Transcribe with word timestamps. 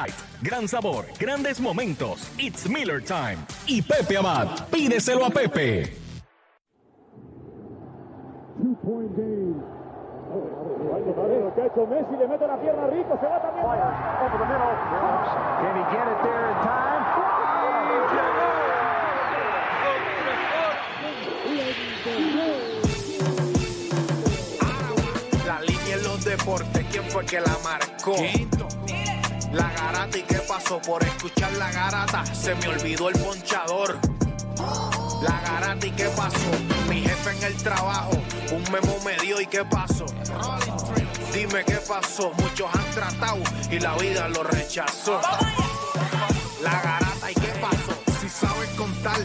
Light. 0.00 0.14
Gran 0.42 0.66
sabor, 0.66 1.06
grandes 1.18 1.60
momentos. 1.60 2.30
It's 2.38 2.68
Miller 2.68 3.02
Time. 3.02 3.38
Y 3.66 3.82
Pepe 3.82 4.16
Abad, 4.16 4.68
pídeselo 4.70 5.26
a 5.26 5.30
Pepe. 5.30 5.92
Two-point 8.56 9.16
game. 9.16 9.60
Messi 11.90 12.16
le 12.16 12.28
mete 12.28 12.46
la 12.46 12.60
pierna 12.60 12.86
rico, 12.86 13.18
se 13.20 13.26
va 13.26 13.40
también. 13.42 13.66
Over 13.66 14.38
the 14.38 14.46
middle. 14.46 14.74
Can 15.60 15.76
he 15.76 15.82
get 15.92 16.06
it 16.08 16.18
there 16.22 16.48
in 16.48 16.56
time? 16.62 17.04
La 25.46 25.60
línea 25.60 25.96
en 25.96 26.02
los 26.04 26.24
deportes, 26.24 26.86
¿quién 26.90 27.04
fue 27.04 27.24
que 27.24 27.40
la 27.40 27.56
marcó? 27.64 28.14
La 29.52 29.68
garata 29.72 30.16
y 30.16 30.22
qué 30.22 30.38
pasó 30.46 30.80
por 30.80 31.02
escuchar 31.02 31.52
la 31.54 31.70
garata, 31.72 32.24
se 32.26 32.54
me 32.54 32.68
olvidó 32.68 33.08
el 33.08 33.18
ponchador. 33.18 33.98
La 35.22 35.40
garata 35.40 35.86
y 35.86 35.90
qué 35.90 36.04
pasó, 36.16 36.50
mi 36.88 37.00
jefe 37.00 37.30
en 37.30 37.42
el 37.44 37.56
trabajo, 37.56 38.12
un 38.52 38.62
memo 38.70 38.96
me 39.04 39.16
dio 39.18 39.40
y 39.40 39.46
qué 39.46 39.64
pasó. 39.64 40.06
Dime 41.34 41.64
qué 41.64 41.78
pasó, 41.88 42.32
muchos 42.38 42.68
han 42.72 42.90
tratado 42.92 43.42
y 43.70 43.80
la 43.80 43.96
vida 43.96 44.28
lo 44.28 44.44
rechazó. 44.44 45.20
La 46.62 46.80
garata 46.82 47.30
y 47.30 47.34
qué 47.34 47.52
pasó, 47.60 47.92
si 48.20 48.28
sabes 48.28 48.68
contar, 48.76 49.18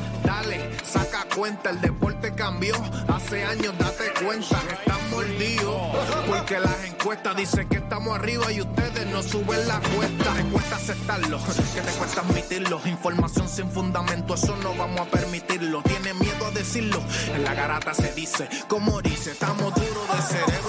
cuenta, 1.35 1.69
el 1.69 1.81
deporte 1.81 2.33
cambió, 2.33 2.75
hace 3.07 3.43
años 3.43 3.73
date 3.77 4.05
cuenta, 4.23 4.57
están 4.71 5.09
mordidos, 5.11 5.81
porque 6.27 6.59
las 6.59 6.85
encuestas 6.85 7.35
dicen 7.35 7.67
que 7.67 7.77
estamos 7.77 8.17
arriba 8.17 8.51
y 8.51 8.61
ustedes 8.61 9.05
no 9.07 9.21
suben 9.21 9.67
la 9.67 9.79
cuesta, 9.79 10.33
te 10.33 10.43
cuesta 10.45 10.75
aceptarlo, 10.77 11.39
que 11.73 11.81
te 11.81 11.91
cuesta 11.91 12.21
admitirlo, 12.21 12.81
información 12.85 13.49
sin 13.49 13.69
fundamento, 13.69 14.35
eso 14.35 14.55
no 14.57 14.73
vamos 14.75 15.01
a 15.01 15.05
permitirlo, 15.05 15.81
tiene 15.83 16.13
miedo 16.13 16.45
a 16.45 16.51
decirlo, 16.51 17.01
en 17.33 17.43
la 17.43 17.53
garata 17.53 17.93
se 17.93 18.13
dice, 18.13 18.47
como 18.67 19.01
dice, 19.01 19.31
estamos 19.31 19.73
duros 19.73 20.07
de 20.15 20.21
cerebro 20.21 20.64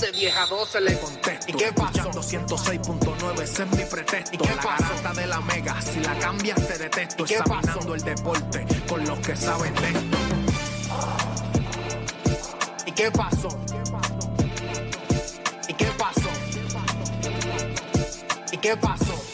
de 0.00 0.10
vieja 0.12 0.42
a 0.42 0.46
12 0.46 0.80
le 0.80 0.98
contesto, 0.98 1.46
¿y 1.48 1.52
qué 1.54 1.72
pasó? 1.72 2.10
206.9, 2.10 3.42
ese 3.42 3.62
es 3.62 3.70
mi 3.70 3.84
pretexto, 3.84 4.34
¿y 4.34 4.38
qué 4.38 4.56
la 5.02 5.12
de 5.14 5.26
la 5.26 5.40
mega, 5.40 5.80
si 5.80 6.00
la 6.00 6.18
cambias 6.18 6.66
te 6.66 6.78
detesto, 6.78 7.22
¿Y 7.24 7.26
qué 7.26 7.34
examinando 7.36 7.94
el 7.94 8.02
deporte 8.02 8.66
con 8.88 9.04
los 9.06 9.18
que 9.20 9.36
saben 9.36 9.74
de 9.74 9.88
esto. 9.88 10.18
¿Y 12.86 12.92
qué 12.92 13.10
pasó? 13.10 13.48
¿Y 15.68 15.74
qué 15.74 15.86
pasó? 15.98 16.28
¿Y 18.52 18.56
qué 18.58 18.76
pasó? 18.76 19.04
La 19.04 19.25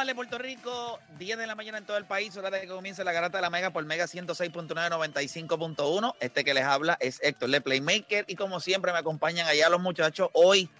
Darle 0.00 0.14
Puerto 0.14 0.38
Rico, 0.38 0.98
10 1.18 1.36
de 1.36 1.46
la 1.46 1.54
mañana 1.54 1.76
en 1.76 1.84
todo 1.84 1.98
el 1.98 2.06
país, 2.06 2.34
hora 2.34 2.48
de 2.48 2.62
que 2.62 2.68
comience 2.68 3.04
la 3.04 3.12
garata 3.12 3.36
de 3.36 3.42
la 3.42 3.50
Mega 3.50 3.68
por 3.68 3.84
Mega 3.84 4.06
106.9, 4.06 4.66
95.1. 4.66 6.14
Este 6.20 6.42
que 6.42 6.54
les 6.54 6.64
habla 6.64 6.96
es 7.00 7.20
Héctor, 7.22 7.50
le 7.50 7.60
Playmaker, 7.60 8.24
y 8.26 8.34
como 8.34 8.60
siempre 8.60 8.92
me 8.92 8.98
acompañan 8.98 9.46
allá 9.46 9.68
los 9.68 9.82
muchachos. 9.82 10.30
Hoy, 10.32 10.70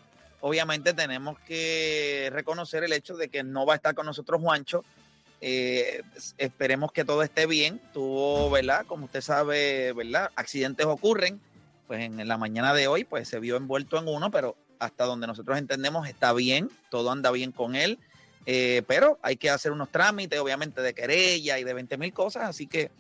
obviamente, 0.41 0.95
tenemos 0.95 1.39
que 1.41 2.31
reconocer 2.33 2.83
el 2.83 2.95
hecho 2.95 3.15
de 3.15 3.29
que 3.29 3.43
no 3.43 3.67
va 3.67 3.75
a 3.75 3.77
estar 3.77 3.95
con 3.95 4.07
nosotros 4.07 4.41
Juancho. 4.41 4.87
Eh, 5.43 6.01
esperemos 6.39 6.91
que 6.91 7.05
todo 7.05 7.23
esté 7.23 7.45
bien. 7.45 7.79
Tuvo, 7.93 8.49
¿verdad? 8.49 8.87
Como 8.87 9.05
usted 9.05 9.21
sabe, 9.21 9.93
¿verdad? 9.93 10.31
Accidentes 10.35 10.87
ocurren. 10.87 11.43
Pues 11.87 12.01
en 12.01 12.27
la 12.27 12.39
mañana 12.39 12.73
de 12.73 12.89
hoy, 12.89 13.05
pues 13.05 13.29
se 13.29 13.39
vio 13.39 13.59
envuelto 13.59 13.99
en 13.99 14.09
uno, 14.09 14.31
pero 14.31 14.57
hasta 14.79 15.05
donde 15.05 15.27
nosotros 15.27 15.59
entendemos 15.59 16.09
está 16.09 16.33
bien, 16.33 16.71
todo 16.89 17.11
anda 17.11 17.31
bien 17.31 17.53
con 17.53 17.77
él. 17.77 17.99
Eh, 18.47 18.83
pero 18.87 19.19
hay 19.23 19.37
que 19.37 19.51
hacer 19.51 19.73
unos 19.73 19.91
trámites, 19.91 20.39
obviamente, 20.41 20.81
de 20.81 20.95
querella 20.95 21.59
y 21.59 21.65
de 21.65 21.75
20 21.75 21.99
mil 21.99 22.13
cosas, 22.13 22.49
así 22.49 22.67
que 22.67 22.91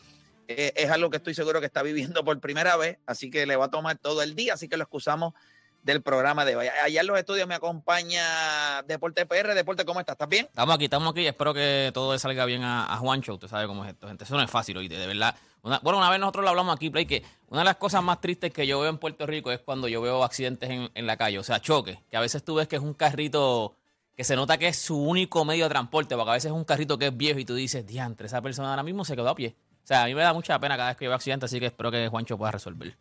eh, 0.48 0.72
es 0.76 0.90
algo 0.90 1.10
que 1.10 1.18
estoy 1.18 1.34
seguro 1.34 1.60
que 1.60 1.66
está 1.66 1.82
viviendo 1.82 2.24
por 2.24 2.38
primera 2.40 2.76
vez, 2.76 2.98
así 3.06 3.30
que 3.30 3.46
le 3.46 3.56
va 3.56 3.66
a 3.66 3.70
tomar 3.70 3.98
todo 3.98 4.22
el 4.22 4.34
día, 4.34 4.54
así 4.54 4.68
que 4.68 4.76
lo 4.76 4.82
excusamos 4.82 5.34
del 5.82 6.02
programa 6.02 6.44
de 6.44 6.56
hoy. 6.56 6.66
Allá 6.66 7.00
en 7.00 7.06
los 7.06 7.18
estudios 7.18 7.48
me 7.48 7.54
acompaña 7.54 8.82
Deporte 8.82 9.24
PR. 9.26 9.54
Deporte, 9.54 9.84
¿cómo 9.84 10.00
estás? 10.00 10.14
¿Estás 10.14 10.28
bien? 10.28 10.46
Estamos 10.46 10.74
aquí, 10.74 10.84
estamos 10.84 11.12
aquí. 11.12 11.26
Espero 11.26 11.54
que 11.54 11.90
todo 11.94 12.18
salga 12.18 12.44
bien 12.44 12.62
a, 12.62 12.92
a 12.92 12.96
Juancho. 12.98 13.34
Usted 13.34 13.48
sabe 13.48 13.66
cómo 13.66 13.84
es 13.84 13.92
esto, 13.92 14.06
gente. 14.08 14.24
Eso 14.24 14.36
no 14.36 14.42
es 14.42 14.50
fácil, 14.50 14.76
oíste, 14.76 14.96
de 14.96 15.06
verdad. 15.06 15.34
Bueno, 15.62 15.98
una 15.98 16.10
vez 16.10 16.18
nosotros 16.20 16.44
lo 16.44 16.50
hablamos 16.50 16.74
aquí, 16.74 16.90
Play, 16.90 17.06
que 17.06 17.22
una 17.48 17.60
de 17.60 17.66
las 17.66 17.76
cosas 17.76 18.02
más 18.02 18.20
tristes 18.20 18.52
que 18.52 18.66
yo 18.66 18.80
veo 18.80 18.90
en 18.90 18.98
Puerto 18.98 19.26
Rico 19.26 19.52
es 19.52 19.60
cuando 19.60 19.88
yo 19.88 20.00
veo 20.00 20.24
accidentes 20.24 20.70
en, 20.70 20.90
en 20.94 21.06
la 21.06 21.16
calle, 21.18 21.38
o 21.38 21.42
sea, 21.42 21.60
choques, 21.60 21.98
que 22.10 22.16
a 22.16 22.20
veces 22.20 22.42
tú 22.42 22.54
ves 22.54 22.66
que 22.66 22.76
es 22.76 22.82
un 22.82 22.94
carrito 22.94 23.76
que 24.20 24.24
se 24.24 24.36
nota 24.36 24.58
que 24.58 24.68
es 24.68 24.76
su 24.76 25.02
único 25.02 25.46
medio 25.46 25.64
de 25.64 25.70
transporte, 25.70 26.14
porque 26.14 26.30
a 26.30 26.34
veces 26.34 26.50
es 26.50 26.54
un 26.54 26.62
carrito 26.64 26.98
que 26.98 27.06
es 27.06 27.16
viejo 27.16 27.38
y 27.38 27.46
tú 27.46 27.54
dices, 27.54 27.86
diantre, 27.86 28.26
esa 28.26 28.42
persona 28.42 28.68
ahora 28.68 28.82
mismo 28.82 29.02
se 29.02 29.16
quedó 29.16 29.30
a 29.30 29.34
pie. 29.34 29.56
O 29.82 29.86
sea, 29.86 30.02
a 30.02 30.04
mí 30.04 30.14
me 30.14 30.20
da 30.20 30.34
mucha 30.34 30.58
pena 30.58 30.76
cada 30.76 30.90
vez 30.90 30.98
que 30.98 31.06
veo 31.08 31.14
accidentes, 31.14 31.50
así 31.50 31.58
que 31.58 31.64
espero 31.64 31.90
que 31.90 32.06
Juancho 32.08 32.36
pueda 32.36 32.50
resolver. 32.52 32.94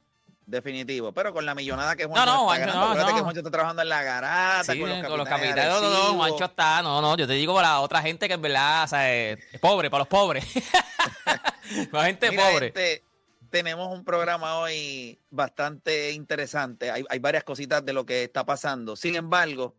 Definitivo, 0.45 1.11
pero 1.11 1.33
con 1.33 1.45
la 1.45 1.53
millonada 1.55 1.97
que 1.97 2.07
No, 2.07 2.11
Juancho 2.11 2.25
no, 2.25 2.31
está 2.31 2.45
Juancho, 2.45 2.65
ganando. 2.67 2.95
no, 2.95 3.01
no. 3.01 3.15
que 3.17 3.21
Juancho 3.21 3.39
está 3.41 3.51
trabajando 3.51 3.81
en 3.81 3.89
la 3.89 4.01
garata, 4.01 4.71
Sí, 4.71 4.79
con 4.79 4.89
los 4.89 5.17
los 5.17 5.27
capitanes. 5.27 5.65
No, 5.65 5.81
no, 5.81 5.89
no. 5.89 6.13
Juancho 6.19 6.45
está, 6.45 6.81
no, 6.81 7.01
no, 7.01 7.17
yo 7.17 7.27
te 7.27 7.33
digo 7.33 7.53
para 7.53 7.67
la 7.67 7.79
otra 7.81 8.01
gente 8.01 8.25
que 8.29 8.35
en 8.35 8.41
verdad, 8.41 8.85
o 8.85 8.87
sea, 8.87 9.13
es 9.13 9.39
es 9.51 9.59
pobre, 9.59 9.89
para 9.89 9.99
los 9.99 10.07
pobres. 10.07 10.45
para 11.91 12.05
gente 12.05 12.31
Mira, 12.31 12.49
pobre. 12.49 12.65
gente, 12.67 13.03
tenemos 13.49 13.93
un 13.93 14.05
programa 14.05 14.59
hoy 14.59 15.19
bastante 15.29 16.13
interesante. 16.13 16.91
Hay, 16.91 17.03
hay 17.09 17.19
varias 17.19 17.43
cositas 17.43 17.83
de 17.85 17.91
lo 17.91 18.05
que 18.05 18.23
está 18.23 18.45
pasando. 18.45 18.95
Sin 18.95 19.17
embargo, 19.17 19.75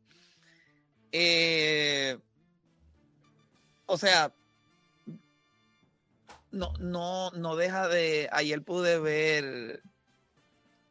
eh, 1.13 2.19
o 3.87 3.99
sea, 3.99 4.33
no, 6.53 6.73
no, 6.79 7.31
no 7.33 7.57
deja 7.57 7.89
de. 7.89 8.29
Ayer 8.33 8.63
pude 8.63 8.99
ver, 8.99 9.83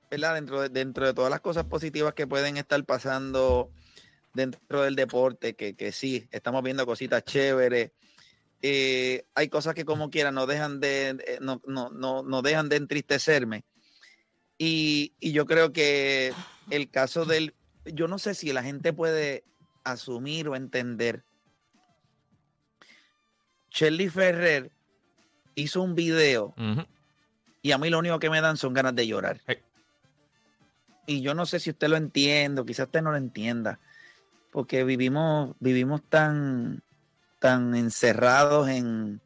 ¿verdad? 0.09 0.35
Dentro 0.35 0.61
de, 0.61 0.69
dentro 0.69 1.05
de 1.05 1.13
todas 1.13 1.31
las 1.31 1.41
cosas 1.41 1.65
positivas 1.65 2.13
que 2.13 2.27
pueden 2.27 2.57
estar 2.57 2.83
pasando 2.85 3.71
dentro 4.33 4.83
del 4.83 4.95
deporte, 4.95 5.55
que, 5.55 5.75
que 5.75 5.91
sí, 5.91 6.27
estamos 6.31 6.63
viendo 6.63 6.85
cositas 6.85 7.23
chéveres. 7.23 7.91
Eh, 8.61 9.25
hay 9.35 9.47
cosas 9.47 9.73
que 9.73 9.85
como 9.85 10.09
quiera 10.09 10.31
no 10.31 10.45
dejan 10.45 10.79
de, 10.79 11.09
eh, 11.25 11.37
no, 11.41 11.61
no, 11.65 11.89
no, 11.89 12.23
no 12.23 12.41
dejan 12.41 12.69
de 12.69 12.75
entristecerme. 12.75 13.65
Y, 14.57 15.13
y 15.19 15.31
yo 15.31 15.45
creo 15.45 15.71
que 15.71 16.33
el 16.69 16.89
caso 16.89 17.25
del, 17.25 17.55
yo 17.85 18.07
no 18.09 18.19
sé 18.19 18.33
si 18.33 18.51
la 18.51 18.61
gente 18.61 18.91
puede 18.91 19.45
asumir 19.91 20.47
o 20.47 20.55
entender. 20.55 21.23
Shelly 23.71 24.09
Ferrer 24.09 24.71
hizo 25.55 25.81
un 25.81 25.95
video 25.95 26.53
y 27.61 27.71
a 27.71 27.77
mí 27.77 27.89
lo 27.89 27.99
único 27.99 28.19
que 28.19 28.29
me 28.29 28.41
dan 28.41 28.57
son 28.57 28.73
ganas 28.73 28.95
de 28.95 29.07
llorar. 29.07 29.41
Y 31.05 31.21
yo 31.21 31.33
no 31.33 31.45
sé 31.45 31.59
si 31.59 31.71
usted 31.71 31.87
lo 31.87 31.97
entiende, 31.97 32.61
o 32.61 32.65
quizás 32.65 32.85
usted 32.85 33.01
no 33.01 33.11
lo 33.11 33.17
entienda, 33.17 33.79
porque 34.51 34.83
vivimos, 34.83 35.55
vivimos 35.59 36.01
tan, 36.07 36.83
tan 37.39 37.75
encerrados 37.75 38.69
en, 38.69 39.19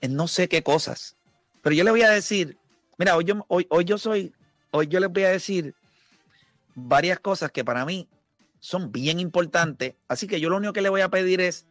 en 0.00 0.16
no 0.16 0.28
sé 0.28 0.48
qué 0.48 0.62
cosas. 0.62 1.16
Pero 1.60 1.74
yo 1.74 1.84
le 1.84 1.90
voy 1.90 2.02
a 2.02 2.10
decir, 2.10 2.56
mira, 2.98 3.16
hoy 3.16 3.24
yo, 3.24 3.44
hoy, 3.48 3.66
hoy 3.68 3.84
yo 3.84 3.98
soy, 3.98 4.34
hoy 4.70 4.88
yo 4.88 5.00
les 5.00 5.10
voy 5.10 5.24
a 5.24 5.30
decir 5.30 5.74
varias 6.74 7.20
cosas 7.20 7.52
que 7.52 7.64
para 7.64 7.84
mí 7.84 8.08
son 8.62 8.92
bien 8.92 9.18
importantes. 9.18 9.96
Así 10.06 10.28
que 10.28 10.40
yo 10.40 10.48
lo 10.48 10.56
único 10.56 10.72
que 10.72 10.82
le 10.82 10.88
voy 10.88 11.00
a 11.00 11.08
pedir 11.08 11.40
es 11.40 11.66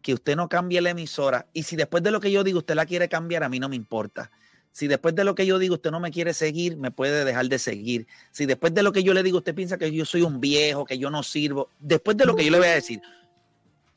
que 0.00 0.14
usted 0.14 0.34
no 0.34 0.48
cambie 0.48 0.80
la 0.80 0.90
emisora. 0.90 1.46
Y 1.52 1.64
si 1.64 1.76
después 1.76 2.02
de 2.02 2.10
lo 2.10 2.20
que 2.20 2.32
yo 2.32 2.42
digo 2.42 2.60
usted 2.60 2.74
la 2.74 2.86
quiere 2.86 3.10
cambiar, 3.10 3.44
a 3.44 3.50
mí 3.50 3.60
no 3.60 3.68
me 3.68 3.76
importa. 3.76 4.30
Si 4.72 4.86
después 4.86 5.14
de 5.14 5.24
lo 5.24 5.34
que 5.34 5.44
yo 5.44 5.58
digo 5.58 5.74
usted 5.74 5.90
no 5.90 6.00
me 6.00 6.10
quiere 6.10 6.32
seguir, 6.32 6.78
me 6.78 6.90
puede 6.90 7.26
dejar 7.26 7.46
de 7.48 7.58
seguir. 7.58 8.06
Si 8.30 8.46
después 8.46 8.72
de 8.72 8.82
lo 8.82 8.92
que 8.92 9.02
yo 9.02 9.12
le 9.12 9.22
digo 9.22 9.38
usted 9.38 9.54
piensa 9.54 9.76
que 9.76 9.92
yo 9.92 10.06
soy 10.06 10.22
un 10.22 10.40
viejo, 10.40 10.86
que 10.86 10.96
yo 10.98 11.10
no 11.10 11.22
sirvo, 11.22 11.68
después 11.78 12.16
de 12.16 12.24
lo 12.24 12.34
que 12.34 12.46
yo 12.46 12.50
le 12.50 12.58
voy 12.58 12.68
a 12.68 12.74
decir, 12.74 13.02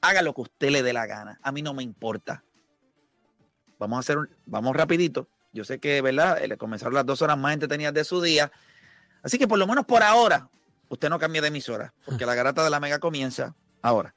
haga 0.02 0.22
lo 0.22 0.34
que 0.34 0.42
usted 0.42 0.72
le 0.72 0.84
dé 0.84 0.92
la 0.92 1.06
gana. 1.06 1.40
A 1.42 1.54
mí 1.54 1.62
no 1.62 1.74
me 1.74 1.84
importa. 1.84 2.44
Vamos 3.80 3.96
a 3.96 4.00
hacer, 4.02 4.18
vamos 4.46 4.76
rapidito. 4.76 5.30
Yo 5.54 5.64
sé 5.64 5.80
que, 5.80 6.02
¿verdad? 6.02 6.38
Le 6.46 6.58
comenzaron 6.58 6.96
las 6.96 7.06
dos 7.06 7.22
horas 7.22 7.38
más 7.38 7.54
entretenidas 7.54 7.94
de 7.94 8.04
su 8.04 8.22
día. 8.22 8.52
Así 9.24 9.38
que 9.38 9.48
por 9.48 9.58
lo 9.58 9.66
menos 9.66 9.86
por 9.86 10.04
ahora, 10.04 10.50
usted 10.90 11.10
no 11.10 11.20
cambie 11.20 11.42
de 11.42 11.48
emisora, 11.48 11.94
porque 12.06 12.26
la 12.26 12.36
garata 12.36 12.64
de 12.64 12.70
la 12.70 12.80
mega 12.80 13.00
comienza 13.00 13.56
ahora. 13.82 14.14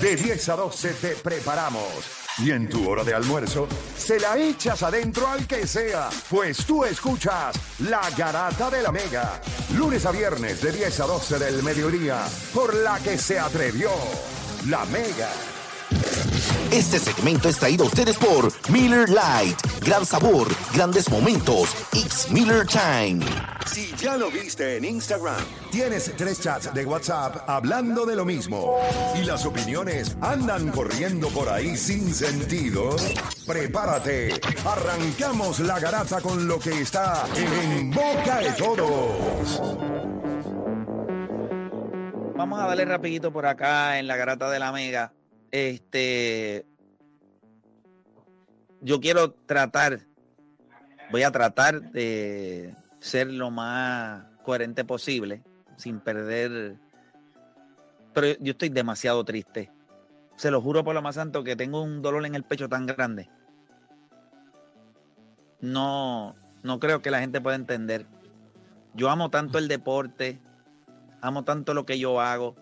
De 0.00 0.16
10 0.16 0.48
a 0.48 0.56
12 0.56 0.94
te 0.94 1.16
preparamos. 1.16 2.22
Y 2.38 2.50
en 2.50 2.68
tu 2.68 2.88
hora 2.88 3.04
de 3.04 3.14
almuerzo, 3.14 3.68
se 3.96 4.18
la 4.18 4.36
echas 4.38 4.82
adentro 4.82 5.28
al 5.28 5.46
que 5.46 5.66
sea, 5.66 6.08
pues 6.30 6.64
tú 6.64 6.82
escuchas 6.82 7.54
La 7.80 8.08
Garata 8.16 8.70
de 8.70 8.82
la 8.82 8.90
Mega. 8.90 9.40
Lunes 9.76 10.06
a 10.06 10.12
viernes 10.12 10.62
de 10.62 10.72
10 10.72 11.00
a 11.00 11.06
12 11.06 11.38
del 11.38 11.62
mediodía, 11.62 12.24
por 12.54 12.74
la 12.74 12.98
que 13.00 13.18
se 13.18 13.38
atrevió 13.38 13.90
La 14.66 14.84
Mega. 14.86 15.51
Este 16.72 16.98
segmento 16.98 17.50
es 17.50 17.58
traído 17.58 17.84
a 17.84 17.86
ustedes 17.86 18.16
por 18.16 18.50
Miller 18.70 19.06
Light. 19.10 19.58
Gran 19.84 20.06
sabor, 20.06 20.48
grandes 20.72 21.10
momentos. 21.10 21.76
It's 21.92 22.30
Miller 22.30 22.66
Time. 22.66 23.22
Si 23.66 23.94
ya 23.94 24.16
lo 24.16 24.30
viste 24.30 24.78
en 24.78 24.86
Instagram, 24.86 25.44
tienes 25.70 26.10
tres 26.16 26.40
chats 26.40 26.72
de 26.72 26.86
WhatsApp 26.86 27.46
hablando 27.46 28.06
de 28.06 28.16
lo 28.16 28.24
mismo 28.24 28.78
y 29.14 29.22
las 29.22 29.44
opiniones 29.44 30.16
andan 30.22 30.70
corriendo 30.70 31.28
por 31.28 31.50
ahí 31.50 31.76
sin 31.76 32.14
sentido, 32.14 32.96
prepárate. 33.46 34.40
Arrancamos 34.64 35.60
la 35.60 35.78
garata 35.78 36.22
con 36.22 36.48
lo 36.48 36.58
que 36.58 36.80
está 36.80 37.26
en 37.36 37.90
boca 37.90 38.38
de 38.38 38.52
todos. 38.52 39.60
Vamos 42.34 42.58
a 42.58 42.66
darle 42.66 42.86
rapidito 42.86 43.30
por 43.30 43.44
acá 43.44 43.98
en 43.98 44.06
la 44.06 44.16
garata 44.16 44.50
de 44.50 44.58
la 44.58 44.72
mega. 44.72 45.12
Este, 45.52 46.64
yo 48.80 49.00
quiero 49.00 49.32
tratar, 49.32 50.00
voy 51.10 51.22
a 51.24 51.30
tratar 51.30 51.92
de 51.92 52.74
ser 53.00 53.30
lo 53.30 53.50
más 53.50 54.24
coherente 54.42 54.84
posible, 54.84 55.42
sin 55.76 56.00
perder. 56.00 56.76
Pero 58.14 58.38
yo 58.40 58.52
estoy 58.52 58.70
demasiado 58.70 59.24
triste. 59.24 59.70
Se 60.36 60.50
lo 60.50 60.62
juro 60.62 60.82
por 60.84 60.94
lo 60.94 61.02
más 61.02 61.16
santo 61.16 61.44
que 61.44 61.54
tengo 61.54 61.82
un 61.82 62.00
dolor 62.00 62.24
en 62.24 62.34
el 62.34 62.44
pecho 62.44 62.68
tan 62.70 62.86
grande. 62.86 63.28
No, 65.60 66.34
no 66.62 66.80
creo 66.80 67.02
que 67.02 67.10
la 67.10 67.20
gente 67.20 67.42
pueda 67.42 67.56
entender. 67.56 68.06
Yo 68.94 69.10
amo 69.10 69.28
tanto 69.28 69.58
el 69.58 69.68
deporte, 69.68 70.40
amo 71.20 71.44
tanto 71.44 71.74
lo 71.74 71.84
que 71.84 71.98
yo 71.98 72.22
hago 72.22 72.56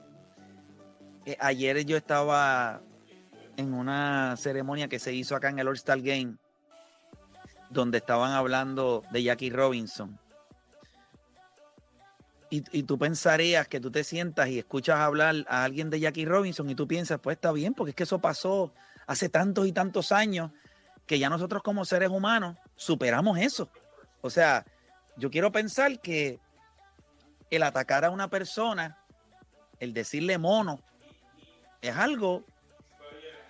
eh, 1.26 1.36
ayer 1.40 1.84
yo 1.84 1.96
estaba 1.96 2.80
en 3.56 3.74
una 3.74 4.36
ceremonia 4.36 4.88
que 4.88 4.98
se 4.98 5.12
hizo 5.12 5.36
acá 5.36 5.48
en 5.50 5.58
el 5.58 5.68
All-Star 5.68 6.00
Game, 6.00 6.36
donde 7.68 7.98
estaban 7.98 8.32
hablando 8.32 9.02
de 9.10 9.22
Jackie 9.22 9.50
Robinson. 9.50 10.18
Y, 12.52 12.64
y, 12.76 12.82
tú 12.82 12.98
pensarías 12.98 13.68
que 13.68 13.78
tú 13.78 13.92
te 13.92 14.02
sientas 14.02 14.48
y 14.48 14.58
escuchas 14.58 14.98
hablar 14.98 15.46
a 15.48 15.62
alguien 15.62 15.88
de 15.88 16.00
Jackie 16.00 16.24
Robinson 16.24 16.68
y 16.68 16.74
tú 16.74 16.88
piensas, 16.88 17.20
pues 17.20 17.36
está 17.36 17.52
bien, 17.52 17.74
porque 17.74 17.90
es 17.90 17.96
que 17.96 18.02
eso 18.02 18.18
pasó 18.18 18.72
hace 19.06 19.28
tantos 19.28 19.68
y 19.68 19.72
tantos 19.72 20.10
años 20.10 20.50
que 21.06 21.20
ya 21.20 21.28
nosotros 21.28 21.62
como 21.62 21.84
seres 21.84 22.08
humanos 22.08 22.56
superamos 22.74 23.38
eso. 23.38 23.68
O 24.20 24.30
sea, 24.30 24.64
yo 25.16 25.30
quiero 25.30 25.52
pensar 25.52 26.00
que 26.00 26.40
el 27.50 27.62
atacar 27.62 28.04
a 28.04 28.10
una 28.10 28.28
persona, 28.28 28.98
el 29.78 29.92
decirle 29.92 30.38
mono, 30.38 30.80
es 31.80 31.96
algo 31.96 32.44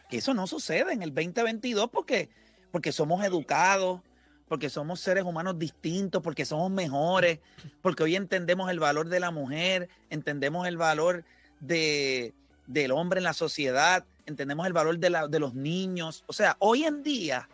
que 0.09 0.19
eso 0.19 0.35
no 0.35 0.47
sucede 0.47 0.93
en 0.93 1.03
el 1.03 1.15
2022 1.15 1.89
porque, 1.91 2.29
porque 2.71 2.93
somos 2.93 3.25
educados, 3.25 4.01
porque 4.49 4.69
somos 4.69 5.01
seres 5.01 5.25
humanos 5.25 5.59
distintos, 5.59 6.23
porque 6.23 6.45
somos 6.45 6.71
mejores, 6.71 7.39
porque 7.83 8.03
hoy 8.03 8.17
entendemos 8.17 8.71
el 8.71 8.81
valor 8.81 9.09
de 9.09 9.21
la 9.21 9.31
mujer, 9.31 9.89
entendemos 10.11 10.67
el 10.67 10.77
valor 10.77 11.25
de, 11.61 12.35
del 12.67 12.91
hombre 12.91 13.19
en 13.19 13.25
la 13.25 13.33
sociedad, 13.33 14.05
entendemos 14.27 14.67
el 14.67 14.73
valor 14.73 14.99
de, 14.99 15.11
la, 15.11 15.29
de 15.29 15.39
los 15.39 15.55
niños. 15.55 16.25
O 16.27 16.33
sea, 16.33 16.57
hoy 16.59 16.85
en 16.85 17.05
día 17.05 17.49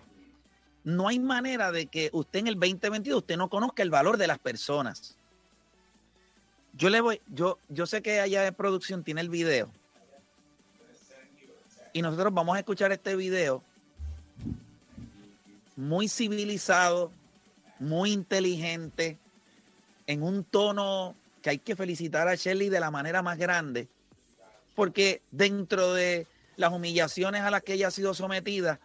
no 0.85 1.09
hay 1.09 1.19
manera 1.19 1.73
de 1.73 1.87
que 1.87 2.09
usted 2.13 2.41
en 2.41 2.47
el 2.47 2.55
2022 2.55 3.19
usted 3.19 3.37
no 3.37 3.51
conozca 3.51 3.83
el 3.83 3.91
valor 3.91 4.17
de 4.17 4.29
las 4.29 4.39
personas. 4.39 5.19
Yo 6.73 6.89
le 6.89 7.01
voy, 7.03 7.21
yo, 7.29 7.59
yo 7.69 7.87
sé 7.87 8.01
que 8.01 8.21
allá 8.21 8.43
de 8.43 8.53
producción 8.53 9.03
tiene 9.03 9.21
el 9.21 9.29
video 9.29 9.71
y 11.97 12.03
nosotros 12.03 12.35
vamos 12.35 12.55
a 12.55 12.59
escuchar 12.59 12.93
este 12.93 13.17
video 13.17 13.65
muy 15.77 16.09
civilizado, 16.09 17.11
muy 17.79 18.13
inteligente, 18.13 19.17
en 20.07 20.23
un 20.23 20.45
tono 20.45 21.17
que 21.41 21.49
hay 21.49 21.59
que 21.59 21.75
felicitar 21.75 22.29
a 22.29 22.35
Shelly 22.35 22.69
de 22.69 22.81
la 22.81 22.91
manera 22.91 23.23
más 23.23 23.39
grande, 23.39 23.89
porque 24.75 25.23
dentro 25.31 25.95
de 25.95 26.27
las 26.57 26.71
humillaciones 26.71 27.41
a 27.41 27.51
las 27.51 27.63
que 27.63 27.73
ella 27.73 27.89
ha 27.89 27.91
sido 27.91 28.13
sometida, 28.13 28.79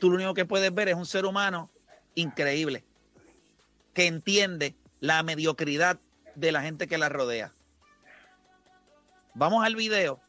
tú 0.00 0.08
lo 0.08 0.16
único 0.16 0.32
que 0.32 0.46
puedes 0.46 0.72
ver 0.72 0.88
es 0.88 0.94
un 0.94 1.04
ser 1.04 1.26
humano 1.26 1.68
increíble, 2.14 2.84
que 3.92 4.06
entiende 4.06 4.74
la 5.00 5.22
mediocridad 5.22 5.98
de 6.34 6.52
la 6.52 6.62
gente 6.62 6.86
que 6.86 6.96
la 6.96 7.10
rodea. 7.10 7.52
Vamos 9.34 9.62
al 9.62 9.76
video 9.76 10.22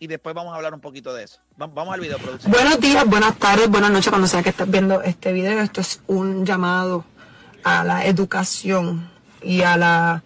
y 0.00 0.06
después 0.06 0.34
vamos 0.34 0.54
a 0.54 0.56
hablar 0.56 0.72
un 0.72 0.80
poquito 0.80 1.12
de 1.12 1.24
eso. 1.24 1.40
Vamos 1.56 1.92
al 1.92 2.00
video, 2.00 2.18
producción. 2.18 2.50
Buenos 2.50 2.80
días, 2.80 3.06
buenas 3.06 3.36
tardes, 3.36 3.68
buenas 3.68 3.90
noches 3.90 4.08
cuando 4.08 4.26
sea 4.26 4.42
que 4.42 4.48
estés 4.48 4.68
viendo 4.68 5.02
este 5.02 5.30
video. 5.30 5.60
Esto 5.60 5.82
es 5.82 6.00
un 6.06 6.46
llamado 6.46 7.04
a 7.62 7.84
la 7.84 8.06
educación 8.06 9.10
y 9.42 9.60
a 9.60 9.76
la... 9.76 10.22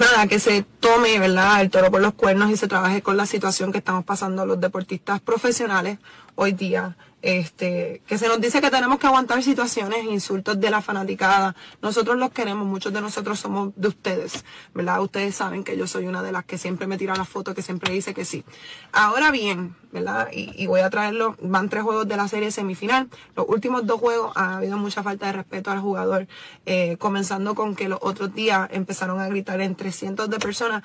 Nada, 0.00 0.26
que 0.28 0.38
se 0.38 0.64
tome, 0.80 1.18
¿verdad?, 1.18 1.60
el 1.60 1.70
toro 1.70 1.90
por 1.90 2.00
los 2.00 2.14
cuernos 2.14 2.50
y 2.50 2.56
se 2.56 2.68
trabaje 2.68 3.02
con 3.02 3.18
la 3.18 3.26
situación 3.26 3.70
que 3.70 3.78
estamos 3.78 4.04
pasando 4.04 4.46
los 4.46 4.58
deportistas 4.58 5.20
profesionales 5.20 5.98
hoy 6.34 6.52
día 6.52 6.96
este, 7.20 8.02
que 8.06 8.16
se 8.16 8.28
nos 8.28 8.40
dice 8.40 8.60
que 8.60 8.70
tenemos 8.70 8.98
que 8.98 9.06
aguantar 9.06 9.42
situaciones, 9.42 10.04
insultos 10.04 10.60
de 10.60 10.70
la 10.70 10.80
fanaticada. 10.80 11.56
Nosotros 11.82 12.16
los 12.16 12.30
queremos, 12.30 12.66
muchos 12.66 12.92
de 12.92 13.00
nosotros 13.00 13.40
somos 13.40 13.72
de 13.76 13.88
ustedes, 13.88 14.44
¿verdad? 14.74 15.02
Ustedes 15.02 15.34
saben 15.34 15.64
que 15.64 15.76
yo 15.76 15.86
soy 15.86 16.06
una 16.06 16.22
de 16.22 16.32
las 16.32 16.44
que 16.44 16.58
siempre 16.58 16.86
me 16.86 16.96
tira 16.96 17.16
la 17.16 17.24
foto, 17.24 17.54
que 17.54 17.62
siempre 17.62 17.92
dice 17.92 18.14
que 18.14 18.24
sí. 18.24 18.44
Ahora 18.92 19.30
bien, 19.30 19.74
¿verdad? 19.90 20.28
Y, 20.32 20.66
voy 20.66 20.80
a 20.80 20.90
traerlo, 20.90 21.36
van 21.42 21.68
tres 21.68 21.82
juegos 21.82 22.06
de 22.06 22.16
la 22.16 22.28
serie 22.28 22.50
semifinal. 22.50 23.08
Los 23.34 23.46
últimos 23.48 23.86
dos 23.86 24.00
juegos 24.00 24.32
ha 24.36 24.58
habido 24.58 24.76
mucha 24.78 25.02
falta 25.02 25.26
de 25.26 25.32
respeto 25.32 25.70
al 25.70 25.80
jugador, 25.80 26.28
eh, 26.66 26.96
comenzando 26.98 27.54
con 27.54 27.74
que 27.74 27.88
los 27.88 27.98
otros 28.02 28.34
días 28.34 28.68
empezaron 28.72 29.20
a 29.20 29.28
gritar 29.28 29.60
entre 29.60 29.92
cientos 29.92 30.30
de 30.30 30.38
personas, 30.38 30.82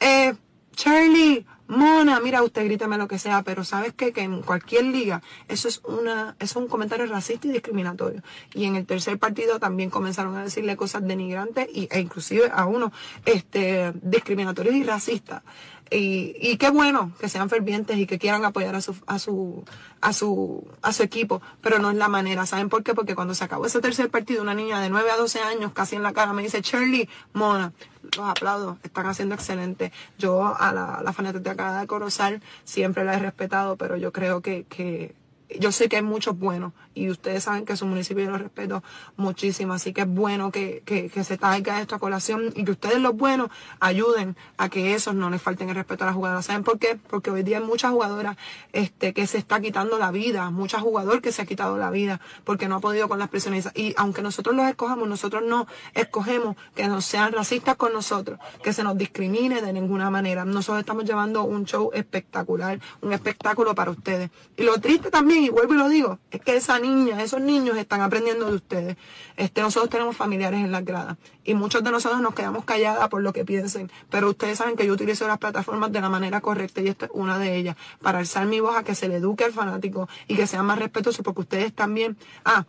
eh, 0.00 0.34
Charlie, 0.78 1.44
Mona, 1.66 2.20
mira, 2.20 2.44
usted 2.44 2.64
gríteme 2.64 2.98
lo 2.98 3.08
que 3.08 3.18
sea, 3.18 3.42
pero 3.42 3.64
sabes 3.64 3.94
qué? 3.94 4.12
que 4.12 4.20
en 4.20 4.42
cualquier 4.42 4.84
liga 4.84 5.22
eso 5.48 5.66
es 5.66 5.82
una, 5.84 6.36
es 6.38 6.54
un 6.54 6.68
comentario 6.68 7.04
racista 7.06 7.48
y 7.48 7.50
discriminatorio. 7.50 8.22
Y 8.54 8.64
en 8.64 8.76
el 8.76 8.86
tercer 8.86 9.18
partido 9.18 9.58
también 9.58 9.90
comenzaron 9.90 10.36
a 10.36 10.44
decirle 10.44 10.76
cosas 10.76 11.04
denigrantes 11.04 11.68
y, 11.74 11.88
e 11.90 11.98
inclusive 11.98 12.48
a 12.54 12.66
uno, 12.66 12.92
este, 13.24 13.92
discriminatorios 14.02 14.76
y 14.76 14.84
racistas. 14.84 15.42
Y, 15.90 16.36
y 16.40 16.56
qué 16.58 16.70
bueno 16.70 17.12
que 17.20 17.28
sean 17.28 17.48
fervientes 17.48 17.96
y 17.98 18.06
que 18.06 18.18
quieran 18.18 18.44
apoyar 18.44 18.74
a 18.74 18.80
su, 18.80 18.96
a 19.06 19.18
su, 19.18 19.64
a 20.00 20.12
su, 20.12 20.66
a 20.82 20.92
su 20.92 21.02
equipo, 21.02 21.40
pero 21.60 21.78
no 21.78 21.90
es 21.90 21.96
la 21.96 22.08
manera. 22.08 22.46
¿Saben 22.46 22.68
por 22.68 22.82
qué? 22.82 22.94
Porque 22.94 23.14
cuando 23.14 23.34
se 23.34 23.44
acabó 23.44 23.66
ese 23.66 23.80
tercer 23.80 24.10
partido, 24.10 24.42
una 24.42 24.54
niña 24.54 24.80
de 24.80 24.90
9 24.90 25.10
a 25.10 25.16
12 25.16 25.40
años, 25.40 25.72
casi 25.72 25.96
en 25.96 26.02
la 26.02 26.12
cara, 26.12 26.32
me 26.32 26.42
dice, 26.42 26.60
Shirley, 26.60 27.08
Mona, 27.32 27.72
los 28.16 28.28
aplaudo, 28.28 28.78
están 28.82 29.06
haciendo 29.06 29.34
excelente. 29.34 29.92
Yo 30.18 30.54
a 30.58 30.72
la, 30.72 31.00
la 31.02 31.12
fanática 31.12 31.80
de 31.80 31.86
Corozal 31.86 32.42
siempre 32.64 33.04
la 33.04 33.14
he 33.14 33.18
respetado, 33.18 33.76
pero 33.76 33.96
yo 33.96 34.12
creo 34.12 34.40
que, 34.42 34.64
que 34.68 35.14
yo 35.58 35.72
sé 35.72 35.88
que 35.88 35.96
hay 35.96 36.02
muchos 36.02 36.38
buenos 36.38 36.72
y 36.94 37.10
ustedes 37.10 37.44
saben 37.44 37.64
que 37.64 37.76
su 37.76 37.86
municipio 37.86 38.24
yo 38.24 38.30
lo 38.30 38.38
respeto 38.38 38.82
muchísimo, 39.16 39.72
así 39.72 39.92
que 39.92 40.02
es 40.02 40.08
bueno 40.08 40.50
que, 40.50 40.82
que, 40.84 41.08
que 41.08 41.24
se 41.24 41.38
traiga 41.38 41.80
esto 41.80 41.94
a 41.94 41.98
colación 41.98 42.52
y 42.54 42.64
que 42.64 42.72
ustedes 42.72 43.00
los 43.00 43.16
buenos 43.16 43.48
ayuden 43.80 44.36
a 44.56 44.68
que 44.68 44.94
esos 44.94 45.14
no 45.14 45.30
les 45.30 45.40
falten 45.40 45.68
el 45.68 45.74
respeto 45.74 46.04
a 46.04 46.08
las 46.08 46.16
jugadoras. 46.16 46.46
¿Saben 46.46 46.64
por 46.64 46.78
qué? 46.78 46.98
Porque 47.08 47.30
hoy 47.30 47.42
día 47.42 47.58
hay 47.58 47.64
muchas 47.64 47.92
jugadoras 47.92 48.36
este, 48.72 49.12
que 49.12 49.26
se 49.26 49.38
está 49.38 49.60
quitando 49.60 49.98
la 49.98 50.10
vida, 50.10 50.50
muchas 50.50 50.82
jugadores 50.82 51.22
que 51.22 51.32
se 51.32 51.42
ha 51.42 51.46
quitado 51.46 51.78
la 51.78 51.90
vida 51.90 52.20
porque 52.44 52.68
no 52.68 52.76
ha 52.76 52.80
podido 52.80 53.08
con 53.08 53.18
las 53.18 53.28
presiones. 53.28 53.68
Y 53.74 53.94
aunque 53.96 54.22
nosotros 54.22 54.54
los 54.54 54.66
escojamos, 54.68 55.08
nosotros 55.08 55.42
no 55.44 55.66
escogemos 55.94 56.56
que 56.74 56.86
no 56.88 57.00
sean 57.00 57.32
racistas 57.32 57.76
con 57.76 57.92
nosotros, 57.92 58.38
que 58.62 58.72
se 58.72 58.82
nos 58.82 58.96
discrimine 58.98 59.62
de 59.62 59.72
ninguna 59.72 60.10
manera. 60.10 60.44
Nosotros 60.44 60.80
estamos 60.80 61.04
llevando 61.04 61.44
un 61.44 61.64
show 61.64 61.90
espectacular, 61.94 62.80
un 63.00 63.12
espectáculo 63.12 63.74
para 63.74 63.90
ustedes. 63.90 64.30
Y 64.56 64.62
lo 64.62 64.78
triste 64.80 65.10
también 65.10 65.37
sí, 65.38 65.50
vuelvo 65.50 65.74
y 65.74 65.76
lo 65.76 65.88
digo, 65.88 66.18
es 66.30 66.40
que 66.40 66.56
esa 66.56 66.78
niña, 66.78 67.22
esos 67.22 67.40
niños 67.40 67.76
están 67.76 68.00
aprendiendo 68.00 68.46
de 68.46 68.56
ustedes. 68.56 68.96
Este, 69.36 69.60
nosotros 69.60 69.90
tenemos 69.90 70.16
familiares 70.16 70.60
en 70.60 70.72
las 70.72 70.84
gradas 70.84 71.16
y 71.44 71.54
muchos 71.54 71.84
de 71.84 71.90
nosotros 71.90 72.20
nos 72.20 72.34
quedamos 72.34 72.64
calladas 72.64 73.08
por 73.08 73.22
lo 73.22 73.32
que 73.32 73.44
piensen, 73.44 73.90
pero 74.10 74.30
ustedes 74.30 74.58
saben 74.58 74.76
que 74.76 74.86
yo 74.86 74.92
utilizo 74.92 75.26
las 75.28 75.38
plataformas 75.38 75.92
de 75.92 76.00
la 76.00 76.08
manera 76.08 76.40
correcta 76.40 76.80
y 76.80 76.88
esta 76.88 77.06
es 77.06 77.12
una 77.14 77.38
de 77.38 77.56
ellas, 77.56 77.76
para 78.02 78.18
alzar 78.18 78.46
mi 78.46 78.60
voz 78.60 78.76
a 78.76 78.82
que 78.82 78.94
se 78.94 79.08
le 79.08 79.16
eduque 79.16 79.44
al 79.44 79.52
fanático 79.52 80.08
y 80.26 80.34
que 80.34 80.46
sea 80.46 80.62
más 80.62 80.78
respetuoso 80.78 81.22
porque 81.22 81.42
ustedes 81.42 81.72
también, 81.72 82.16
ah, 82.44 82.64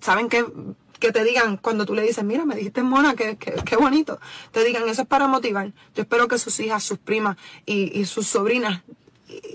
saben 0.00 0.28
que 0.28 0.44
que 0.98 1.10
te 1.10 1.24
digan 1.24 1.56
cuando 1.56 1.84
tú 1.84 1.96
le 1.96 2.02
dices, 2.02 2.22
mira, 2.22 2.44
me 2.44 2.54
dijiste 2.54 2.80
mona, 2.84 3.16
qué, 3.16 3.36
qué, 3.36 3.76
bonito. 3.76 4.20
Te 4.52 4.62
digan, 4.62 4.88
eso 4.88 5.02
es 5.02 5.08
para 5.08 5.26
motivar. 5.26 5.72
Yo 5.96 6.02
espero 6.02 6.28
que 6.28 6.38
sus 6.38 6.60
hijas, 6.60 6.84
sus 6.84 6.98
primas 6.98 7.36
y, 7.66 7.98
y 7.98 8.04
sus 8.04 8.28
sobrinas 8.28 8.82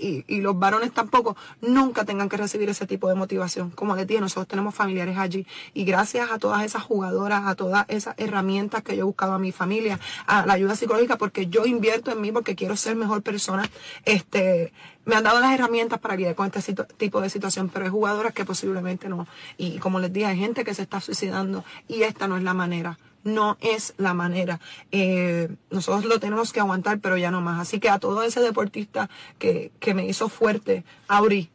y, 0.00 0.40
los 0.40 0.58
varones 0.58 0.92
tampoco 0.92 1.36
nunca 1.60 2.04
tengan 2.04 2.28
que 2.28 2.36
recibir 2.36 2.68
ese 2.68 2.86
tipo 2.86 3.08
de 3.08 3.14
motivación. 3.14 3.70
Como 3.70 3.96
les 3.96 4.06
dije, 4.06 4.20
nosotros 4.20 4.48
tenemos 4.48 4.74
familiares 4.74 5.18
allí 5.18 5.46
y 5.74 5.84
gracias 5.84 6.30
a 6.30 6.38
todas 6.38 6.64
esas 6.64 6.82
jugadoras, 6.82 7.46
a 7.46 7.54
todas 7.54 7.84
esas 7.88 8.14
herramientas 8.18 8.82
que 8.82 8.96
yo 8.96 9.02
he 9.02 9.04
buscado 9.04 9.32
a 9.32 9.38
mi 9.38 9.52
familia, 9.52 9.98
a 10.26 10.46
la 10.46 10.54
ayuda 10.54 10.76
psicológica, 10.76 11.18
porque 11.18 11.46
yo 11.46 11.66
invierto 11.66 12.10
en 12.10 12.20
mí 12.20 12.32
porque 12.32 12.54
quiero 12.54 12.76
ser 12.76 12.96
mejor 12.96 13.22
persona, 13.22 13.68
este, 14.04 14.72
me 15.04 15.16
han 15.16 15.24
dado 15.24 15.40
las 15.40 15.52
herramientas 15.52 15.98
para 15.98 16.16
lidiar 16.16 16.34
con 16.34 16.50
este 16.54 16.74
tipo 16.96 17.20
de 17.20 17.30
situación, 17.30 17.68
pero 17.68 17.84
hay 17.84 17.90
jugadoras 17.90 18.32
que 18.32 18.44
posiblemente 18.44 19.08
no. 19.08 19.26
Y 19.56 19.78
como 19.78 20.00
les 20.00 20.12
dije, 20.12 20.26
hay 20.26 20.38
gente 20.38 20.64
que 20.64 20.74
se 20.74 20.82
está 20.82 21.00
suicidando 21.00 21.64
y 21.88 22.02
esta 22.02 22.28
no 22.28 22.36
es 22.36 22.42
la 22.42 22.54
manera 22.54 22.98
no 23.24 23.56
es 23.60 23.94
la 23.96 24.14
manera. 24.14 24.60
Eh, 24.90 25.48
nosotros 25.70 26.04
lo 26.04 26.20
tenemos 26.20 26.52
que 26.52 26.60
aguantar, 26.60 27.00
pero 27.00 27.16
ya 27.16 27.30
no 27.30 27.40
más. 27.40 27.60
Así 27.60 27.80
que 27.80 27.90
a 27.90 27.98
todo 27.98 28.22
ese 28.22 28.40
deportista 28.40 29.08
que, 29.38 29.72
que 29.80 29.94
me 29.94 30.06
hizo 30.06 30.28
fuerte, 30.28 30.84
Auri, 31.08 31.50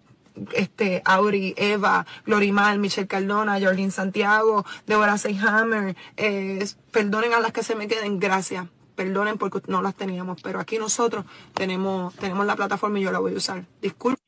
este, 0.53 1.01
Auri, 1.05 1.53
Eva, 1.58 2.05
Glorimar, 2.25 2.77
Michelle 2.79 3.08
Cardona, 3.08 3.60
Jorlin 3.60 3.91
Santiago, 3.91 4.65
Deborah 4.88 5.17
Seyhammer, 5.17 5.96
eh, 6.17 6.65
perdonen 6.91 7.34
a 7.34 7.39
las 7.39 7.51
que 7.51 7.63
se 7.63 7.75
me 7.75 7.88
queden, 7.88 8.20
gracias. 8.20 8.67
Perdonen 8.96 9.38
porque 9.38 9.62
no 9.67 9.82
las 9.82 9.96
teníamos, 9.96 10.41
pero 10.41 10.60
aquí 10.60 10.77
nosotros 10.77 11.25
tenemos, 11.53 12.13
tenemos 12.15 12.46
la 12.46 12.55
plataforma 12.55 13.00
y 13.00 13.03
yo 13.03 13.12
la 13.12 13.20
voy 13.20 13.34
a 13.34 13.38
usar. 13.38 13.65
Disculpen. 13.82 14.24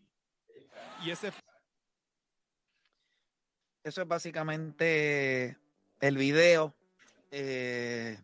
Y 1.03 1.11
ese 1.11 1.31
Eso 3.83 4.01
es 4.01 4.07
básicamente 4.07 5.57
el 5.99 6.17
video. 6.17 6.73
Eh, 7.37 8.17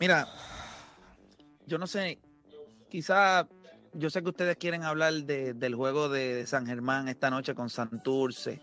mira, 0.00 0.26
yo 1.66 1.76
no 1.76 1.86
sé, 1.86 2.18
quizá, 2.88 3.46
yo 3.92 4.08
sé 4.08 4.22
que 4.22 4.30
ustedes 4.30 4.56
quieren 4.56 4.82
hablar 4.82 5.12
de- 5.12 5.52
del 5.52 5.74
juego 5.74 6.08
de 6.08 6.46
San 6.46 6.64
Germán 6.66 7.06
esta 7.06 7.28
noche 7.28 7.54
con 7.54 7.68
Santurce. 7.68 8.62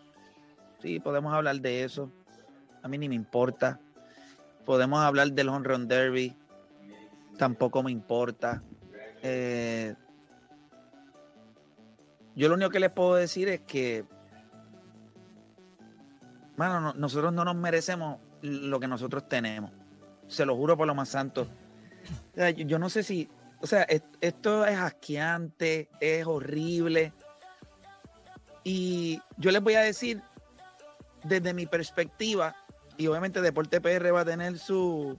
Sí, 0.82 1.00
podemos 1.00 1.32
hablar 1.32 1.62
de 1.62 1.84
eso. 1.84 2.12
A 2.82 2.88
mí 2.88 2.98
ni 2.98 3.08
me 3.08 3.14
importa. 3.14 3.80
Podemos 4.66 5.00
hablar 5.00 5.32
del 5.32 5.50
Home 5.50 5.68
Run 5.68 5.88
Derby. 5.88 6.36
Tampoco 7.38 7.84
me 7.84 7.92
importa. 7.92 8.64
Eh, 9.22 9.94
yo 12.36 12.50
lo 12.50 12.56
único 12.56 12.72
que 12.72 12.80
les 12.80 12.92
puedo 12.92 13.14
decir 13.14 13.48
es 13.48 13.62
que 13.62 14.06
Mano, 16.58 16.80
no- 16.80 16.94
nosotros 16.94 17.34
no 17.34 17.44
nos 17.44 17.56
merecemos 17.58 18.18
lo 18.46 18.80
que 18.80 18.88
nosotros 18.88 19.28
tenemos. 19.28 19.72
Se 20.28 20.46
lo 20.46 20.56
juro 20.56 20.76
por 20.78 20.88
lo 20.88 20.96
más 20.96 21.10
santo. 21.10 21.48
O 22.34 22.36
sea, 22.36 22.50
yo, 22.52 22.66
yo 22.66 22.80
no 22.80 22.90
sé 22.90 23.04
si. 23.04 23.30
O 23.62 23.68
sea, 23.68 23.84
es- 23.84 24.04
esto 24.22 24.66
es 24.66 24.78
asqueante, 24.78 25.90
es 26.00 26.26
horrible. 26.26 27.14
Y 28.64 29.20
yo 29.38 29.52
les 29.52 29.62
voy 29.62 29.76
a 29.76 29.82
decir, 29.82 30.22
desde 31.24 31.54
mi 31.54 31.66
perspectiva, 31.66 32.56
y 32.98 33.08
obviamente 33.08 33.42
Deporte 33.42 33.80
PR 33.82 34.12
va 34.12 34.22
a 34.22 34.26
tener 34.26 34.58
su. 34.58 35.18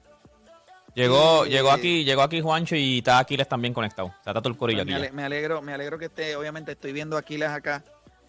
Llegó, 0.95 1.45
Eh, 1.45 1.51
llegó 1.51 1.71
aquí, 1.71 2.05
llegó 2.05 2.23
aquí 2.23 2.41
Juancho 2.41 2.75
y 2.75 2.99
está 2.99 3.19
Aquiles 3.19 3.47
también 3.49 3.75
conectado. 3.75 4.09
O 4.09 4.23
sea, 4.25 4.31
está 4.33 4.41
todo 4.41 4.49
el 4.53 4.57
corillo 4.59 4.79
me, 4.85 4.95
aquí. 4.95 4.95
ale- 4.95 5.13
me 5.13 5.25
alegro, 5.25 5.61
me 5.63 5.75
alegro 5.75 5.99
que 5.99 6.07
esté, 6.07 6.35
obviamente 6.37 6.73
estoy 6.73 6.93
viendo 6.93 7.17
a 7.17 7.21
Aquiles 7.21 7.49
acá. 7.51 7.85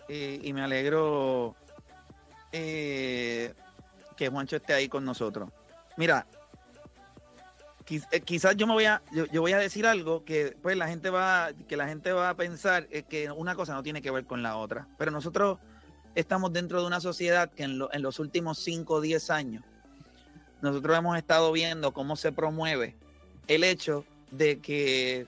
eh, 0.09 0.39
y 0.41 0.53
me 0.53 0.61
alegro 0.61 1.53
eh, 2.53 3.53
que 4.17 4.29
Juancho 4.29 4.57
esté 4.57 4.73
ahí 4.73 4.89
con 4.89 5.05
nosotros. 5.05 5.49
Mira, 5.95 6.27
eh, 7.89 8.21
quizás 8.21 8.57
yo 8.57 8.67
me 8.67 8.73
voy 8.73 8.85
a, 8.85 9.01
yo, 9.11 9.41
voy 9.41 9.53
a 9.53 9.57
decir 9.57 9.87
algo 9.87 10.25
que 10.25 10.57
pues 10.61 10.75
la 10.75 10.87
gente 10.87 11.09
va, 11.09 11.51
que 11.67 11.77
la 11.77 11.87
gente 11.87 12.11
va 12.11 12.29
a 12.29 12.35
pensar 12.35 12.87
que 12.87 13.31
una 13.31 13.55
cosa 13.55 13.73
no 13.73 13.83
tiene 13.83 14.01
que 14.01 14.11
ver 14.11 14.25
con 14.25 14.43
la 14.43 14.57
otra. 14.57 14.87
Pero 14.97 15.11
nosotros 15.11 15.59
estamos 16.15 16.51
dentro 16.51 16.81
de 16.81 16.87
una 16.87 16.99
sociedad 16.99 17.49
que 17.49 17.63
en, 17.63 17.79
en 17.91 18.01
los 18.01 18.19
últimos 18.19 18.59
5 18.59 18.95
o 18.95 19.01
10 19.01 19.29
años, 19.29 19.63
nosotros 20.61 20.97
hemos 20.97 21.17
estado 21.17 21.51
viendo 21.51 21.93
cómo 21.93 22.15
se 22.15 22.31
promueve 22.31 22.95
el 23.47 23.63
hecho 23.63 24.03
de 24.31 24.59
que 24.59 25.27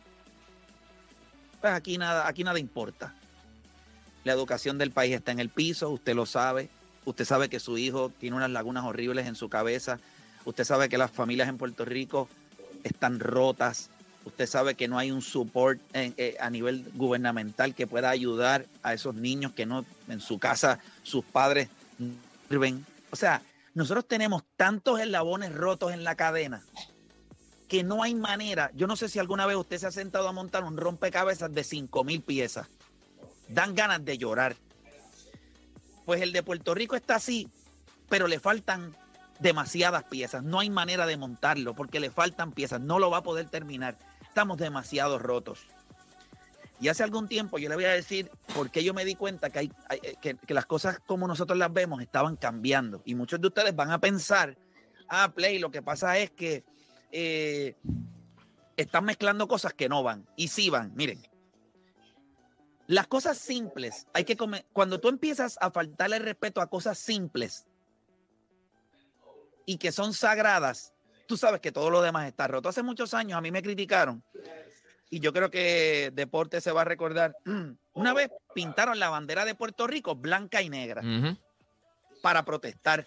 pues 1.61 1.73
aquí 1.73 1.97
nada, 1.97 2.27
aquí 2.27 2.43
nada 2.43 2.59
importa. 2.59 3.13
La 4.23 4.33
educación 4.33 4.77
del 4.77 4.91
país 4.91 5.15
está 5.15 5.31
en 5.31 5.39
el 5.39 5.49
piso, 5.49 5.89
usted 5.89 6.15
lo 6.15 6.25
sabe. 6.25 6.69
Usted 7.09 7.25
sabe 7.25 7.49
que 7.49 7.59
su 7.59 7.77
hijo 7.79 8.11
tiene 8.19 8.35
unas 8.35 8.51
lagunas 8.51 8.83
horribles 8.85 9.25
en 9.25 9.33
su 9.33 9.49
cabeza. 9.49 9.99
Usted 10.45 10.63
sabe 10.63 10.89
que 10.89 10.97
las 10.99 11.09
familias 11.09 11.49
en 11.49 11.57
Puerto 11.57 11.83
Rico 11.83 12.29
están 12.83 13.19
rotas. 13.19 13.89
Usted 14.25 14.45
sabe 14.45 14.75
que 14.75 14.87
no 14.87 14.99
hay 14.99 15.09
un 15.09 15.23
support 15.23 15.79
en- 15.93 16.13
eh, 16.17 16.37
a 16.39 16.51
nivel 16.51 16.85
gubernamental 16.93 17.73
que 17.73 17.87
pueda 17.87 18.11
ayudar 18.11 18.67
a 18.83 18.93
esos 18.93 19.15
niños 19.15 19.53
que 19.53 19.65
no 19.65 19.85
en 20.07 20.19
su 20.21 20.37
casa 20.37 20.77
sus 21.01 21.25
padres 21.25 21.69
sirven. 22.47 22.85
O 23.09 23.15
sea, 23.15 23.41
nosotros 23.73 24.07
tenemos 24.07 24.43
tantos 24.55 24.99
eslabones 24.99 25.51
rotos 25.53 25.91
en 25.93 26.03
la 26.03 26.13
cadena 26.13 26.61
que 27.67 27.83
no 27.83 28.03
hay 28.03 28.13
manera. 28.13 28.69
Yo 28.75 28.85
no 28.85 28.95
sé 28.95 29.09
si 29.09 29.17
alguna 29.17 29.47
vez 29.47 29.57
usted 29.57 29.79
se 29.79 29.87
ha 29.87 29.91
sentado 29.91 30.27
a 30.27 30.31
montar 30.31 30.63
un 30.63 30.77
rompecabezas 30.77 31.51
de 31.51 31.63
5 31.63 32.03
mil 32.03 32.21
piezas. 32.21 32.67
Dan 33.47 33.73
ganas 33.73 34.05
de 34.05 34.17
llorar. 34.19 34.55
Pues 36.09 36.23
el 36.23 36.33
de 36.33 36.41
Puerto 36.41 36.73
Rico 36.73 36.95
está 36.95 37.17
así, 37.17 37.51
pero 38.09 38.27
le 38.27 38.39
faltan 38.39 38.97
demasiadas 39.37 40.05
piezas. 40.05 40.41
No 40.41 40.59
hay 40.59 40.71
manera 40.71 41.05
de 41.05 41.17
montarlo 41.17 41.75
porque 41.75 41.99
le 41.99 42.09
faltan 42.09 42.51
piezas. 42.51 42.81
No 42.81 42.97
lo 42.97 43.11
va 43.11 43.17
a 43.17 43.21
poder 43.21 43.47
terminar. 43.47 43.95
Estamos 44.23 44.57
demasiado 44.57 45.19
rotos. 45.19 45.67
Y 46.81 46.87
hace 46.87 47.03
algún 47.03 47.27
tiempo 47.27 47.59
yo 47.59 47.69
le 47.69 47.75
voy 47.75 47.85
a 47.85 47.91
decir 47.91 48.31
por 48.55 48.71
qué 48.71 48.83
yo 48.83 48.95
me 48.95 49.05
di 49.05 49.13
cuenta 49.13 49.51
que, 49.51 49.59
hay, 49.59 49.71
eh, 50.01 50.15
que 50.47 50.53
las 50.55 50.65
cosas 50.65 50.97
como 51.05 51.27
nosotros 51.27 51.59
las 51.59 51.71
vemos 51.71 52.01
estaban 52.01 52.37
cambiando. 52.37 53.03
Y 53.05 53.13
muchos 53.13 53.39
de 53.39 53.45
ustedes 53.45 53.75
van 53.75 53.91
a 53.91 53.99
pensar, 53.99 54.57
ah, 55.09 55.31
Play, 55.35 55.59
lo 55.59 55.69
que 55.69 55.83
pasa 55.83 56.17
es 56.17 56.31
que 56.31 56.63
eh, 57.11 57.75
están 58.77 59.05
mezclando 59.05 59.47
cosas 59.47 59.75
que 59.75 59.87
no 59.87 60.01
van. 60.01 60.25
Y 60.35 60.47
sí 60.47 60.71
van, 60.71 60.91
miren. 60.95 61.21
Las 62.89 63.05
cosas 63.05 63.37
simples, 63.37 64.07
hay 64.13 64.25
que 64.25 64.35
comer. 64.35 64.65
Cuando 64.73 64.99
tú 64.99 65.09
empiezas 65.09 65.59
a 65.61 65.69
faltarle 65.69 66.17
respeto 66.17 66.59
a 66.59 66.71
cosas 66.71 66.97
simples 66.97 67.67
y 69.67 69.77
que 69.77 69.91
son 69.91 70.11
sagradas, 70.11 70.91
tú 71.27 71.37
sabes 71.37 71.61
que 71.61 71.71
todo 71.71 71.91
lo 71.91 72.01
demás 72.01 72.27
está 72.27 72.47
roto. 72.47 72.67
Hace 72.67 72.81
muchos 72.81 73.13
años 73.13 73.37
a 73.37 73.41
mí 73.41 73.51
me 73.51 73.61
criticaron 73.61 74.23
y 75.11 75.19
yo 75.19 75.33
creo 75.33 75.51
que 75.51 76.09
Deporte 76.15 76.61
se 76.61 76.71
va 76.71 76.81
a 76.81 76.85
recordar. 76.85 77.37
Una 77.93 78.13
vez 78.15 78.31
pintaron 78.55 78.97
la 78.97 79.09
bandera 79.09 79.45
de 79.45 79.53
Puerto 79.53 79.85
Rico 79.85 80.15
blanca 80.15 80.63
y 80.63 80.69
negra 80.69 81.03
para 82.23 82.43
protestar. 82.43 83.05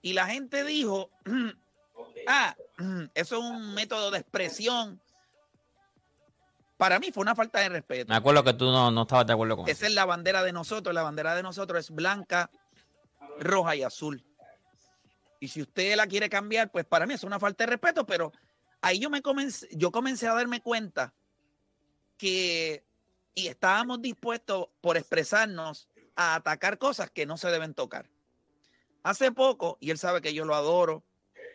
Y 0.00 0.12
la 0.12 0.28
gente 0.28 0.62
dijo, 0.62 1.10
ah, 2.28 2.54
eso 3.14 3.38
es 3.38 3.42
un 3.42 3.74
método 3.74 4.12
de 4.12 4.18
expresión. 4.18 5.00
Para 6.76 6.98
mí 6.98 7.12
fue 7.12 7.22
una 7.22 7.34
falta 7.34 7.60
de 7.60 7.68
respeto. 7.68 8.08
Me 8.08 8.16
acuerdo 8.16 8.42
que 8.42 8.54
tú 8.54 8.64
no, 8.64 8.90
no 8.90 9.02
estabas 9.02 9.26
de 9.26 9.32
acuerdo 9.32 9.56
con 9.56 9.64
eso. 9.66 9.72
Esa 9.72 9.86
es 9.86 9.94
la 9.94 10.04
bandera 10.04 10.42
de 10.42 10.52
nosotros. 10.52 10.94
La 10.94 11.02
bandera 11.02 11.34
de 11.34 11.42
nosotros 11.42 11.78
es 11.78 11.90
blanca, 11.90 12.50
roja 13.38 13.76
y 13.76 13.82
azul. 13.82 14.24
Y 15.40 15.48
si 15.48 15.62
usted 15.62 15.96
la 15.96 16.06
quiere 16.06 16.28
cambiar, 16.28 16.70
pues 16.70 16.84
para 16.84 17.06
mí 17.06 17.14
es 17.14 17.22
una 17.22 17.38
falta 17.38 17.64
de 17.64 17.70
respeto, 17.70 18.06
pero 18.06 18.32
ahí 18.80 18.98
yo 18.98 19.10
me 19.10 19.22
comencé, 19.22 19.68
yo 19.72 19.92
comencé 19.92 20.26
a 20.26 20.34
darme 20.34 20.60
cuenta 20.60 21.14
que 22.16 22.84
y 23.34 23.48
estábamos 23.48 24.00
dispuestos 24.00 24.68
por 24.80 24.96
expresarnos 24.96 25.88
a 26.16 26.36
atacar 26.36 26.78
cosas 26.78 27.10
que 27.10 27.26
no 27.26 27.36
se 27.36 27.50
deben 27.50 27.74
tocar. 27.74 28.08
Hace 29.02 29.32
poco, 29.32 29.76
y 29.80 29.90
él 29.90 29.98
sabe 29.98 30.22
que 30.22 30.32
yo 30.32 30.44
lo 30.44 30.54
adoro, 30.54 31.04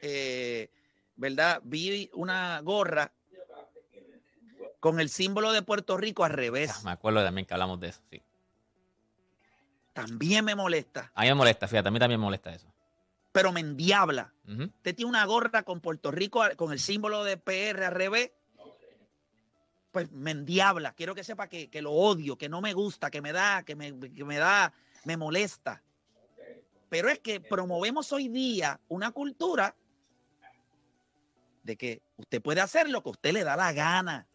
eh, 0.02 0.70
¿verdad? 1.16 1.62
Vi 1.64 2.10
una 2.14 2.60
gorra 2.62 3.14
con 4.80 5.00
el 5.00 5.10
símbolo 5.10 5.52
de 5.52 5.62
Puerto 5.62 5.98
Rico 5.98 6.24
al 6.24 6.32
revés. 6.32 6.84
Me 6.84 6.92
acuerdo 6.92 7.24
también 7.24 7.46
que 7.46 7.54
hablamos 7.54 7.80
de 7.80 7.90
eso, 7.90 8.02
sí. 8.10 8.22
También 9.94 10.46
me 10.46 10.56
molesta, 10.56 11.12
A 11.16 11.24
mí 11.24 11.28
me 11.28 11.36
molesta, 11.36 11.68
fíjate, 11.68 11.90
a 11.90 11.92
mí 11.92 12.00
también 12.00 12.20
me 12.20 12.26
molesta 12.26 12.52
eso. 12.54 12.68
pero 13.32 13.52
me 13.52 13.60
endiabla. 13.60 14.34
Ujú. 14.48 14.64
Usted 14.64 14.96
tiene 14.96 15.10
una 15.10 15.26
gorra 15.26 15.64
con 15.64 15.82
Puerto 15.82 16.10
Rico, 16.12 16.42
con 16.56 16.72
el 16.72 16.80
símbolo 16.80 17.24
de 17.24 17.38
PR 17.38 17.86
al 17.86 17.92
revés. 17.94 18.32
pues 19.92 20.12
me 20.12 20.32
endiabla. 20.32 20.94
Quiero 20.94 21.16
que 21.16 21.24
sepa 21.24 21.48
que, 21.48 21.70
que 21.70 21.82
lo 21.82 21.92
odio, 21.92 22.38
que 22.38 22.48
no 22.48 22.62
me 22.62 22.74
gusta, 22.74 23.10
que 23.12 23.22
me 23.22 23.32
da, 23.34 23.64
que 23.64 23.76
me, 23.76 23.98
que 24.00 24.24
me 24.24 24.38
da, 24.38 24.72
me 25.04 25.18
molesta. 25.18 25.82
Pero 26.90 27.10
es 27.10 27.20
que 27.20 27.40
promovemos 27.42 28.12
hoy 28.14 28.30
día 28.30 28.80
una 28.88 29.12
cultura 29.12 29.76
de 31.64 31.76
que 31.76 32.02
usted 32.18 32.42
puede 32.42 32.62
hacer 32.62 32.90
lo 32.90 33.04
que 33.04 33.10
usted 33.10 33.34
le 33.34 33.44
da 33.44 33.56
la 33.58 33.74
gana. 33.74 34.26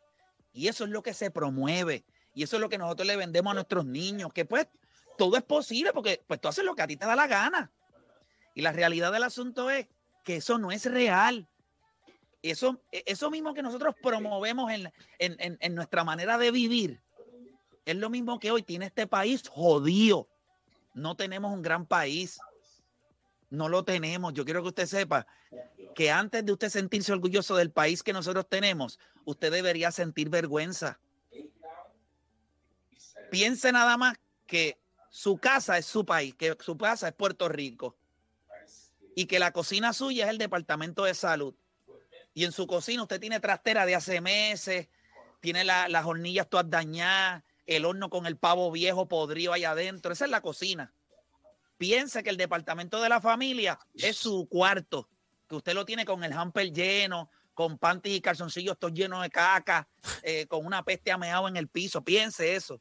Y 0.54 0.68
eso 0.68 0.84
es 0.84 0.90
lo 0.90 1.02
que 1.02 1.12
se 1.12 1.30
promueve. 1.30 2.04
Y 2.32 2.44
eso 2.44 2.56
es 2.56 2.62
lo 2.62 2.68
que 2.68 2.78
nosotros 2.78 3.06
le 3.06 3.16
vendemos 3.16 3.50
a 3.50 3.54
nuestros 3.54 3.84
niños, 3.84 4.32
que 4.32 4.44
pues 4.44 4.68
todo 5.18 5.36
es 5.36 5.42
posible 5.42 5.92
porque 5.92 6.22
pues 6.26 6.40
tú 6.40 6.48
haces 6.48 6.64
lo 6.64 6.74
que 6.74 6.82
a 6.82 6.86
ti 6.86 6.96
te 6.96 7.04
da 7.04 7.16
la 7.16 7.26
gana. 7.26 7.72
Y 8.54 8.62
la 8.62 8.72
realidad 8.72 9.12
del 9.12 9.24
asunto 9.24 9.68
es 9.68 9.88
que 10.24 10.36
eso 10.36 10.58
no 10.58 10.70
es 10.70 10.86
real. 10.86 11.48
Eso, 12.40 12.80
e, 12.92 13.02
eso 13.06 13.30
mismo 13.30 13.52
que 13.52 13.62
nosotros 13.62 13.96
promovemos 14.00 14.70
en, 14.70 14.92
en, 15.18 15.58
en 15.60 15.74
nuestra 15.74 16.04
manera 16.04 16.38
de 16.38 16.50
vivir, 16.52 17.02
es 17.84 17.96
lo 17.96 18.08
mismo 18.08 18.38
que 18.38 18.50
hoy 18.50 18.62
tiene 18.62 18.86
este 18.86 19.06
país 19.06 19.48
jodido. 19.48 20.28
No 20.94 21.16
tenemos 21.16 21.52
un 21.52 21.62
gran 21.62 21.84
país. 21.84 22.38
No 23.54 23.68
lo 23.68 23.84
tenemos. 23.84 24.32
Yo 24.34 24.44
quiero 24.44 24.62
que 24.62 24.68
usted 24.68 24.86
sepa 24.86 25.26
que 25.94 26.10
antes 26.10 26.44
de 26.44 26.52
usted 26.52 26.68
sentirse 26.68 27.12
orgulloso 27.12 27.56
del 27.56 27.70
país 27.70 28.02
que 28.02 28.12
nosotros 28.12 28.48
tenemos, 28.48 28.98
usted 29.24 29.52
debería 29.52 29.90
sentir 29.90 30.28
vergüenza. 30.28 30.98
Piense 33.30 33.72
nada 33.72 33.96
más 33.96 34.18
que 34.46 34.78
su 35.08 35.38
casa 35.38 35.78
es 35.78 35.86
su 35.86 36.04
país, 36.04 36.34
que 36.34 36.56
su 36.60 36.76
casa 36.76 37.08
es 37.08 37.14
Puerto 37.14 37.48
Rico 37.48 37.96
y 39.14 39.26
que 39.26 39.38
la 39.38 39.52
cocina 39.52 39.92
suya 39.92 40.24
es 40.24 40.30
el 40.30 40.38
departamento 40.38 41.04
de 41.04 41.14
salud. 41.14 41.54
Y 42.34 42.44
en 42.44 42.52
su 42.52 42.66
cocina 42.66 43.02
usted 43.02 43.20
tiene 43.20 43.38
trastera 43.38 43.86
de 43.86 43.94
hace 43.94 44.20
meses, 44.20 44.88
tiene 45.40 45.64
las 45.64 46.04
hornillas 46.04 46.48
todas 46.48 46.68
dañadas, 46.68 47.44
el 47.66 47.84
horno 47.84 48.10
con 48.10 48.26
el 48.26 48.36
pavo 48.36 48.70
viejo 48.72 49.06
podrido 49.08 49.52
ahí 49.52 49.64
adentro. 49.64 50.12
Esa 50.12 50.24
es 50.24 50.30
la 50.30 50.40
cocina. 50.40 50.92
Piense 51.76 52.22
que 52.22 52.30
el 52.30 52.36
departamento 52.36 53.02
de 53.02 53.08
la 53.08 53.20
familia 53.20 53.78
es 53.94 54.16
su 54.16 54.46
cuarto, 54.48 55.08
que 55.48 55.56
usted 55.56 55.74
lo 55.74 55.84
tiene 55.84 56.04
con 56.04 56.22
el 56.22 56.32
hamper 56.32 56.72
lleno, 56.72 57.30
con 57.52 57.78
panties 57.78 58.18
y 58.18 58.20
calzoncillos 58.20 58.78
todos 58.78 58.94
llenos 58.94 59.22
de 59.22 59.30
caca, 59.30 59.88
eh, 60.22 60.46
con 60.46 60.66
una 60.66 60.84
peste 60.84 61.12
ameado 61.12 61.48
en 61.48 61.56
el 61.56 61.68
piso. 61.68 62.02
Piense 62.02 62.54
eso. 62.54 62.80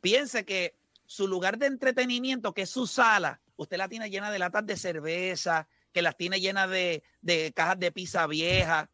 Piense 0.00 0.44
que 0.44 0.74
su 1.04 1.28
lugar 1.28 1.58
de 1.58 1.66
entretenimiento, 1.66 2.52
que 2.52 2.62
es 2.62 2.70
su 2.70 2.86
sala, 2.86 3.40
usted 3.56 3.76
la 3.76 3.88
tiene 3.88 4.10
llena 4.10 4.30
de 4.30 4.38
latas 4.38 4.66
de 4.66 4.76
cerveza, 4.76 5.68
que 5.92 6.02
las 6.02 6.16
tiene 6.16 6.40
llenas 6.40 6.68
de, 6.68 7.02
de 7.22 7.52
cajas 7.54 7.78
de 7.78 7.92
pizza 7.92 8.26
vieja. 8.26 8.90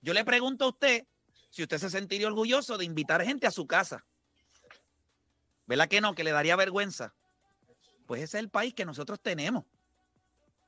Yo 0.00 0.12
le 0.12 0.24
pregunto 0.24 0.64
a 0.66 0.68
usted 0.68 1.06
si 1.50 1.62
usted 1.62 1.78
se 1.78 1.90
sentiría 1.90 2.26
orgulloso 2.26 2.76
de 2.76 2.84
invitar 2.84 3.24
gente 3.24 3.46
a 3.46 3.50
su 3.50 3.66
casa. 3.66 4.04
¿Verdad 5.66 5.88
que 5.88 6.00
no? 6.00 6.14
Que 6.14 6.24
le 6.24 6.32
daría 6.32 6.56
vergüenza. 6.56 7.14
Pues 8.12 8.24
ese 8.24 8.36
es 8.36 8.42
el 8.42 8.50
país 8.50 8.74
que 8.74 8.84
nosotros 8.84 9.18
tenemos. 9.22 9.64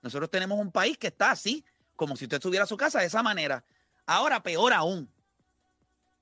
Nosotros 0.00 0.30
tenemos 0.30 0.58
un 0.58 0.72
país 0.72 0.96
que 0.96 1.08
está 1.08 1.30
así, 1.30 1.62
como 1.94 2.16
si 2.16 2.24
usted 2.24 2.38
estuviera 2.38 2.64
a 2.64 2.66
su 2.66 2.78
casa 2.78 3.00
de 3.00 3.04
esa 3.04 3.22
manera. 3.22 3.62
Ahora, 4.06 4.42
peor 4.42 4.72
aún, 4.72 5.12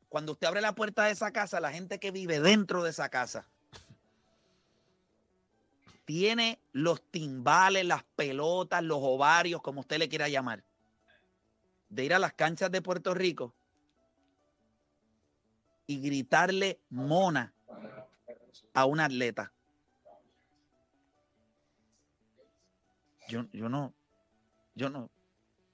cuando 0.08 0.32
usted 0.32 0.48
abre 0.48 0.60
la 0.60 0.74
puerta 0.74 1.04
de 1.04 1.12
esa 1.12 1.30
casa, 1.30 1.60
la 1.60 1.70
gente 1.70 2.00
que 2.00 2.10
vive 2.10 2.40
dentro 2.40 2.82
de 2.82 2.90
esa 2.90 3.08
casa 3.08 3.46
tiene 6.04 6.58
los 6.72 7.00
timbales, 7.12 7.86
las 7.86 8.02
pelotas, 8.16 8.82
los 8.82 8.98
ovarios, 9.00 9.62
como 9.62 9.82
usted 9.82 10.00
le 10.00 10.08
quiera 10.08 10.28
llamar, 10.28 10.64
de 11.88 12.04
ir 12.04 12.14
a 12.14 12.18
las 12.18 12.32
canchas 12.32 12.72
de 12.72 12.82
Puerto 12.82 13.14
Rico 13.14 13.54
y 15.86 16.00
gritarle 16.00 16.80
mona 16.90 17.54
a 18.74 18.86
un 18.86 18.98
atleta. 18.98 19.52
Yo, 23.32 23.46
yo 23.50 23.70
no, 23.70 23.94
yo 24.74 24.90
no, 24.90 25.10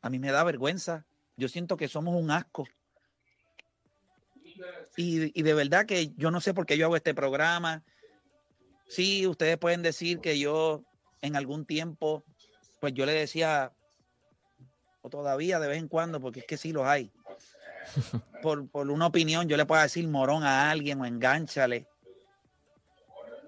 a 0.01 0.11
mí 0.11 0.21
me 0.21 0.31
da 0.31 0.45
vergüenza. 0.45 1.05
Yo 1.37 1.49
siento 1.49 1.77
que 1.77 1.89
somos 1.89 2.15
un 2.15 2.31
asco. 2.31 2.69
Y, 4.97 5.37
y, 5.37 5.43
de 5.43 5.55
verdad 5.55 5.85
que 5.85 6.13
yo 6.17 6.31
no 6.31 6.41
sé 6.41 6.55
por 6.55 6.67
qué 6.67 6.79
yo 6.79 6.87
hago 6.87 6.95
este 6.95 7.15
programa. 7.15 7.83
Sí, 8.87 9.27
ustedes 9.27 9.59
pueden 9.59 9.83
decir 9.83 10.21
que 10.21 10.39
yo 10.39 10.85
en 11.21 11.35
algún 11.35 11.67
tiempo, 11.67 12.25
pues 12.81 12.95
yo 12.95 13.05
le 13.07 13.13
decía, 13.13 13.73
o 15.03 15.11
todavía 15.11 15.59
de 15.59 15.67
vez 15.67 15.79
en 15.79 15.89
cuando, 15.89 16.21
porque 16.21 16.41
es 16.41 16.47
que 16.47 16.57
sí 16.57 16.73
los 16.73 16.87
hay. 16.87 17.11
Por, 18.41 18.69
por 18.69 18.89
una 18.89 19.07
opinión, 19.07 19.49
yo 19.49 19.57
le 19.57 19.67
puedo 19.67 19.83
decir 19.83 20.07
morón 20.07 20.45
a 20.45 20.71
alguien 20.71 21.01
o 21.01 21.07
enganchale. 21.07 21.89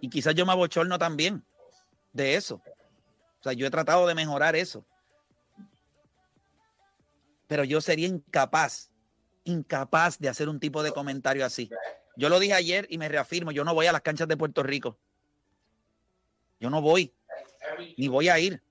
Y 0.01 0.11
quizás 0.11 0.35
yo 0.35 0.45
me 0.45 0.51
abochorno 0.51 0.99
también 0.99 1.45
de 2.13 2.35
eso. 2.35 2.61
O 3.41 3.43
sea, 3.43 3.53
yo 3.55 3.67
he 3.67 3.71
tratado 3.71 4.07
de 4.07 4.15
mejorar 4.15 4.55
eso. 4.55 4.85
Pero 7.47 7.65
yo 7.65 7.81
sería 7.81 8.07
incapaz, 8.07 8.91
incapaz 9.45 10.19
de 10.19 10.29
hacer 10.29 10.49
un 10.49 10.61
tipo 10.61 10.83
de 10.83 10.93
comentario 10.93 11.45
así. 11.45 11.71
Yo 12.17 12.29
lo 12.29 12.39
dije 12.39 12.53
ayer 12.53 12.87
y 12.91 12.99
me 12.99 13.09
reafirmo, 13.09 13.51
yo 13.51 13.65
no 13.65 13.75
voy 13.75 13.87
a 13.87 13.93
las 13.93 14.03
canchas 14.03 14.29
de 14.29 14.37
Puerto 14.37 14.63
Rico. 14.63 14.99
Yo 16.61 16.69
no 16.69 16.83
voy, 16.83 17.15
ni 17.97 18.09
voy 18.09 18.29
a 18.29 18.39
ir. 18.39 18.63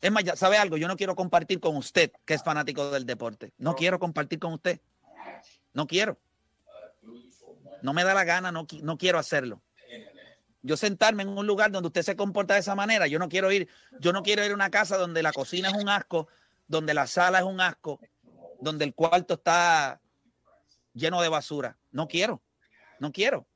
Es 0.00 0.10
más, 0.10 0.24
ya 0.24 0.34
sabe 0.36 0.58
algo, 0.58 0.76
yo 0.76 0.88
no 0.88 0.96
quiero 0.96 1.14
compartir 1.14 1.60
con 1.60 1.76
usted, 1.76 2.12
que 2.24 2.34
es 2.34 2.42
fanático 2.42 2.90
del 2.90 3.06
deporte. 3.06 3.52
No 3.58 3.76
quiero 3.76 3.98
compartir 4.00 4.40
con 4.40 4.54
usted. 4.54 4.80
No 5.72 5.86
quiero. 5.86 6.18
No 7.80 7.94
me 7.94 8.02
da 8.02 8.12
la 8.12 8.24
gana, 8.24 8.50
no, 8.50 8.66
no 8.82 8.98
quiero 8.98 9.18
hacerlo 9.18 9.62
yo 10.64 10.78
sentarme 10.78 11.22
en 11.22 11.28
un 11.28 11.46
lugar 11.46 11.70
donde 11.70 11.88
usted 11.88 12.02
se 12.02 12.16
comporta 12.16 12.54
de 12.54 12.60
esa 12.60 12.74
manera, 12.74 13.06
yo 13.06 13.18
no 13.18 13.28
quiero 13.28 13.52
ir, 13.52 13.68
yo 14.00 14.14
no 14.14 14.22
quiero 14.22 14.42
ir 14.46 14.50
a 14.50 14.54
una 14.54 14.70
casa 14.70 14.96
donde 14.96 15.22
la 15.22 15.30
cocina 15.30 15.68
es 15.68 15.74
un 15.74 15.90
asco, 15.90 16.26
donde 16.66 16.94
la 16.94 17.06
sala 17.06 17.40
es 17.40 17.44
un 17.44 17.60
asco, 17.60 18.00
donde 18.60 18.86
el 18.86 18.94
cuarto 18.94 19.34
está 19.34 20.00
lleno 20.94 21.20
de 21.20 21.28
basura. 21.28 21.76
No 21.92 22.08
quiero, 22.08 22.42
no 22.98 23.12
quiero. 23.12 23.46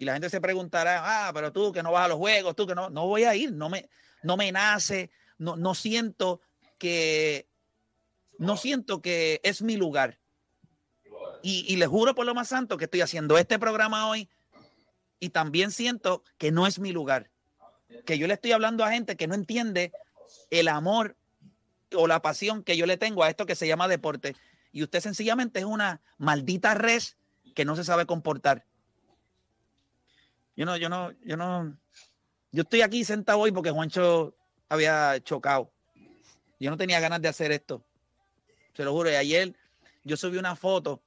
Y 0.00 0.04
la 0.04 0.14
gente 0.14 0.28
se 0.30 0.40
preguntará, 0.40 1.28
ah, 1.28 1.30
pero 1.32 1.52
tú 1.52 1.70
que 1.70 1.80
no 1.80 1.92
vas 1.92 2.06
a 2.06 2.08
los 2.08 2.18
juegos, 2.18 2.56
tú 2.56 2.66
que 2.66 2.74
no, 2.74 2.90
no 2.90 3.06
voy 3.06 3.22
a 3.22 3.36
ir, 3.36 3.52
no 3.52 3.68
me, 3.68 3.88
no 4.24 4.36
me 4.36 4.50
nace, 4.50 5.12
no, 5.38 5.54
no 5.56 5.76
siento 5.76 6.40
que, 6.76 7.46
no 8.38 8.56
siento 8.56 9.00
que 9.00 9.40
es 9.44 9.62
mi 9.62 9.76
lugar. 9.76 10.18
Y, 11.40 11.64
y 11.72 11.76
le 11.76 11.86
juro 11.86 12.16
por 12.16 12.26
lo 12.26 12.34
más 12.34 12.48
santo 12.48 12.76
que 12.78 12.86
estoy 12.86 13.00
haciendo 13.00 13.38
este 13.38 13.60
programa 13.60 14.08
hoy 14.08 14.28
y 15.22 15.30
también 15.30 15.70
siento 15.70 16.24
que 16.36 16.50
no 16.50 16.66
es 16.66 16.80
mi 16.80 16.90
lugar. 16.90 17.30
Que 18.04 18.18
yo 18.18 18.26
le 18.26 18.34
estoy 18.34 18.50
hablando 18.50 18.84
a 18.84 18.90
gente 18.90 19.16
que 19.16 19.28
no 19.28 19.36
entiende 19.36 19.92
el 20.50 20.66
amor 20.66 21.16
o 21.94 22.08
la 22.08 22.20
pasión 22.22 22.64
que 22.64 22.76
yo 22.76 22.86
le 22.86 22.96
tengo 22.96 23.22
a 23.22 23.30
esto 23.30 23.46
que 23.46 23.54
se 23.54 23.68
llama 23.68 23.86
deporte. 23.86 24.34
Y 24.72 24.82
usted 24.82 24.98
sencillamente 24.98 25.60
es 25.60 25.64
una 25.64 26.00
maldita 26.18 26.74
res 26.74 27.16
que 27.54 27.64
no 27.64 27.76
se 27.76 27.84
sabe 27.84 28.04
comportar. 28.04 28.66
Yo 30.56 30.66
no, 30.66 30.76
yo 30.76 30.88
no, 30.88 31.12
yo 31.24 31.36
no. 31.36 31.78
Yo 32.50 32.62
estoy 32.62 32.80
aquí 32.80 33.04
sentado 33.04 33.38
hoy 33.38 33.52
porque 33.52 33.70
Juancho 33.70 34.34
había 34.68 35.22
chocado. 35.22 35.70
Yo 36.58 36.68
no 36.68 36.76
tenía 36.76 36.98
ganas 36.98 37.22
de 37.22 37.28
hacer 37.28 37.52
esto. 37.52 37.84
Se 38.74 38.82
lo 38.82 38.90
juro. 38.90 39.08
Y 39.08 39.14
ayer 39.14 39.54
yo 40.02 40.16
subí 40.16 40.36
una 40.36 40.56
foto 40.56 41.00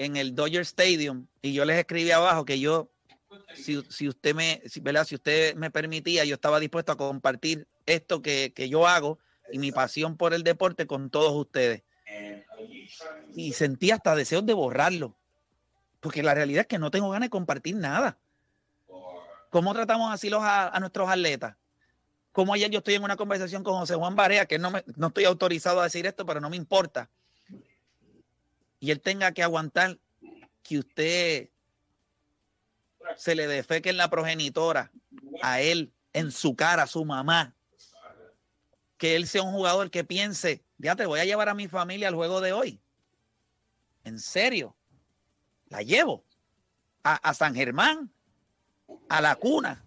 en 0.00 0.16
el 0.16 0.34
Dodger 0.34 0.62
Stadium 0.62 1.26
y 1.42 1.52
yo 1.52 1.66
les 1.66 1.76
escribí 1.76 2.10
abajo 2.10 2.46
que 2.46 2.58
yo, 2.58 2.88
si, 3.54 3.82
si 3.90 4.08
usted 4.08 4.34
me, 4.34 4.62
si, 4.64 4.82
si 5.04 5.14
usted 5.14 5.54
me 5.56 5.70
permitía, 5.70 6.24
yo 6.24 6.36
estaba 6.36 6.58
dispuesto 6.58 6.90
a 6.90 6.96
compartir 6.96 7.68
esto 7.84 8.22
que, 8.22 8.54
que 8.54 8.70
yo 8.70 8.86
hago 8.86 9.18
y 9.52 9.58
mi 9.58 9.72
pasión 9.72 10.16
por 10.16 10.32
el 10.32 10.42
deporte 10.42 10.86
con 10.86 11.10
todos 11.10 11.32
ustedes. 11.34 11.82
Y 13.34 13.52
sentí 13.52 13.90
hasta 13.90 14.16
deseos 14.16 14.46
de 14.46 14.54
borrarlo, 14.54 15.18
porque 16.00 16.22
la 16.22 16.32
realidad 16.32 16.62
es 16.62 16.66
que 16.66 16.78
no 16.78 16.90
tengo 16.90 17.10
ganas 17.10 17.26
de 17.26 17.30
compartir 17.30 17.76
nada. 17.76 18.18
¿Cómo 19.50 19.74
tratamos 19.74 20.14
así 20.14 20.30
los, 20.30 20.42
a, 20.42 20.74
a 20.74 20.80
nuestros 20.80 21.10
atletas? 21.10 21.56
Como 22.32 22.54
ayer 22.54 22.70
yo 22.70 22.78
estoy 22.78 22.94
en 22.94 23.04
una 23.04 23.16
conversación 23.16 23.62
con 23.62 23.74
José 23.74 23.96
Juan 23.96 24.16
Barea, 24.16 24.46
que 24.46 24.58
no, 24.58 24.70
me, 24.70 24.82
no 24.96 25.08
estoy 25.08 25.24
autorizado 25.24 25.80
a 25.80 25.84
decir 25.84 26.06
esto, 26.06 26.24
pero 26.24 26.40
no 26.40 26.48
me 26.48 26.56
importa 26.56 27.10
y 28.80 28.90
él 28.90 29.00
tenga 29.00 29.32
que 29.32 29.42
aguantar 29.42 29.98
que 30.62 30.78
usted 30.78 31.50
se 33.16 33.34
le 33.34 33.46
defeque 33.46 33.90
en 33.90 33.98
la 33.98 34.08
progenitora 34.08 34.90
a 35.42 35.60
él, 35.60 35.92
en 36.12 36.32
su 36.32 36.56
cara, 36.56 36.84
a 36.84 36.86
su 36.86 37.04
mamá, 37.04 37.54
que 38.96 39.16
él 39.16 39.26
sea 39.26 39.42
un 39.42 39.52
jugador 39.52 39.90
que 39.90 40.02
piense, 40.02 40.64
ya 40.78 40.96
te 40.96 41.06
voy 41.06 41.20
a 41.20 41.24
llevar 41.24 41.48
a 41.48 41.54
mi 41.54 41.68
familia 41.68 42.08
al 42.08 42.14
juego 42.14 42.40
de 42.40 42.52
hoy. 42.52 42.80
En 44.04 44.18
serio, 44.18 44.74
la 45.68 45.82
llevo 45.82 46.24
a, 47.04 47.14
a 47.16 47.34
San 47.34 47.54
Germán, 47.54 48.10
a 49.08 49.20
la 49.20 49.36
cuna. 49.36 49.84